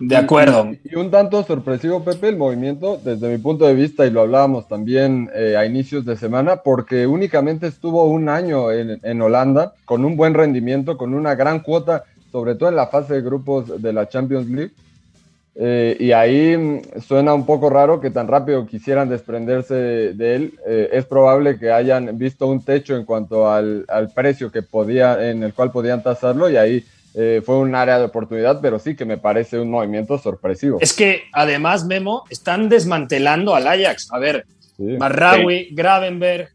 De 0.02 0.16
acuerdo. 0.16 0.72
Y, 0.84 0.96
un 0.96 1.12
tanto 1.12 1.44
sorpresivo, 1.44 2.04
Pepe, 2.04 2.30
el 2.30 2.38
movimiento, 2.38 3.00
desde 3.04 3.30
mi 3.30 3.38
punto 3.38 3.66
de 3.66 3.76
vista, 3.76 4.06
y 4.06 4.10
lo 4.10 4.22
hablábamos 4.22 4.68
también 4.68 5.30
eh, 5.36 5.56
a 5.56 5.66
inicios 5.66 6.06
de 6.06 6.18
semana, 6.18 6.58
porque 6.58 7.06
únicamente 7.06 7.68
estuvo 7.68 8.06
un 8.06 8.28
año 8.28 8.72
en, 8.72 9.22
Holanda, 9.22 9.74
con 9.86 10.04
un 10.04 10.18
buen 10.18 10.34
rendimiento, 10.34 10.98
con 10.98 11.14
una 11.14 11.36
gran 11.36 11.60
cuota, 11.60 12.04
sobre 12.32 12.56
todo 12.56 12.70
en 12.70 12.76
la 12.76 12.88
fase 12.88 13.14
de 13.16 13.22
grupos 13.22 13.82
de 13.82 13.94
la 13.94 14.10
Champions 14.10 14.50
League. 14.50 14.72
Eh, 15.54 15.98
y 16.00 16.14
ahí 16.14 16.58
mm, 16.58 17.02
suena 17.02 17.34
un 17.34 17.46
poco 17.46 17.70
raro 17.70 18.00
que 18.00 18.10
tan 18.10 18.28
rápido 18.28 18.66
quisieran 18.66 19.10
desprenderse 19.10 19.76
de, 19.76 20.36
él. 20.36 20.54
Eh, 20.66 20.90
es 20.94 21.06
probable 21.06 21.60
que 21.60 21.72
hayan 21.72 22.18
visto 22.18 22.48
un 22.48 22.64
techo 22.64 22.96
en 22.96 23.06
cuanto 23.06 23.52
al, 23.52 23.86
al 23.88 24.10
precio 24.10 24.52
que 24.52 24.64
podía, 24.64 25.30
en 25.30 25.44
el 25.44 25.54
cual 25.54 25.72
podían 25.72 26.02
tasarlo, 26.02 26.50
y 26.50 26.56
ahí 26.56 26.84
eh, 27.14 27.42
fue 27.46 27.58
un 27.58 27.76
área 27.76 28.00
de 28.00 28.06
oportunidad, 28.06 28.60
pero 28.62 28.80
sí 28.80 28.96
que 28.96 29.06
me 29.06 29.18
parece 29.18 29.60
un 29.60 29.70
movimiento 29.70 30.18
sorpresivo. 30.18 30.78
Es 30.82 30.94
que 30.94 31.24
además, 31.34 31.86
Memo, 31.86 32.24
están 32.30 32.70
desmantelando 32.70 33.56
al 33.56 33.68
Ajax. 33.68 34.08
A 34.12 34.20
ver, 34.20 34.46
Marraui, 34.78 35.70
Gravenberg, 35.72 36.50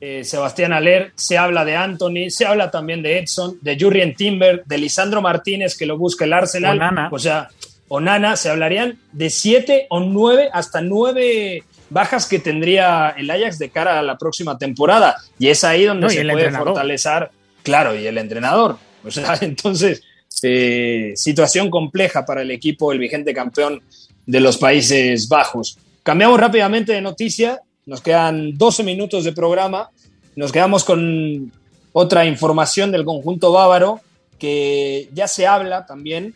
eh, 0.00 0.24
Sebastián 0.24 0.72
Aller, 0.72 1.12
se 1.14 1.36
habla 1.36 1.64
de 1.64 1.76
Anthony, 1.76 2.30
se 2.30 2.46
habla 2.46 2.70
también 2.70 3.02
de 3.02 3.18
Edson, 3.18 3.58
de 3.60 3.76
Jurrien 3.78 4.14
Timber, 4.14 4.62
de 4.64 4.78
Lisandro 4.78 5.20
Martínez 5.20 5.76
que 5.76 5.86
lo 5.86 5.98
busca 5.98 6.24
el 6.24 6.32
Arsenal. 6.32 7.08
O 7.10 7.18
sea, 7.18 7.48
o 7.88 8.00
Nana, 8.00 8.36
se 8.36 8.48
hablarían 8.48 8.98
de 9.12 9.30
siete 9.30 9.86
o 9.90 10.00
nueve, 10.00 10.48
hasta 10.52 10.80
nueve 10.80 11.64
bajas 11.90 12.26
que 12.26 12.38
tendría 12.38 13.10
el 13.10 13.30
Ajax 13.30 13.58
de 13.58 13.70
cara 13.70 13.98
a 13.98 14.02
la 14.02 14.16
próxima 14.16 14.56
temporada. 14.56 15.16
Y 15.38 15.48
es 15.48 15.64
ahí 15.64 15.84
donde 15.84 16.08
se 16.10 16.24
puede 16.24 16.50
fortalecer, 16.50 17.30
claro, 17.62 17.94
y 17.94 18.06
el 18.06 18.18
entrenador. 18.18 18.76
Entonces, 19.40 20.02
eh, 20.42 21.12
situación 21.16 21.70
compleja 21.70 22.24
para 22.24 22.42
el 22.42 22.50
equipo, 22.50 22.92
el 22.92 22.98
vigente 22.98 23.32
campeón 23.34 23.82
de 24.26 24.40
los 24.40 24.58
Países 24.58 25.28
Bajos. 25.28 25.78
Cambiamos 26.02 26.38
rápidamente 26.38 26.92
de 26.92 27.00
noticia, 27.00 27.60
nos 27.86 28.00
quedan 28.00 28.56
12 28.56 28.82
minutos 28.82 29.24
de 29.24 29.32
programa, 29.32 29.90
nos 30.36 30.52
quedamos 30.52 30.84
con 30.84 31.52
otra 31.92 32.26
información 32.26 32.92
del 32.92 33.04
conjunto 33.04 33.52
bávaro, 33.52 34.00
que 34.38 35.08
ya 35.12 35.26
se 35.26 35.46
habla 35.46 35.86
también 35.86 36.34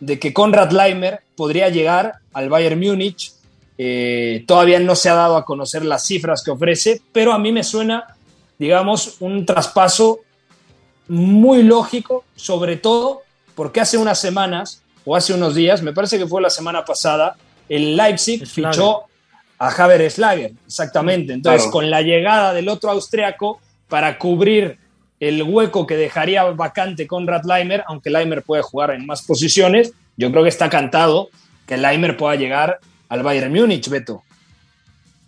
de 0.00 0.18
que 0.18 0.32
Konrad 0.32 0.72
Leimer 0.72 1.20
podría 1.36 1.68
llegar 1.68 2.14
al 2.32 2.48
Bayern 2.48 2.80
Múnich. 2.80 3.32
Eh, 3.78 4.44
todavía 4.46 4.78
no 4.80 4.94
se 4.94 5.08
ha 5.08 5.14
dado 5.14 5.36
a 5.36 5.44
conocer 5.44 5.84
las 5.84 6.06
cifras 6.06 6.42
que 6.42 6.50
ofrece, 6.50 7.00
pero 7.12 7.32
a 7.32 7.38
mí 7.38 7.52
me 7.52 7.62
suena, 7.62 8.04
digamos, 8.58 9.16
un 9.20 9.46
traspaso 9.46 10.20
muy 11.08 11.62
lógico, 11.62 12.24
sobre 12.36 12.76
todo 12.76 13.22
porque 13.54 13.80
hace 13.80 13.98
unas 13.98 14.20
semanas 14.20 14.82
o 15.04 15.14
hace 15.14 15.34
unos 15.34 15.54
días, 15.54 15.82
me 15.82 15.92
parece 15.92 16.18
que 16.18 16.26
fue 16.26 16.40
la 16.40 16.50
semana 16.50 16.84
pasada, 16.84 17.36
el 17.68 17.96
Leipzig 17.96 18.46
fichó 18.46 19.04
a 19.58 19.70
Javier 19.70 20.10
Slager, 20.10 20.52
exactamente. 20.66 21.32
Entonces, 21.32 21.70
con 21.70 21.90
la 21.90 22.02
llegada 22.02 22.52
del 22.52 22.68
otro 22.68 22.90
austriaco 22.90 23.60
para 23.88 24.18
cubrir 24.18 24.78
el 25.20 25.42
hueco 25.42 25.86
que 25.86 25.96
dejaría 25.96 26.44
vacante 26.44 27.06
con 27.06 27.26
Leimer, 27.26 27.84
aunque 27.86 28.10
Leimer 28.10 28.42
puede 28.42 28.62
jugar 28.62 28.90
en 28.90 29.06
más 29.06 29.22
posiciones, 29.22 29.92
yo 30.16 30.30
creo 30.30 30.42
que 30.42 30.48
está 30.48 30.68
cantado 30.68 31.28
que 31.66 31.76
Leimer 31.76 32.16
pueda 32.16 32.34
llegar 32.34 32.80
al 33.08 33.22
Bayern 33.22 33.52
Múnich, 33.52 33.88
Beto. 33.88 34.22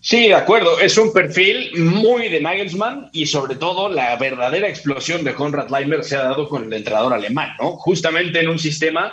Sí, 0.07 0.28
de 0.28 0.34
acuerdo. 0.34 0.78
Es 0.78 0.96
un 0.98 1.12
perfil 1.12 1.72
muy 1.82 2.28
de 2.28 2.40
Nagelsmann 2.40 3.11
y 3.12 3.26
sobre 3.26 3.57
todo 3.57 3.88
la 3.88 4.14
verdadera 4.14 4.68
explosión 4.68 5.24
de 5.24 5.34
Konrad 5.34 5.68
Leimer 5.68 6.04
se 6.04 6.14
ha 6.14 6.22
dado 6.22 6.48
con 6.48 6.62
el 6.62 6.72
entrenador 6.72 7.12
alemán, 7.12 7.57
¿no? 7.61 7.72
Justamente 7.72 8.38
en 8.38 8.48
un 8.48 8.61
sistema 8.61 9.12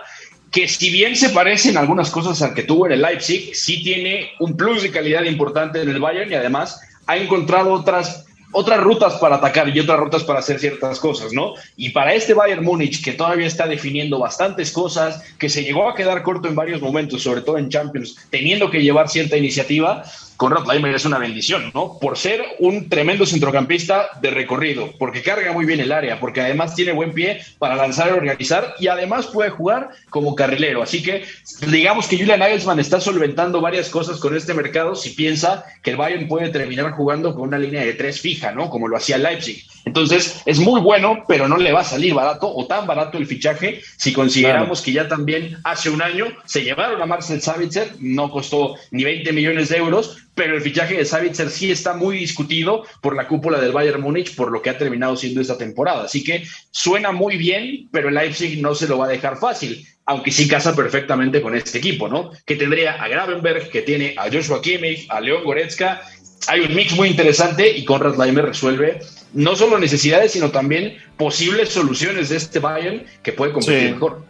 que 0.51 0.67
si 0.67 0.91
bien 0.91 1.15
se 1.15 1.29
parece 1.29 1.69
en 1.69 1.77
algunas 1.77 2.11
cosas 2.11 2.39
al 2.43 2.53
que 2.53 2.61
tuvo 2.61 2.85
en 2.85 2.91
el 2.91 3.01
Leipzig, 3.01 3.55
sí 3.55 3.81
tiene 3.81 4.33
un 4.39 4.55
plus 4.55 4.83
de 4.83 4.91
calidad 4.91 5.23
importante 5.23 5.81
en 5.81 5.89
el 5.89 5.99
Bayern 5.99 6.31
y 6.31 6.35
además 6.35 6.79
ha 7.07 7.17
encontrado 7.17 7.73
otras 7.73 8.27
otras 8.53 8.79
rutas 8.81 9.15
para 9.15 9.37
atacar 9.37 9.75
y 9.75 9.79
otras 9.79 9.99
rutas 9.99 10.23
para 10.23 10.39
hacer 10.39 10.59
ciertas 10.59 10.99
cosas, 10.99 11.33
¿no? 11.33 11.55
Y 11.75 11.89
para 11.89 12.13
este 12.13 12.35
Bayern 12.35 12.63
Múnich, 12.63 13.03
que 13.03 13.13
todavía 13.13 13.47
está 13.47 13.65
definiendo 13.67 14.19
bastantes 14.19 14.71
cosas, 14.71 15.23
que 15.39 15.49
se 15.49 15.63
llegó 15.63 15.89
a 15.89 15.95
quedar 15.95 16.21
corto 16.21 16.47
en 16.47 16.53
varios 16.55 16.79
momentos, 16.79 17.23
sobre 17.23 17.41
todo 17.41 17.57
en 17.57 17.69
Champions, 17.69 18.15
teniendo 18.29 18.69
que 18.69 18.83
llevar 18.83 19.09
cierta 19.09 19.37
iniciativa, 19.37 20.03
Conrad 20.43 20.67
Leimer 20.67 20.93
es 20.93 21.05
una 21.05 21.19
bendición, 21.19 21.71
¿no? 21.73 21.97
Por 22.01 22.17
ser 22.17 22.43
un 22.59 22.89
tremendo 22.89 23.25
centrocampista 23.25 24.09
de 24.19 24.29
recorrido, 24.29 24.91
porque 24.99 25.23
carga 25.23 25.53
muy 25.53 25.63
bien 25.63 25.79
el 25.79 25.93
área, 25.93 26.19
porque 26.19 26.41
además 26.41 26.75
tiene 26.75 26.91
buen 26.91 27.13
pie 27.13 27.39
para 27.59 27.77
lanzar 27.77 28.09
y 28.09 28.17
organizar 28.17 28.75
y 28.77 28.87
además 28.87 29.27
puede 29.27 29.51
jugar 29.51 29.91
como 30.09 30.35
carrilero. 30.35 30.83
Así 30.83 31.01
que 31.01 31.23
digamos 31.71 32.09
que 32.09 32.17
Julian 32.17 32.41
Nagelsmann 32.41 32.81
está 32.81 32.99
solventando 32.99 33.61
varias 33.61 33.87
cosas 33.87 34.19
con 34.19 34.35
este 34.35 34.53
mercado 34.53 34.95
si 34.95 35.11
piensa 35.11 35.63
que 35.81 35.91
el 35.91 35.95
Bayern 35.95 36.27
puede 36.27 36.49
terminar 36.49 36.91
jugando 36.91 37.33
con 37.33 37.47
una 37.47 37.57
línea 37.57 37.85
de 37.85 37.93
tres 37.93 38.19
fija, 38.19 38.51
¿no? 38.51 38.69
Como 38.69 38.89
lo 38.89 38.97
hacía 38.97 39.17
Leipzig. 39.17 39.63
Entonces 39.85 40.41
es 40.45 40.59
muy 40.59 40.79
bueno, 40.81 41.23
pero 41.27 41.47
no 41.47 41.57
le 41.57 41.71
va 41.71 41.81
a 41.81 41.85
salir 41.85 42.13
barato 42.13 42.53
o 42.53 42.65
tan 42.67 42.87
barato 42.87 43.17
el 43.17 43.27
fichaje 43.27 43.81
si 43.97 44.13
consideramos 44.13 44.81
que 44.81 44.93
ya 44.93 45.07
también 45.07 45.57
hace 45.63 45.89
un 45.89 46.01
año 46.01 46.27
se 46.45 46.63
llevaron 46.63 47.01
a 47.01 47.05
Marcel 47.05 47.41
Savitzer, 47.41 47.93
no 47.99 48.31
costó 48.31 48.75
ni 48.91 49.03
20 49.03 49.33
millones 49.33 49.69
de 49.69 49.77
euros, 49.77 50.17
pero 50.35 50.55
el 50.55 50.61
fichaje 50.61 50.95
de 50.95 51.05
Savitzer 51.05 51.49
sí 51.49 51.71
está 51.71 51.93
muy 51.93 52.17
discutido 52.17 52.85
por 53.01 53.15
la 53.15 53.27
cúpula 53.27 53.59
del 53.59 53.71
Bayern 53.71 54.01
Múnich 54.01 54.35
por 54.35 54.51
lo 54.51 54.61
que 54.61 54.69
ha 54.69 54.77
terminado 54.77 55.15
siendo 55.15 55.41
esta 55.41 55.57
temporada. 55.57 56.05
Así 56.05 56.23
que 56.23 56.43
suena 56.71 57.11
muy 57.11 57.37
bien, 57.37 57.89
pero 57.91 58.09
el 58.09 58.15
Leipzig 58.15 58.61
no 58.61 58.75
se 58.75 58.87
lo 58.87 58.97
va 58.97 59.05
a 59.05 59.09
dejar 59.09 59.37
fácil, 59.37 59.85
aunque 60.05 60.31
sí 60.31 60.47
casa 60.47 60.75
perfectamente 60.75 61.41
con 61.41 61.55
este 61.55 61.77
equipo, 61.77 62.07
¿no? 62.07 62.31
Que 62.45 62.55
tendría 62.55 62.93
a 62.93 63.07
Gravenberg, 63.07 63.69
que 63.69 63.81
tiene 63.81 64.15
a 64.17 64.31
Joshua 64.31 64.61
Kimmich, 64.61 65.05
a 65.09 65.19
León 65.21 65.43
Goretzka. 65.43 66.01
Hay 66.47 66.61
un 66.61 66.75
mix 66.75 66.95
muy 66.95 67.09
interesante 67.09 67.69
y 67.69 67.85
Conrad 67.85 68.17
Leimer 68.17 68.45
resuelve 68.45 69.01
no 69.33 69.55
solo 69.55 69.79
necesidades, 69.79 70.31
sino 70.31 70.51
también 70.51 70.97
posibles 71.17 71.69
soluciones 71.69 72.29
de 72.29 72.37
este 72.37 72.59
Bayern 72.59 73.03
que 73.21 73.33
puede 73.33 73.51
competir 73.51 73.93
mejor. 73.93 74.23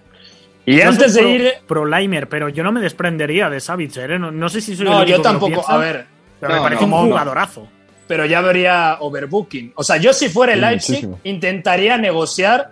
Y 0.65 0.81
antes 0.81 1.13
de 1.13 1.29
ir. 1.29 1.53
Pro 1.67 1.85
Limer, 1.85 2.29
pero 2.29 2.49
yo 2.49 2.63
no 2.63 2.71
me 2.71 2.79
desprendería 2.79 3.49
de 3.49 3.59
Savitzer, 3.59 4.11
¿eh? 4.11 4.19
no, 4.19 4.49
sé 4.49 4.61
si 4.61 4.75
soy 4.75 4.85
No, 4.85 5.03
yo 5.05 5.21
tampoco. 5.21 5.69
a 5.69 5.77
ver. 5.77 6.05
Pero 6.39 6.55
me 6.55 6.61
parece 6.61 6.83
un 6.83 6.91
jugadorazo. 6.91 7.67
Pero 8.07 8.25
ya 8.25 8.41
vería 8.41 8.97
overbooking. 8.99 9.73
O 9.75 9.83
sea, 9.83 9.97
yo 9.97 10.13
si 10.13 10.29
fuera 10.29 10.53
el 10.53 10.61
Leipzig, 10.61 11.07
intentaría 11.23 11.97
negociar 11.97 12.71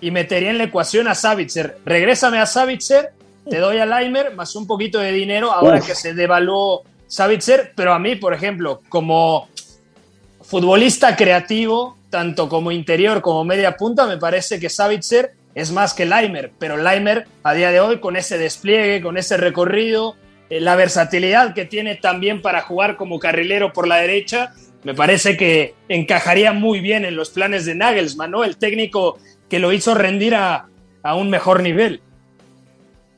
y 0.00 0.10
metería 0.10 0.50
en 0.50 0.58
la 0.58 0.64
ecuación 0.64 1.08
a 1.08 1.14
Savitzer. 1.14 1.78
Regrésame 1.84 2.38
a 2.38 2.46
Savitzer, 2.46 3.10
te 3.48 3.58
doy 3.58 3.78
a 3.78 3.86
Leimer 3.86 4.34
más 4.34 4.54
un 4.54 4.66
poquito 4.66 4.98
de 4.98 5.12
dinero 5.12 5.52
ahora 5.52 5.80
que 5.80 5.94
se 5.94 6.14
devaluó 6.14 6.84
Savitzer. 7.10 7.72
Pero 7.76 7.92
a 7.92 7.98
mí, 7.98 8.16
por 8.16 8.32
ejemplo, 8.32 8.80
como 8.88 9.48
futbolista 10.40 11.14
creativo, 11.14 11.98
tanto 12.08 12.48
como 12.48 12.72
interior 12.72 13.20
como 13.20 13.44
media 13.44 13.76
punta, 13.76 14.06
me 14.06 14.16
parece 14.16 14.58
que 14.58 14.70
Savitzer 14.70 15.32
es 15.54 15.72
más 15.72 15.92
que 15.92 16.06
Leimer, 16.06 16.52
pero 16.58 16.76
Leimer 16.76 17.26
a 17.42 17.54
día 17.54 17.70
de 17.70 17.80
hoy 17.80 17.98
con 17.98 18.16
ese 18.16 18.38
despliegue, 18.38 19.02
con 19.02 19.18
ese 19.18 19.36
recorrido, 19.36 20.16
eh, 20.48 20.60
la 20.60 20.76
versatilidad 20.76 21.54
que 21.54 21.64
tiene 21.64 21.96
también 21.96 22.40
para 22.40 22.62
jugar 22.62 22.96
como 22.96 23.18
carrilero 23.18 23.72
por 23.72 23.86
la 23.86 23.96
derecha, 23.96 24.54
me 24.82 24.94
parece 24.94 25.36
que 25.36 25.74
encajaría 25.88 26.52
muy 26.52 26.80
bien 26.80 27.04
en 27.04 27.16
los 27.16 27.30
planes 27.30 27.66
de 27.66 27.74
Nagelsmann. 27.74 28.32
El 28.44 28.56
técnico 28.56 29.18
que 29.48 29.58
lo 29.58 29.72
hizo 29.72 29.94
rendir 29.94 30.34
a, 30.34 30.66
un 31.16 31.30
mejor 31.30 31.62
nivel. 31.62 32.00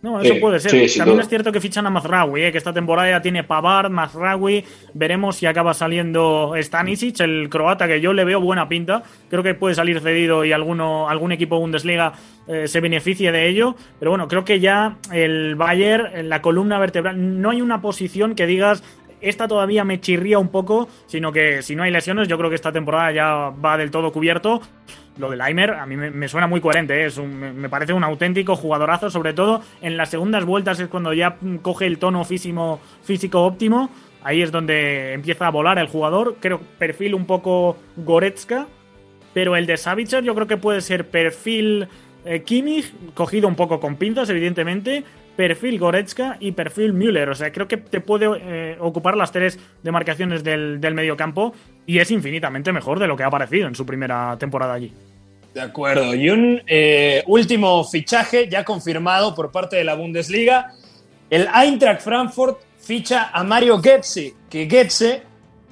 No, 0.02 0.20
eso 0.20 0.34
Sí, 0.34 0.40
puede 0.40 0.58
ser. 0.58 0.88
sí, 0.88 0.98
También 0.98 1.20
es 1.20 1.28
cierto 1.28 1.52
que 1.52 1.60
fichan 1.60 1.86
a 1.86 1.90
Mazraoui, 1.90 2.42
¿eh? 2.42 2.50
que 2.52 2.58
esta 2.58 2.72
temporada 2.72 3.08
ya 3.08 3.22
tiene 3.22 3.44
Pavard, 3.44 3.88
Mazraoui. 3.88 4.64
Veremos 4.94 5.36
si 5.36 5.46
acaba 5.46 5.74
saliendo 5.74 6.54
Stanisic, 6.60 7.20
el 7.20 7.48
croata, 7.48 7.86
que 7.86 8.00
yo 8.00 8.12
le 8.12 8.24
veo 8.24 8.40
buena 8.40 8.68
pinta. 8.68 9.04
Creo 9.30 9.44
que 9.44 9.54
puede 9.54 9.76
salir 9.76 10.00
cedido 10.00 10.44
y 10.44 10.50
alguno, 10.50 11.08
algún 11.08 11.30
equipo 11.30 11.60
Bundesliga 11.60 12.14
eh, 12.48 12.66
se 12.66 12.80
beneficie 12.80 13.30
de 13.30 13.46
ello. 13.46 13.76
Pero 14.00 14.10
bueno, 14.10 14.26
creo 14.26 14.44
que 14.44 14.58
ya 14.58 14.96
el 15.12 15.54
Bayern, 15.54 16.08
en 16.18 16.28
la 16.28 16.42
columna 16.42 16.80
vertebral, 16.80 17.40
no 17.40 17.50
hay 17.50 17.62
una 17.62 17.80
posición 17.80 18.34
que 18.34 18.46
digas. 18.46 18.82
Esta 19.22 19.46
todavía 19.48 19.84
me 19.84 20.00
chirría 20.00 20.38
un 20.38 20.48
poco, 20.48 20.88
sino 21.06 21.32
que 21.32 21.62
si 21.62 21.76
no 21.76 21.84
hay 21.84 21.90
lesiones, 21.92 22.28
yo 22.28 22.36
creo 22.36 22.50
que 22.50 22.56
esta 22.56 22.72
temporada 22.72 23.12
ya 23.12 23.50
va 23.50 23.76
del 23.78 23.90
todo 23.90 24.12
cubierto. 24.12 24.60
Lo 25.18 25.30
de 25.30 25.36
Laimer 25.36 25.74
a 25.74 25.86
mí 25.86 25.96
me, 25.96 26.26
suena 26.28 26.46
muy 26.46 26.60
coherente, 26.60 27.02
¿eh? 27.02 27.06
es 27.06 27.18
un- 27.18 27.38
me, 27.38 27.68
parece 27.68 27.92
un 27.92 28.02
auténtico 28.02 28.56
jugadorazo, 28.56 29.10
sobre 29.10 29.32
todo 29.32 29.62
en 29.80 29.96
las 29.96 30.10
segundas 30.10 30.44
vueltas 30.44 30.80
es 30.80 30.88
cuando 30.88 31.12
ya 31.12 31.36
coge 31.60 31.86
el 31.86 31.98
tono 31.98 32.24
físico, 32.24 32.80
físico 33.02 33.42
óptimo, 33.44 33.90
ahí 34.24 34.42
es 34.42 34.50
donde 34.50 35.12
empieza 35.12 35.46
a 35.46 35.50
volar 35.50 35.78
el 35.78 35.86
jugador, 35.86 36.36
creo 36.40 36.60
perfil 36.78 37.14
un 37.14 37.26
poco 37.26 37.76
Goretzka, 37.96 38.66
pero 39.34 39.54
el 39.54 39.66
de 39.66 39.76
Savitzer 39.76 40.24
yo 40.24 40.34
creo 40.34 40.46
que 40.46 40.56
puede 40.56 40.80
ser 40.80 41.08
perfil 41.08 41.88
eh, 42.24 42.42
Kimmich, 42.42 42.92
cogido 43.14 43.48
un 43.48 43.54
poco 43.54 43.80
con 43.80 43.96
pinzas 43.96 44.30
evidentemente, 44.30 45.04
perfil 45.36 45.78
Goretzka 45.78 46.36
y 46.40 46.52
perfil 46.52 46.92
Müller, 46.92 47.28
o 47.28 47.34
sea, 47.34 47.52
creo 47.52 47.68
que 47.68 47.76
te 47.76 48.00
puede 48.00 48.26
eh, 48.40 48.76
ocupar 48.80 49.16
las 49.16 49.32
tres 49.32 49.58
demarcaciones 49.82 50.44
del, 50.44 50.80
del 50.80 50.94
mediocampo 50.94 51.54
y 51.86 51.98
es 51.98 52.10
infinitamente 52.10 52.72
mejor 52.72 52.98
de 52.98 53.06
lo 53.06 53.16
que 53.16 53.22
ha 53.22 53.28
aparecido 53.28 53.68
en 53.68 53.74
su 53.74 53.86
primera 53.86 54.36
temporada 54.38 54.74
allí. 54.74 54.92
De 55.54 55.60
acuerdo. 55.60 56.14
Y 56.14 56.30
un 56.30 56.62
eh, 56.66 57.22
último 57.26 57.84
fichaje 57.84 58.48
ya 58.48 58.64
confirmado 58.64 59.34
por 59.34 59.50
parte 59.50 59.76
de 59.76 59.84
la 59.84 59.94
Bundesliga. 59.94 60.72
El 61.28 61.48
Eintracht 61.54 62.00
Frankfurt 62.00 62.58
ficha 62.78 63.30
a 63.32 63.44
Mario 63.44 63.80
Götze, 63.80 64.34
que 64.48 64.66
Götze 64.66 65.22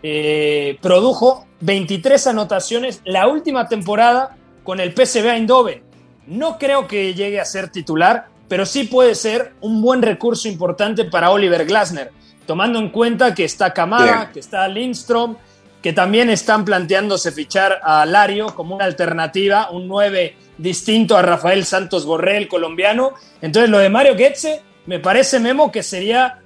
eh, 0.03 0.79
produjo 0.81 1.47
23 1.61 2.27
anotaciones 2.29 3.01
la 3.05 3.29
última 3.29 3.69
temporada 3.69 4.37
con 4.65 4.81
el 4.81 4.93
PSV 4.93 5.27
Eindhoven. 5.27 5.83
No 6.27 6.59
creo 6.59 6.87
que 6.87 7.15
llegue 7.15 7.41
a 7.41 7.45
ser 7.45 7.71
titular, 7.71 8.29
pero 8.51 8.67
sí 8.67 8.83
puede 8.83 9.15
ser 9.15 9.53
un 9.61 9.81
buen 9.81 10.03
recurso 10.03 10.49
importante 10.49 11.05
para 11.05 11.31
Oliver 11.31 11.65
Glasner, 11.65 12.11
tomando 12.47 12.81
en 12.81 12.89
cuenta 12.89 13.33
que 13.33 13.45
está 13.45 13.73
Kamada, 13.73 14.05
Bien. 14.05 14.33
que 14.35 14.41
está 14.41 14.67
Lindstrom, 14.67 15.37
que 15.81 15.93
también 15.93 16.31
están 16.31 16.65
planteándose 16.65 17.31
fichar 17.31 17.81
a 17.85 18.05
Lario 18.05 18.53
como 18.57 18.75
una 18.75 18.87
alternativa, 18.87 19.71
un 19.71 19.87
9 19.87 20.35
distinto 20.59 21.17
a 21.17 21.23
Rafael 21.23 21.65
Santos 21.65 22.05
Borré, 22.05 22.39
el 22.39 22.49
colombiano. 22.49 23.13
Entonces, 23.41 23.71
lo 23.71 23.79
de 23.79 23.89
Mario 23.89 24.17
Goetze 24.17 24.63
me 24.87 24.99
parece, 24.99 25.39
Memo, 25.39 25.71
que 25.71 25.85
sería, 25.85 26.41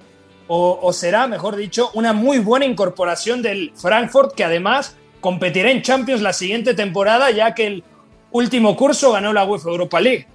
o, 0.46 0.78
o 0.82 0.92
será, 0.92 1.26
mejor 1.26 1.56
dicho, 1.56 1.90
una 1.94 2.12
muy 2.12 2.38
buena 2.38 2.66
incorporación 2.66 3.40
del 3.40 3.72
Frankfurt, 3.74 4.34
que 4.34 4.44
además 4.44 4.94
competirá 5.22 5.70
en 5.70 5.80
Champions 5.80 6.20
la 6.20 6.34
siguiente 6.34 6.74
temporada, 6.74 7.30
ya 7.30 7.54
que 7.54 7.66
el 7.66 7.84
último 8.30 8.76
curso 8.76 9.10
ganó 9.12 9.32
la 9.32 9.46
UEFA 9.46 9.70
Europa 9.70 10.02
League. 10.02 10.28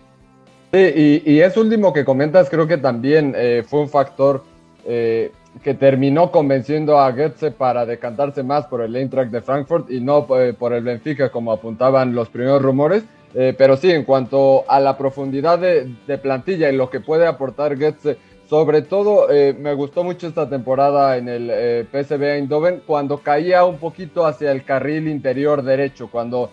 Sí, 0.72 1.22
y, 1.26 1.32
y 1.34 1.41
eso 1.41 1.61
último 1.61 1.93
que 1.93 2.05
comentas 2.05 2.49
creo 2.49 2.67
que 2.67 2.78
también 2.78 3.34
eh, 3.36 3.63
fue 3.67 3.82
un 3.82 3.89
factor 3.89 4.43
eh, 4.86 5.32
que 5.63 5.74
terminó 5.74 6.32
convenciendo 6.32 6.99
a 6.99 7.11
Goetze 7.11 7.51
para 7.51 7.86
decantarse 7.86 8.43
más 8.43 8.67
por 8.67 8.82
el 8.82 8.95
Eintracht 8.95 9.32
de 9.32 9.41
Frankfurt 9.41 9.89
y 9.91 9.99
no 9.99 10.26
eh, 10.39 10.53
por 10.53 10.74
el 10.74 10.84
Benfica 10.84 11.30
como 11.32 11.51
apuntaban 11.51 12.13
los 12.13 12.30
primeros 12.30 12.61
rumores. 12.61 13.03
Eh, 13.34 13.53
pero 13.57 13.78
sí, 13.78 13.91
en 13.91 14.03
cuanto 14.03 14.63
a 14.67 14.80
la 14.80 14.97
profundidad 14.97 15.59
de, 15.59 16.17
plantilla 16.17 16.72
y 16.72 16.76
lo 16.76 16.89
que 16.89 17.01
puede 17.01 17.28
aportar 17.28 17.78
Goetze, 17.78 18.17
sobre 18.47 18.82
todo 18.82 19.28
me 19.59 19.76
gustó 19.76 20.03
mucho 20.03 20.28
esta 20.28 20.49
temporada 20.49 21.17
en 21.17 21.30
el 21.30 21.88
PSV 21.91 22.24
Eindhoven 22.24 22.82
cuando 22.84 23.20
caía 23.20 23.63
un 23.63 23.78
poquito 23.78 24.26
hacia 24.26 24.51
el 24.51 24.63
carril 24.63 25.07
interior 25.07 25.61
derecho, 25.61 26.09
cuando 26.09 26.49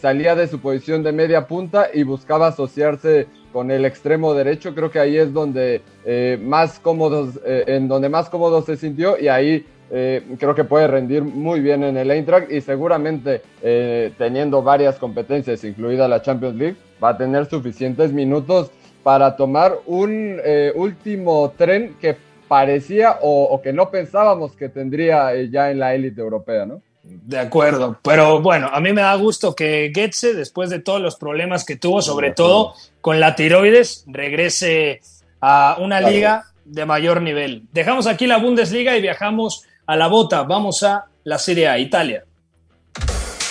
salía 0.00 0.34
de 0.34 0.48
su 0.48 0.58
posición 0.58 1.04
de 1.04 1.12
media 1.12 1.46
punta 1.46 1.88
y 1.94 2.02
buscaba 2.02 2.48
asociarse 2.48 3.28
con 3.56 3.70
el 3.70 3.86
extremo 3.86 4.34
derecho. 4.34 4.74
Creo 4.74 4.90
que 4.90 4.98
ahí 4.98 5.16
es 5.16 5.32
donde 5.32 5.80
eh, 6.04 6.38
más 6.42 6.78
cómodos, 6.78 7.40
eh, 7.46 7.64
en 7.68 7.88
donde 7.88 8.10
más 8.10 8.28
cómodo 8.28 8.60
se 8.60 8.76
sintió 8.76 9.18
y 9.18 9.28
ahí 9.28 9.64
eh, 9.90 10.22
creo 10.38 10.54
que 10.54 10.64
puede 10.64 10.86
rendir 10.86 11.22
muy 11.22 11.60
bien 11.60 11.82
en 11.82 11.96
el 11.96 12.10
Eintracht 12.10 12.52
y 12.52 12.60
seguramente 12.60 13.40
eh, 13.62 14.12
teniendo 14.18 14.62
varias 14.62 14.98
competencias, 14.98 15.64
incluida 15.64 16.06
la 16.06 16.20
Champions 16.20 16.54
League, 16.56 16.76
va 17.02 17.08
a 17.08 17.16
tener 17.16 17.46
suficientes 17.46 18.12
minutos 18.12 18.70
para 19.02 19.36
tomar 19.36 19.78
un 19.86 20.38
eh, 20.44 20.70
último 20.74 21.54
tren 21.56 21.96
que 21.98 22.14
parecía 22.48 23.16
o, 23.22 23.58
que 23.62 23.72
no 23.72 23.90
pensábamos 23.90 24.54
que 24.54 24.68
tendría 24.68 25.32
ya 25.44 25.70
en 25.70 25.78
la 25.78 25.94
élite 25.94 26.20
europea, 26.20 26.66
¿no? 26.66 26.82
De 27.08 27.38
acuerdo, 27.38 27.98
pero 28.02 28.40
bueno, 28.40 28.68
a 28.72 28.80
mí 28.80 28.92
me 28.92 29.02
da 29.02 29.14
gusto 29.14 29.54
que 29.54 29.92
Goetze, 29.94 30.34
después 30.34 30.70
de 30.70 30.80
todos 30.80 31.00
los 31.00 31.16
problemas 31.16 31.64
que 31.64 31.76
tuvo, 31.76 32.02
sobre 32.02 32.32
todo 32.32 32.74
con 33.00 33.20
la 33.20 33.34
tiroides, 33.36 34.04
regrese 34.06 35.00
a 35.40 35.76
una 35.78 35.98
Claro. 35.98 36.12
liga 36.14 36.44
de 36.64 36.84
mayor 36.84 37.22
nivel. 37.22 37.62
Dejamos 37.72 38.06
aquí 38.06 38.26
la 38.26 38.38
Bundesliga 38.38 38.96
y 38.96 39.02
viajamos 39.02 39.64
a 39.86 39.94
la 39.96 40.08
bota. 40.08 40.42
Vamos 40.42 40.82
a 40.82 41.04
la 41.24 41.38
Serie 41.38 41.68
A, 41.68 41.78
Italia. 41.78 42.24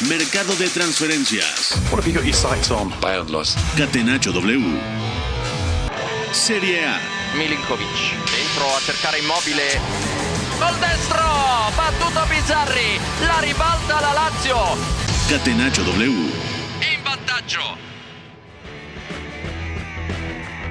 Mercado 0.10 0.53
de 0.56 0.68
transferencias. 0.70 1.72
What 1.91 1.99
have 2.01 2.08
you 2.12 2.14
got 2.14 2.26
your 2.26 2.34
sights 2.36 2.70
on? 2.72 2.91
Bayern 2.99 3.32
lost. 3.32 3.58
Catenacho 3.78 4.32
W. 4.34 4.78
Serie 6.34 6.86
A. 6.86 6.99
Milinkovic 7.38 7.88
dentro 8.32 8.66
a 8.76 8.80
cercare 8.82 9.20
immobile 9.20 9.80
col 10.60 10.80
destro 10.80 11.26
battuto 11.76 12.26
Bizzarri 12.30 12.99
la 13.26 13.39
ribalta 13.41 14.01
la 14.01 14.14
Lazio 14.14 14.58
Catenacho 15.28 15.84
W. 15.84 16.08
in 16.08 17.03
vantaggio 17.03 17.62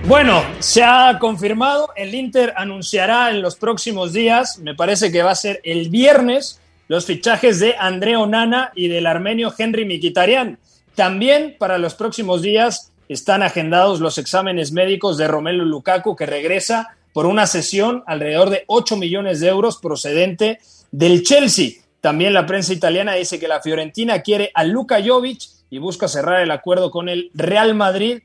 Bueno, 0.06 0.44
se 0.58 0.82
ha 0.84 1.18
confirmado, 1.18 1.90
el 1.96 2.14
Inter 2.14 2.52
anunciará 2.56 3.30
en 3.30 3.40
los 3.40 3.56
próximos 3.56 4.12
días, 4.12 4.58
me 4.58 4.74
parece 4.74 5.10
que 5.10 5.22
va 5.22 5.30
a 5.30 5.34
ser 5.34 5.62
el 5.64 5.88
viernes, 5.88 6.60
los 6.88 7.06
fichajes 7.06 7.58
de 7.58 7.74
André 7.78 8.14
Onana 8.14 8.70
y 8.74 8.88
del 8.88 9.06
armenio 9.06 9.52
Henry 9.56 9.86
Mikitarian. 9.86 10.58
También 10.94 11.56
para 11.58 11.78
los 11.78 11.94
próximos 11.94 12.42
días 12.42 12.92
están 13.08 13.42
agendados 13.42 14.00
los 14.00 14.18
exámenes 14.18 14.72
médicos 14.72 15.16
de 15.16 15.26
Romelu 15.26 15.64
Lukaku, 15.64 16.14
que 16.16 16.26
regresa 16.26 16.96
por 17.14 17.26
una 17.26 17.46
sesión 17.46 18.02
alrededor 18.06 18.50
de 18.50 18.64
8 18.66 18.96
millones 18.96 19.38
de 19.38 19.46
euros 19.48 19.78
procedente 19.78 20.58
del 20.90 21.22
Chelsea. 21.22 21.80
También 22.00 22.34
la 22.34 22.44
prensa 22.44 22.72
italiana 22.74 23.14
dice 23.14 23.38
que 23.38 23.48
la 23.48 23.62
Fiorentina 23.62 24.20
quiere 24.20 24.50
a 24.52 24.64
Luka 24.64 24.98
Jovic 25.02 25.42
y 25.70 25.78
busca 25.78 26.08
cerrar 26.08 26.42
el 26.42 26.50
acuerdo 26.50 26.90
con 26.90 27.08
el 27.08 27.30
Real 27.32 27.74
Madrid 27.74 28.18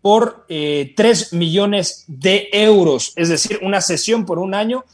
por 0.00 0.46
eh, 0.48 0.94
3 0.96 1.34
millones 1.34 2.04
de 2.08 2.48
euros, 2.52 3.12
es 3.16 3.28
decir, 3.28 3.60
una 3.62 3.82
sesión 3.82 4.24
por 4.24 4.38
un 4.38 4.54
año 4.54 4.84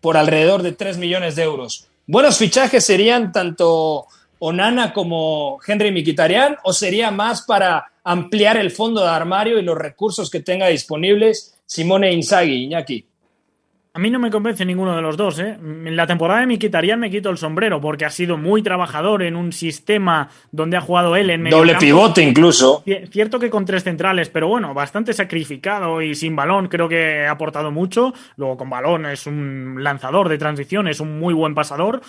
por 0.00 0.16
alrededor 0.16 0.62
de 0.62 0.72
3 0.72 0.98
millones 0.98 1.36
de 1.36 1.44
euros. 1.44 1.86
Buenos 2.08 2.36
fichajes 2.36 2.84
serían 2.84 3.30
tanto 3.30 4.06
Onana 4.40 4.92
como 4.92 5.60
Henry 5.64 5.92
Miquitarian 5.92 6.56
o 6.64 6.72
sería 6.72 7.12
más 7.12 7.42
para 7.42 7.92
ampliar 8.02 8.56
el 8.56 8.72
fondo 8.72 9.02
de 9.02 9.08
armario 9.08 9.58
y 9.58 9.62
los 9.62 9.78
recursos 9.78 10.30
que 10.30 10.40
tenga 10.40 10.66
disponibles 10.66 11.57
Simone 11.72 12.10
Inzaghi, 12.12 12.64
Iñaki. 12.64 13.04
A 13.94 13.98
mí 14.00 14.10
no 14.10 14.18
me 14.20 14.30
convence 14.30 14.64
ninguno 14.64 14.94
de 14.96 15.02
los 15.02 15.16
dos. 15.16 15.38
¿eh? 15.40 15.58
En 15.60 15.96
la 15.96 16.06
temporada 16.06 16.40
de 16.40 16.46
Miquitarian 16.46 17.00
me 17.00 17.10
quito 17.10 17.30
el 17.30 17.36
sombrero 17.36 17.80
porque 17.80 18.04
ha 18.04 18.10
sido 18.10 18.38
muy 18.38 18.62
trabajador 18.62 19.22
en 19.22 19.34
un 19.34 19.52
sistema 19.52 20.28
donde 20.52 20.76
ha 20.76 20.80
jugado 20.80 21.16
él 21.16 21.30
en 21.30 21.42
medio 21.42 21.56
Doble 21.58 21.72
campo. 21.72 21.84
pivote 21.84 22.22
incluso. 22.22 22.82
Cier- 22.84 23.08
Cierto 23.10 23.38
que 23.40 23.50
con 23.50 23.64
tres 23.64 23.82
centrales, 23.82 24.28
pero 24.30 24.46
bueno, 24.48 24.72
bastante 24.72 25.12
sacrificado 25.12 26.00
y 26.00 26.14
sin 26.14 26.36
balón, 26.36 26.68
creo 26.68 26.88
que 26.88 27.26
ha 27.26 27.32
aportado 27.32 27.70
mucho. 27.72 28.14
Luego 28.36 28.56
con 28.56 28.70
balón 28.70 29.04
es 29.06 29.26
un 29.26 29.76
lanzador 29.82 30.28
de 30.28 30.38
transición, 30.38 30.86
es 30.88 31.00
un 31.00 31.18
muy 31.18 31.34
buen 31.34 31.54
pasador. 31.54 32.00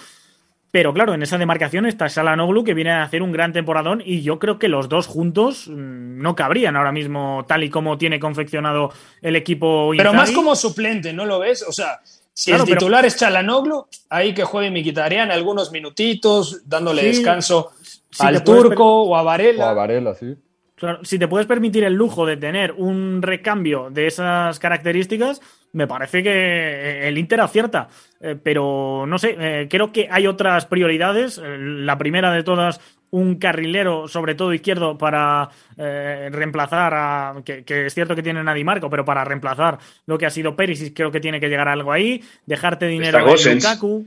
Pero 0.71 0.93
claro, 0.93 1.13
en 1.15 1.23
esa 1.23 1.37
demarcación 1.39 1.85
está 1.87 2.09
Salanoglu 2.09 2.63
que 2.63 2.75
viene 2.75 2.91
a 2.91 3.01
hacer 3.03 3.23
un 3.23 3.31
gran 3.31 3.53
temporadón 3.53 4.03
y 4.05 4.21
yo 4.21 4.37
creo 4.37 4.59
que 4.59 4.67
los 4.67 4.87
dos 4.87 5.07
juntos 5.07 5.67
mm, 5.67 6.21
no 6.21 6.35
cabrían 6.35 6.75
ahora 6.75 6.91
mismo 6.91 7.43
tal 7.47 7.63
y 7.63 7.69
como 7.71 7.97
tiene 7.97 8.19
confeccionado 8.19 8.91
el 9.21 9.35
equipo 9.35 9.89
Pero 9.97 10.11
Inzaghi. 10.11 10.15
más 10.17 10.31
como 10.31 10.55
suplente, 10.55 11.11
¿no 11.11 11.25
lo 11.25 11.39
ves? 11.39 11.65
O 11.67 11.71
sea, 11.71 11.99
si 12.31 12.51
Claro, 12.51 12.63
el 12.65 12.69
pero- 12.69 12.79
titular 12.79 13.05
es 13.05 13.17
Chalanoglu, 13.17 13.87
ahí 14.09 14.33
que 14.35 14.43
juegue 14.43 14.69
Miquitarian 14.69 15.31
algunos 15.31 15.71
minutitos, 15.71 16.61
dándole 16.69 17.01
Sí, 17.01 17.07
descanso 17.07 17.71
si 18.11 18.25
al 18.25 18.43
turco 18.43 18.85
o 19.03 19.15
a 19.15 19.21
O 19.21 19.25
Varela. 19.25 19.71
a 19.71 19.73
Varela, 19.73 20.13
sí. 20.13 20.35
Claro, 20.75 21.03
si 21.03 21.19
te 21.19 21.27
puedes 21.27 21.47
permitir 21.47 21.83
el 21.83 21.93
lujo 21.95 22.25
de 22.25 22.37
tener 22.37 22.71
un 22.73 23.21
recambio 23.21 23.89
de 23.89 24.07
esas 24.07 24.59
características, 24.59 25.41
me 25.73 25.87
parece 25.87 26.23
que 26.23 26.31
eh, 26.31 27.07
el 27.07 27.17
Inter 27.17 27.41
acierta. 27.41 27.87
Eh, 28.21 28.35
pero 28.41 29.05
no 29.07 29.17
sé, 29.17 29.35
eh, 29.39 29.67
creo 29.69 29.91
que 29.91 30.07
hay 30.11 30.27
otras 30.27 30.65
prioridades. 30.65 31.41
La 31.43 31.97
primera 31.97 32.31
de 32.31 32.43
todas, 32.43 32.81
un 33.11 33.35
carrilero, 33.35 34.07
sobre 34.07 34.35
todo 34.35 34.53
izquierdo, 34.53 34.97
para 34.97 35.49
eh, 35.77 36.29
reemplazar 36.31 36.93
a. 36.93 37.35
Que, 37.43 37.63
es 37.67 37.93
cierto 37.93 38.15
que 38.15 38.23
tiene 38.23 38.49
a 38.49 38.53
Di 38.53 38.63
Marco, 38.63 38.89
pero 38.89 39.05
para 39.05 39.23
reemplazar 39.23 39.79
lo 40.05 40.17
que 40.17 40.25
ha 40.25 40.29
sido 40.29 40.55
Perisic, 40.55 40.95
creo 40.95 41.11
que 41.11 41.19
tiene 41.19 41.39
que 41.39 41.49
llegar 41.49 41.67
algo 41.67 41.91
ahí. 41.91 42.23
Dejarte 42.45 42.87
dinero 42.87 43.19
en 43.19 43.55
Lukaku. 43.55 44.05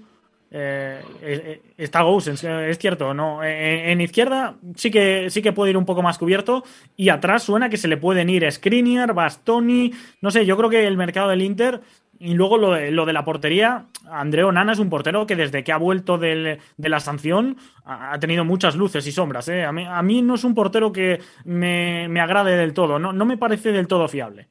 Eh, 0.54 1.00
eh, 1.22 1.62
está 1.78 2.02
Gosens, 2.02 2.44
es 2.44 2.78
cierto, 2.78 3.14
¿no? 3.14 3.42
En, 3.42 4.00
izquierda 4.02 4.56
sí 4.76 4.90
que, 4.90 5.30
sí 5.30 5.40
que 5.40 5.52
puede 5.52 5.70
ir 5.70 5.78
un 5.78 5.86
poco 5.86 6.02
más 6.02 6.18
cubierto 6.18 6.62
y 6.94 7.08
atrás 7.08 7.44
suena 7.44 7.70
que 7.70 7.78
se 7.78 7.88
le 7.88 7.96
pueden 7.96 8.28
ir 8.28 8.50
Skriniar, 8.52 9.14
Bastoni, 9.14 9.92
no 10.20 10.30
sé, 10.30 10.44
yo 10.44 10.58
creo 10.58 10.68
que 10.68 10.86
el 10.86 10.98
mercado 10.98 11.30
del 11.30 11.40
Inter 11.40 11.80
y 12.18 12.34
luego 12.34 12.56
lo 12.56 12.72
de, 12.72 12.92
lo 12.92 13.04
de 13.04 13.12
la 13.12 13.24
portería, 13.24 13.86
Andreo 14.08 14.52
Nana 14.52 14.74
es 14.74 14.78
un 14.78 14.88
portero 14.88 15.26
que 15.26 15.34
desde 15.34 15.64
que 15.64 15.72
ha 15.72 15.76
vuelto 15.76 16.18
de 16.18 16.58
la 16.76 17.00
sanción 17.00 17.56
ha 17.84 18.16
tenido 18.20 18.44
muchas 18.44 18.76
luces 18.76 19.04
y 19.08 19.12
sombras. 19.12 19.48
¿eh? 19.48 19.64
A, 19.64 19.72
mí, 19.72 20.22
no 20.22 20.36
es 20.36 20.44
un 20.44 20.54
portero 20.54 20.92
que 20.92 21.20
me, 21.44 22.20
agrade 22.20 22.56
del 22.56 22.74
todo, 22.74 23.00
no, 23.00 23.12
no 23.12 23.24
me 23.24 23.38
parece 23.38 23.72
del 23.72 23.88
todo 23.88 24.06
fiable. 24.06 24.46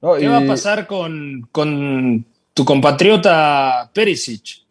¿Qué 0.00 0.26
va 0.26 0.38
a 0.38 0.46
pasar 0.46 0.88
con, 0.88 1.48
tu 2.52 2.64
compatriota 2.64 3.90
Perisic? 3.94 4.63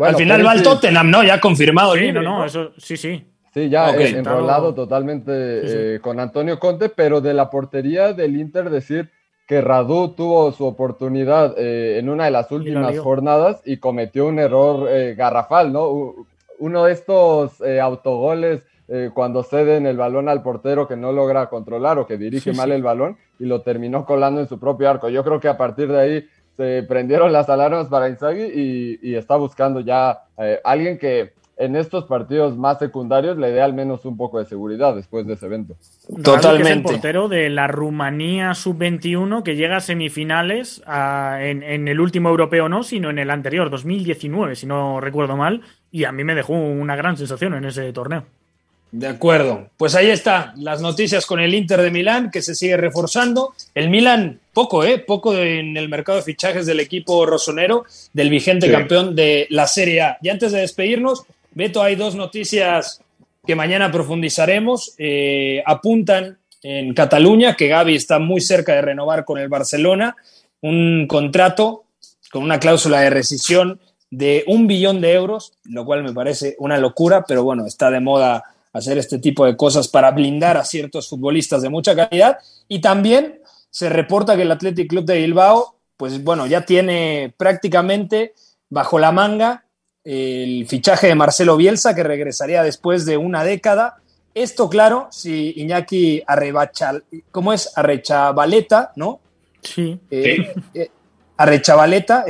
Al 0.00 0.16
final 0.16 0.46
va 0.46 0.52
al 0.52 0.62
Tottenham, 0.62 1.10
¿no? 1.10 1.22
Ya 1.22 1.40
confirmado. 1.40 1.94
Sí, 1.94 2.12
no, 2.12 2.22
no, 2.22 2.44
eso 2.44 2.72
sí, 2.78 2.96
sí. 2.96 3.24
Sí, 3.52 3.68
ya 3.68 3.90
enrolado 3.94 4.74
totalmente 4.74 5.32
eh, 5.32 6.00
con 6.00 6.18
Antonio 6.18 6.58
Conte, 6.58 6.88
pero 6.88 7.20
de 7.20 7.34
la 7.34 7.50
portería 7.50 8.12
del 8.12 8.36
Inter 8.36 8.68
decir 8.68 9.10
que 9.46 9.60
Radu 9.60 10.14
tuvo 10.14 10.52
su 10.52 10.64
oportunidad 10.64 11.54
eh, 11.58 11.98
en 11.98 12.08
una 12.08 12.24
de 12.24 12.30
las 12.30 12.50
últimas 12.50 12.98
jornadas 12.98 13.60
y 13.64 13.76
cometió 13.76 14.26
un 14.26 14.38
error 14.38 14.88
eh, 14.88 15.14
garrafal, 15.14 15.72
¿no? 15.72 16.14
Uno 16.58 16.84
de 16.84 16.92
estos 16.92 17.60
eh, 17.60 17.80
autogoles 17.80 18.62
cuando 19.14 19.42
ceden 19.42 19.86
el 19.86 19.96
balón 19.96 20.28
al 20.28 20.42
portero 20.42 20.86
que 20.86 20.94
no 20.94 21.10
logra 21.10 21.48
controlar 21.48 21.98
o 21.98 22.06
que 22.06 22.18
dirige 22.18 22.52
mal 22.52 22.70
el 22.70 22.82
balón 22.82 23.16
y 23.38 23.46
lo 23.46 23.62
terminó 23.62 24.04
colando 24.04 24.42
en 24.42 24.46
su 24.46 24.60
propio 24.60 24.90
arco. 24.90 25.08
Yo 25.08 25.24
creo 25.24 25.40
que 25.40 25.48
a 25.48 25.56
partir 25.56 25.90
de 25.90 25.98
ahí 25.98 26.28
se 26.56 26.82
prendieron 26.84 27.32
las 27.32 27.48
alarmas 27.48 27.88
para 27.88 28.08
Inzaghi 28.08 28.44
y, 28.44 28.98
y 29.02 29.14
está 29.16 29.36
buscando 29.36 29.80
ya 29.80 30.24
alguien 30.64 30.98
que 30.98 31.32
en 31.56 31.76
estos 31.76 32.04
partidos 32.04 32.56
más 32.56 32.78
secundarios 32.78 33.36
le 33.38 33.50
dé 33.50 33.62
al 33.62 33.74
menos 33.74 34.04
un 34.04 34.16
poco 34.16 34.38
de 34.38 34.46
seguridad 34.46 34.94
después 34.94 35.26
de 35.26 35.34
ese 35.34 35.46
evento. 35.46 35.76
Totalmente. 36.22 36.70
es 36.70 36.76
el 36.76 36.82
portero 36.82 37.28
de 37.28 37.48
la 37.48 37.68
Rumanía 37.68 38.54
sub-21 38.54 39.42
que 39.42 39.56
llega 39.56 39.76
a 39.76 39.80
semifinales 39.80 40.82
en, 40.86 41.88
el 41.88 42.00
último 42.00 42.28
europeo 42.30 42.68
no, 42.68 42.82
sino 42.82 43.10
en 43.10 43.18
el 43.18 43.30
anterior, 43.30 43.70
2019, 43.70 44.56
si 44.56 44.66
no 44.66 45.00
recuerdo 45.00 45.36
mal, 45.36 45.62
y 45.90 46.04
a 46.04 46.12
mí 46.12 46.24
me 46.24 46.34
dejó 46.34 46.54
una 46.54 46.96
gran 46.96 47.16
sensación 47.16 47.54
en 47.54 47.64
ese 47.64 47.92
torneo. 47.92 48.24
De 48.94 49.08
acuerdo. 49.08 49.70
Pues 49.76 49.96
ahí 49.96 50.08
está, 50.08 50.54
las 50.56 50.80
noticias 50.80 51.26
con 51.26 51.40
el 51.40 51.52
Inter 51.52 51.82
de 51.82 51.90
Milán, 51.90 52.30
que 52.30 52.42
se 52.42 52.54
sigue 52.54 52.76
reforzando. 52.76 53.52
El 53.74 53.90
Milán, 53.90 54.38
poco, 54.52 54.84
¿eh? 54.84 55.00
Poco 55.00 55.34
en 55.34 55.76
el 55.76 55.88
mercado 55.88 56.18
de 56.18 56.24
fichajes 56.24 56.64
del 56.64 56.78
equipo 56.78 57.26
rosonero, 57.26 57.86
del 58.12 58.30
vigente 58.30 58.70
campeón 58.70 59.16
de 59.16 59.48
la 59.50 59.66
Serie 59.66 60.00
A. 60.00 60.18
Y 60.22 60.28
antes 60.28 60.52
de 60.52 60.60
despedirnos, 60.60 61.24
Beto, 61.50 61.82
hay 61.82 61.96
dos 61.96 62.14
noticias 62.14 63.02
que 63.44 63.56
mañana 63.56 63.90
profundizaremos. 63.90 64.94
Eh, 64.96 65.60
apuntan 65.66 66.38
en 66.62 66.94
Cataluña 66.94 67.56
que 67.56 67.66
Gaby 67.66 67.96
está 67.96 68.20
muy 68.20 68.40
cerca 68.40 68.74
de 68.74 68.82
renovar 68.82 69.24
con 69.24 69.40
el 69.40 69.48
Barcelona 69.48 70.14
un 70.60 71.08
contrato 71.08 71.82
con 72.30 72.44
una 72.44 72.60
cláusula 72.60 73.00
de 73.00 73.10
rescisión 73.10 73.80
de 74.08 74.44
un 74.46 74.68
billón 74.68 75.00
de 75.00 75.14
euros, 75.14 75.54
lo 75.64 75.84
cual 75.84 76.04
me 76.04 76.12
parece 76.12 76.54
una 76.60 76.78
locura, 76.78 77.24
pero 77.26 77.42
bueno, 77.42 77.66
está 77.66 77.90
de 77.90 77.98
moda 77.98 78.53
hacer 78.74 78.98
este 78.98 79.18
tipo 79.18 79.46
de 79.46 79.56
cosas 79.56 79.88
para 79.88 80.10
blindar 80.10 80.58
a 80.58 80.64
ciertos 80.64 81.08
futbolistas 81.08 81.62
de 81.62 81.70
mucha 81.70 81.96
calidad. 81.96 82.38
Y 82.68 82.80
también 82.80 83.40
se 83.70 83.88
reporta 83.88 84.36
que 84.36 84.42
el 84.42 84.52
Athletic 84.52 84.90
Club 84.90 85.06
de 85.06 85.16
Bilbao, 85.16 85.76
pues 85.96 86.22
bueno, 86.22 86.46
ya 86.46 86.66
tiene 86.66 87.32
prácticamente 87.38 88.34
bajo 88.68 88.98
la 88.98 89.12
manga 89.12 89.64
el 90.02 90.66
fichaje 90.66 91.06
de 91.06 91.14
Marcelo 91.14 91.56
Bielsa, 91.56 91.94
que 91.94 92.02
regresaría 92.02 92.62
después 92.62 93.06
de 93.06 93.16
una 93.16 93.42
década. 93.42 93.96
Esto, 94.34 94.68
claro, 94.68 95.08
si 95.10 95.54
Iñaki 95.56 96.22
Arrebachal, 96.26 97.04
¿cómo 97.30 97.52
es? 97.52 97.72
Arrechavaleta, 97.76 98.92
¿no? 98.96 99.20
Sí. 99.62 99.98
Eh, 100.10 100.52
eh, 100.74 100.90
Arrechavaleta. 101.36 102.24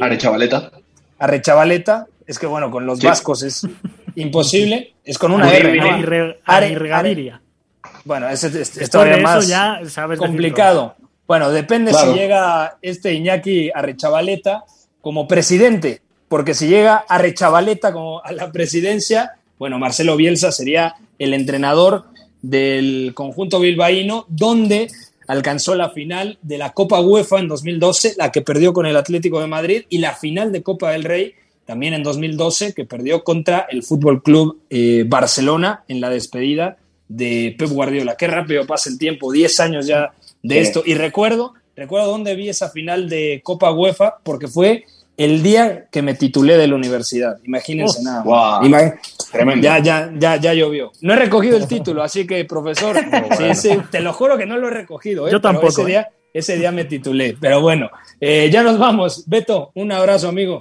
Arrechavaleta. 0.00 0.70
Arrechavaleta. 1.18 2.06
Es 2.26 2.38
que, 2.38 2.46
bueno, 2.46 2.70
con 2.70 2.86
los 2.86 3.02
vascos 3.02 3.42
es 3.42 3.66
imposible. 4.16 4.94
Es 5.04 5.18
con 5.18 5.32
una 5.32 5.52
R. 5.52 6.38
Bueno, 8.04 8.28
es, 8.28 8.44
es, 8.44 8.90
todavía 8.90 9.18
más 9.18 9.46
ya 9.46 9.80
complicado. 10.18 10.96
Bueno, 11.26 11.50
depende 11.50 11.92
si 11.94 12.06
llega 12.12 12.78
este 12.82 13.14
Iñaki 13.14 13.70
Arrechavaleta 13.72 14.64
como 15.00 15.28
presidente 15.28 16.02
porque 16.30 16.54
si 16.54 16.68
llega 16.68 17.04
a 17.08 17.18
Rechavaleta 17.18 17.92
como 17.92 18.22
a 18.24 18.30
la 18.30 18.52
presidencia, 18.52 19.32
bueno, 19.58 19.80
Marcelo 19.80 20.16
Bielsa 20.16 20.52
sería 20.52 20.94
el 21.18 21.34
entrenador 21.34 22.04
del 22.40 23.14
conjunto 23.14 23.58
bilbaíno, 23.58 24.26
donde 24.28 24.92
alcanzó 25.26 25.74
la 25.74 25.90
final 25.90 26.38
de 26.40 26.56
la 26.56 26.70
Copa 26.70 27.00
UEFA 27.00 27.40
en 27.40 27.48
2012, 27.48 28.14
la 28.16 28.30
que 28.30 28.42
perdió 28.42 28.72
con 28.72 28.86
el 28.86 28.96
Atlético 28.96 29.40
de 29.40 29.48
Madrid, 29.48 29.82
y 29.88 29.98
la 29.98 30.14
final 30.14 30.52
de 30.52 30.62
Copa 30.62 30.92
del 30.92 31.02
Rey 31.02 31.34
también 31.70 31.94
en 31.94 32.02
2012, 32.02 32.74
que 32.74 32.84
perdió 32.84 33.22
contra 33.22 33.68
el 33.70 33.84
Fútbol 33.84 34.24
Club 34.24 34.58
eh, 34.70 35.04
Barcelona 35.06 35.84
en 35.86 36.00
la 36.00 36.10
despedida 36.10 36.78
de 37.06 37.54
Pep 37.56 37.68
Guardiola. 37.68 38.16
Qué 38.16 38.26
rápido 38.26 38.66
pasa 38.66 38.90
el 38.90 38.98
tiempo, 38.98 39.30
10 39.30 39.60
años 39.60 39.86
ya 39.86 40.10
de 40.42 40.58
esto. 40.58 40.82
Y 40.84 40.94
recuerdo, 40.94 41.54
recuerdo 41.76 42.08
dónde 42.08 42.34
vi 42.34 42.48
esa 42.48 42.70
final 42.70 43.08
de 43.08 43.40
Copa 43.44 43.70
UEFA, 43.70 44.16
porque 44.24 44.48
fue 44.48 44.82
el 45.16 45.44
día 45.44 45.86
que 45.92 46.02
me 46.02 46.14
titulé 46.14 46.56
de 46.56 46.66
la 46.66 46.74
universidad. 46.74 47.38
Imagínense 47.44 48.02
nada. 48.02 48.24
Tremendo. 49.30 49.62
Ya, 49.62 49.78
ya, 49.78 50.12
ya, 50.18 50.38
ya 50.38 50.52
llovió. 50.52 50.90
No 51.02 51.12
he 51.12 51.16
recogido 51.16 51.56
el 51.56 51.68
título, 51.68 52.02
así 52.02 52.26
que, 52.26 52.44
profesor, 52.46 52.98
te 53.92 54.00
lo 54.00 54.12
juro 54.12 54.36
que 54.36 54.46
no 54.46 54.56
lo 54.56 54.66
he 54.66 54.72
recogido. 54.72 55.28
¿eh? 55.28 55.30
Yo 55.30 55.40
tampoco. 55.40 55.68
Ese 55.68 55.84
día, 55.84 56.08
ese 56.34 56.56
día 56.56 56.72
me 56.72 56.84
titulé. 56.84 57.36
Pero 57.40 57.60
bueno, 57.60 57.90
eh, 58.20 58.50
ya 58.52 58.64
nos 58.64 58.76
vamos. 58.76 59.22
Beto, 59.28 59.70
un 59.76 59.92
abrazo, 59.92 60.28
amigo. 60.28 60.58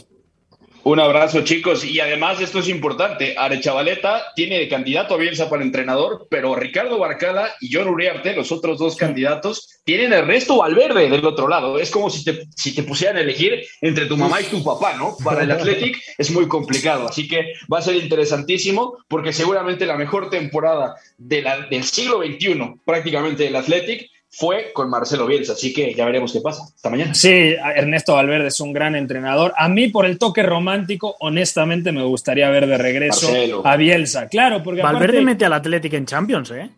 Un 0.83 0.99
abrazo, 0.99 1.41
chicos. 1.43 1.83
Y 1.83 1.99
además, 1.99 2.39
esto 2.39 2.59
es 2.59 2.69
importante. 2.69 3.35
Arechavaleta 3.37 4.31
tiene 4.35 4.59
de 4.59 4.69
candidato 4.69 5.13
a 5.13 5.17
Bielsa 5.17 5.49
para 5.49 5.63
entrenador, 5.63 6.27
pero 6.29 6.55
Ricardo 6.55 6.97
Barcala 6.97 7.53
y 7.59 7.73
John 7.73 7.89
Uriarte, 7.89 8.33
los 8.33 8.51
otros 8.51 8.79
dos 8.79 8.95
candidatos, 8.95 9.81
tienen 9.83 10.13
Ernesto 10.13 10.57
Valverde 10.57 11.09
del 11.09 11.25
otro 11.25 11.47
lado. 11.49 11.79
Es 11.79 11.91
como 11.91 12.09
si 12.09 12.23
te, 12.23 12.47
si 12.55 12.73
te 12.73 12.83
pusieran 12.83 13.17
a 13.17 13.21
elegir 13.21 13.65
entre 13.81 14.05
tu 14.05 14.15
mamá 14.15 14.39
y 14.39 14.45
tu 14.45 14.63
papá, 14.63 14.93
¿no? 14.93 15.17
Para 15.23 15.43
el 15.43 15.51
Athletic 15.59 16.01
es 16.17 16.31
muy 16.31 16.47
complicado. 16.47 17.09
Así 17.09 17.27
que 17.27 17.53
va 17.71 17.79
a 17.79 17.83
ser 17.83 17.95
interesantísimo 17.95 18.97
porque 19.09 19.33
seguramente 19.33 19.85
la 19.85 19.97
mejor 19.97 20.29
temporada 20.29 20.95
de 21.17 21.41
la, 21.41 21.67
del 21.67 21.83
siglo 21.83 22.21
XXI, 22.23 22.75
prácticamente 22.85 23.43
del 23.43 23.55
Athletic, 23.57 24.09
fue 24.31 24.71
con 24.73 24.89
Marcelo 24.89 25.25
Bielsa, 25.25 25.53
así 25.53 25.73
que 25.73 25.93
ya 25.93 26.05
veremos 26.05 26.31
qué 26.31 26.39
pasa. 26.39 26.63
Hasta 26.63 26.89
mañana. 26.89 27.13
Sí, 27.15 27.55
Ernesto 27.75 28.13
Valverde 28.13 28.47
es 28.47 28.59
un 28.59 28.71
gran 28.71 28.95
entrenador. 28.95 29.53
A 29.57 29.67
mí, 29.69 29.87
por 29.87 30.05
el 30.05 30.19
toque 30.19 30.43
romántico, 30.43 31.15
honestamente 31.19 31.91
me 31.91 32.03
gustaría 32.03 32.49
ver 32.49 32.67
de 32.67 32.77
regreso 32.77 33.27
a 33.63 33.75
Bielsa. 33.75 34.27
Claro, 34.27 34.61
porque 34.61 34.81
Valverde 34.81 35.21
mete 35.21 35.45
al 35.45 35.53
Atlético 35.53 35.95
en 35.95 36.05
Champions, 36.05 36.51
¿eh? 36.51 36.69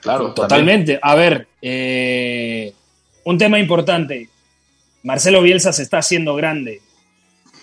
claro, 0.00 0.32
totalmente. 0.34 0.98
A 1.00 1.14
ver, 1.14 1.48
eh, 1.62 2.72
un 3.24 3.38
tema 3.38 3.58
importante. 3.58 4.28
Marcelo 5.02 5.42
Bielsa 5.42 5.72
se 5.72 5.82
está 5.82 5.98
haciendo 5.98 6.34
grande. 6.34 6.82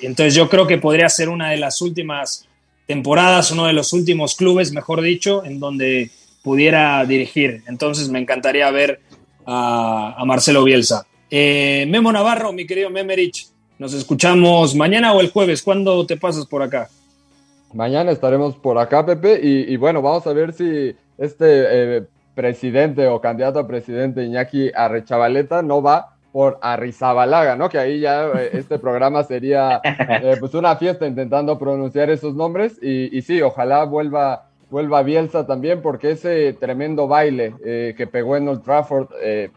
Entonces 0.02 0.34
yo 0.34 0.50
creo 0.50 0.68
que 0.68 0.80
podría 0.80 1.08
ser 1.08 1.30
una 1.30 1.52
de 1.52 1.58
las 1.58 1.82
últimas 1.82 2.48
temporadas, 2.88 3.52
uno 3.52 3.68
de 3.68 3.74
los 3.74 3.94
últimos 3.94 4.36
clubes, 4.36 4.72
mejor 4.74 5.02
dicho, 5.02 5.46
en 5.46 5.60
donde 5.60 6.12
pudiera 6.44 7.04
dirigir. 7.06 7.64
Entonces 7.68 8.10
me 8.10 8.20
encantaría 8.20 8.70
ver 8.70 9.00
a, 9.46 10.22
Marcelo 10.26 10.64
Bielsa. 10.64 11.08
Eh, 11.32 11.88
Memo 11.90 12.12
Navarro, 12.12 12.54
mi 12.54 12.68
querido 12.68 12.92
Memerich, 12.92 13.48
nos 13.80 13.94
escuchamos 13.94 14.76
mañana 14.76 15.14
o 15.14 15.22
el 15.22 15.32
jueves. 15.32 15.64
¿Cuándo 15.64 16.06
te 16.06 16.18
pasas 16.18 16.46
por 16.46 16.62
acá? 16.62 16.90
Mañana 17.74 18.12
estaremos 18.12 18.56
por 18.56 18.78
acá, 18.78 19.04
Pepe, 19.04 19.40
y, 19.42 19.76
bueno, 19.78 20.04
vamos 20.04 20.28
a 20.28 20.34
ver 20.34 20.54
si 20.54 20.96
este 21.18 21.98
eh, 21.98 22.04
presidente 22.36 23.08
o 23.08 23.20
candidato 23.20 23.58
a 23.58 23.68
presidente 23.68 24.24
Iñaki 24.24 24.72
Arrechavaleta 24.76 25.64
no 25.64 25.82
va 25.82 26.16
por 26.32 26.60
Arrizabalaga, 26.62 27.56
¿no? 27.56 27.70
Que 27.70 27.80
ahí 27.80 28.00
ya 28.00 28.28
eh, 28.28 28.52
este 28.54 28.78
programa 28.78 29.24
sería 29.24 29.82
pues 30.40 30.54
una 30.54 30.76
fiesta 30.76 31.08
intentando 31.08 31.58
pronunciar 31.58 32.12
esos 32.12 32.36
nombres 32.36 32.78
y, 32.80 33.16
y 33.18 33.22
sí, 33.24 33.42
ojalá 33.42 33.86
vuelva 33.86 34.50
vuelva 34.74 35.04
Bielsa 35.04 35.46
también, 35.46 35.84
porque 35.84 36.12
ese 36.12 36.54
tremendo 36.54 37.08
baile 37.08 37.54
eh, 37.64 37.94
que 37.96 38.08
pegó 38.08 38.36
en 38.36 38.48
Old 38.48 38.64
Trafford 38.64 39.08
eh, 39.22 39.52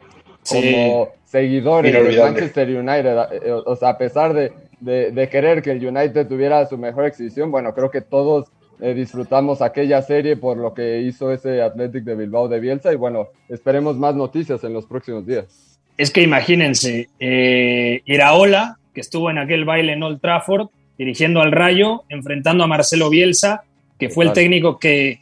como 0.46 1.08
seguidores 1.24 1.90
de 1.90 2.20
Manchester 2.20 2.68
United, 2.68 3.16
eh, 3.32 3.50
o 3.64 3.74
sea, 3.76 3.88
a 3.88 3.98
pesar 3.98 4.34
de, 4.34 5.28
querer 5.30 5.62
que 5.62 5.70
el 5.70 5.84
United 5.84 6.28
tuviera 6.28 6.66
su 6.66 6.76
mejor 6.76 7.06
exhibición, 7.06 7.50
bueno, 7.50 7.72
creo 7.74 7.90
que 7.90 8.02
todos 8.02 8.48
disfrutamos 8.78 9.62
aquella 9.62 10.02
serie 10.02 10.36
por 10.36 10.58
lo 10.58 10.74
que 10.74 11.00
hizo 11.00 11.32
ese 11.32 11.62
Athletic 11.62 12.04
de 12.04 12.14
Bilbao 12.14 12.46
de 12.46 12.60
Bielsa 12.60 12.92
y 12.92 12.96
bueno, 12.96 13.28
esperemos 13.48 13.96
más 13.96 14.14
noticias 14.14 14.62
en 14.64 14.74
los 14.74 14.84
próximos 14.84 15.26
días. 15.26 15.80
Es 15.96 16.10
que 16.10 16.20
imagínense, 16.20 17.08
Iraola, 17.18 18.76
que 18.92 19.00
estuvo 19.00 19.30
en 19.30 19.38
aquel 19.38 19.64
baile 19.64 19.94
en 19.94 20.02
Old 20.02 20.20
Trafford, 20.20 20.68
dirigiendo 20.98 21.40
al 21.40 21.52
Rayo, 21.52 22.04
enfrentando 22.10 22.64
a 22.64 22.66
Marcelo 22.66 23.08
Bielsa, 23.08 23.62
que 23.98 24.08
fue 24.10 24.24
el 24.24 24.32
técnico 24.32 24.78
que 24.78 25.20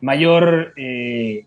mayor 0.00 0.72
eh, 0.76 1.44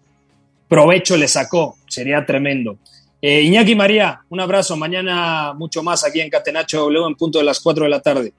provecho 0.67 1.17
le 1.17 1.27
sacó. 1.27 1.77
Sería 1.87 2.25
tremendo. 2.25 2.77
Eh, 3.21 3.41
Iñaki 3.41 3.75
María, 3.75 4.21
un 4.29 4.39
abrazo. 4.39 4.75
Mañana 4.75 5.53
mucho 5.53 5.83
más 5.83 6.05
aquí 6.05 6.21
en 6.21 6.29
Catenacho 6.29 6.79
W 6.79 7.07
en 7.07 7.15
punto 7.15 7.39
de 7.39 7.45
las 7.45 7.59
4 7.59 7.83
de 7.83 7.89
la 7.89 8.01
tarde. 8.01 8.33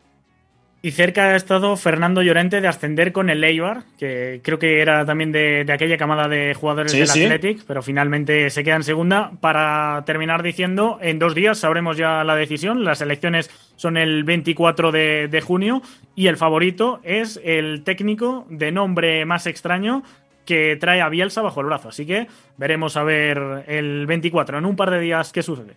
Y 0.85 0.91
cerca 0.91 1.27
ha 1.27 1.37
estado 1.37 1.77
Fernando 1.77 2.23
Llorente 2.23 2.61
de 2.61 2.67
ascender 2.67 3.13
con 3.13 3.31
el 3.31 3.45
Eibar, 3.45 3.85
que 4.01 4.41
creo 4.43 4.59
que 4.59 4.81
era 4.81 5.07
también 5.07 5.31
de, 5.31 5.65
aquella 5.73 5.97
camada 5.97 6.27
de 6.27 6.55
jugadores 6.55 6.91
del 6.91 7.09
Athletic, 7.09 7.65
pero 7.69 7.83
finalmente 7.83 8.51
se 8.51 8.65
queda 8.65 8.75
en 8.75 8.83
segunda. 8.83 9.31
Para 9.41 10.03
terminar 10.05 10.43
diciendo, 10.43 10.99
en 11.01 11.21
dos 11.21 11.37
días 11.37 11.59
sabremos 11.59 11.97
ya 11.97 12.25
la 12.25 12.35
decisión. 12.35 12.83
Las 12.83 13.01
elecciones 13.01 13.49
son 13.77 13.97
el 13.97 14.25
24 14.25 14.91
de, 14.91 15.29
de 15.29 15.41
junio 15.41 15.83
y 16.17 16.27
el 16.27 16.37
favorito 16.37 16.99
es 17.05 17.41
el 17.45 17.85
técnico 17.85 18.45
de 18.51 18.73
nombre 18.73 19.25
más 19.25 19.47
extraño 19.47 20.03
que 20.45 20.77
trae 20.81 21.01
a 21.01 21.09
Bielsa 21.09 21.43
bajo 21.43 21.61
el 21.61 21.67
brazo. 21.67 21.91
Así 21.91 22.07
que 22.07 22.27
veremos 22.57 22.97
a 22.97 23.05
ver 23.05 23.65
el 23.69 24.05
24, 24.07 24.59
en 24.59 24.67
un 24.67 24.75
par 24.75 24.91
de 24.91 24.99
días, 24.99 25.31
qué 25.31 25.45
sucede. 25.45 25.77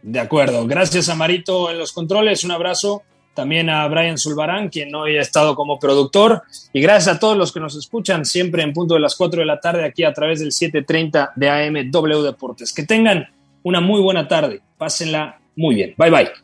De 0.00 0.20
acuerdo. 0.20 0.64
Gracias 0.64 1.08
a 1.08 1.16
Marito 1.16 1.72
en 1.72 1.78
los 1.80 1.92
controles. 1.92 2.44
Un 2.44 2.52
abrazo 2.52 3.02
también 3.34 3.68
a 3.68 3.86
Brian 3.88 4.18
Zulbarán, 4.18 4.68
quien 4.68 4.94
hoy 4.94 5.16
ha 5.16 5.20
estado 5.20 5.54
como 5.54 5.78
productor, 5.78 6.42
y 6.72 6.80
gracias 6.80 7.16
a 7.16 7.18
todos 7.18 7.36
los 7.36 7.52
que 7.52 7.60
nos 7.60 7.76
escuchan 7.76 8.24
siempre 8.24 8.62
en 8.62 8.72
punto 8.72 8.94
de 8.94 9.00
las 9.00 9.16
4 9.16 9.40
de 9.40 9.46
la 9.46 9.60
tarde 9.60 9.84
aquí 9.84 10.04
a 10.04 10.12
través 10.12 10.40
del 10.40 10.52
7:30 10.52 11.32
de 11.36 11.48
AM 11.48 11.90
W 11.90 12.22
Deportes. 12.22 12.72
Que 12.72 12.84
tengan 12.84 13.28
una 13.62 13.80
muy 13.80 14.00
buena 14.00 14.26
tarde, 14.28 14.60
pásenla 14.78 15.38
muy 15.56 15.74
bien. 15.74 15.94
Bye 15.96 16.10
bye. 16.10 16.43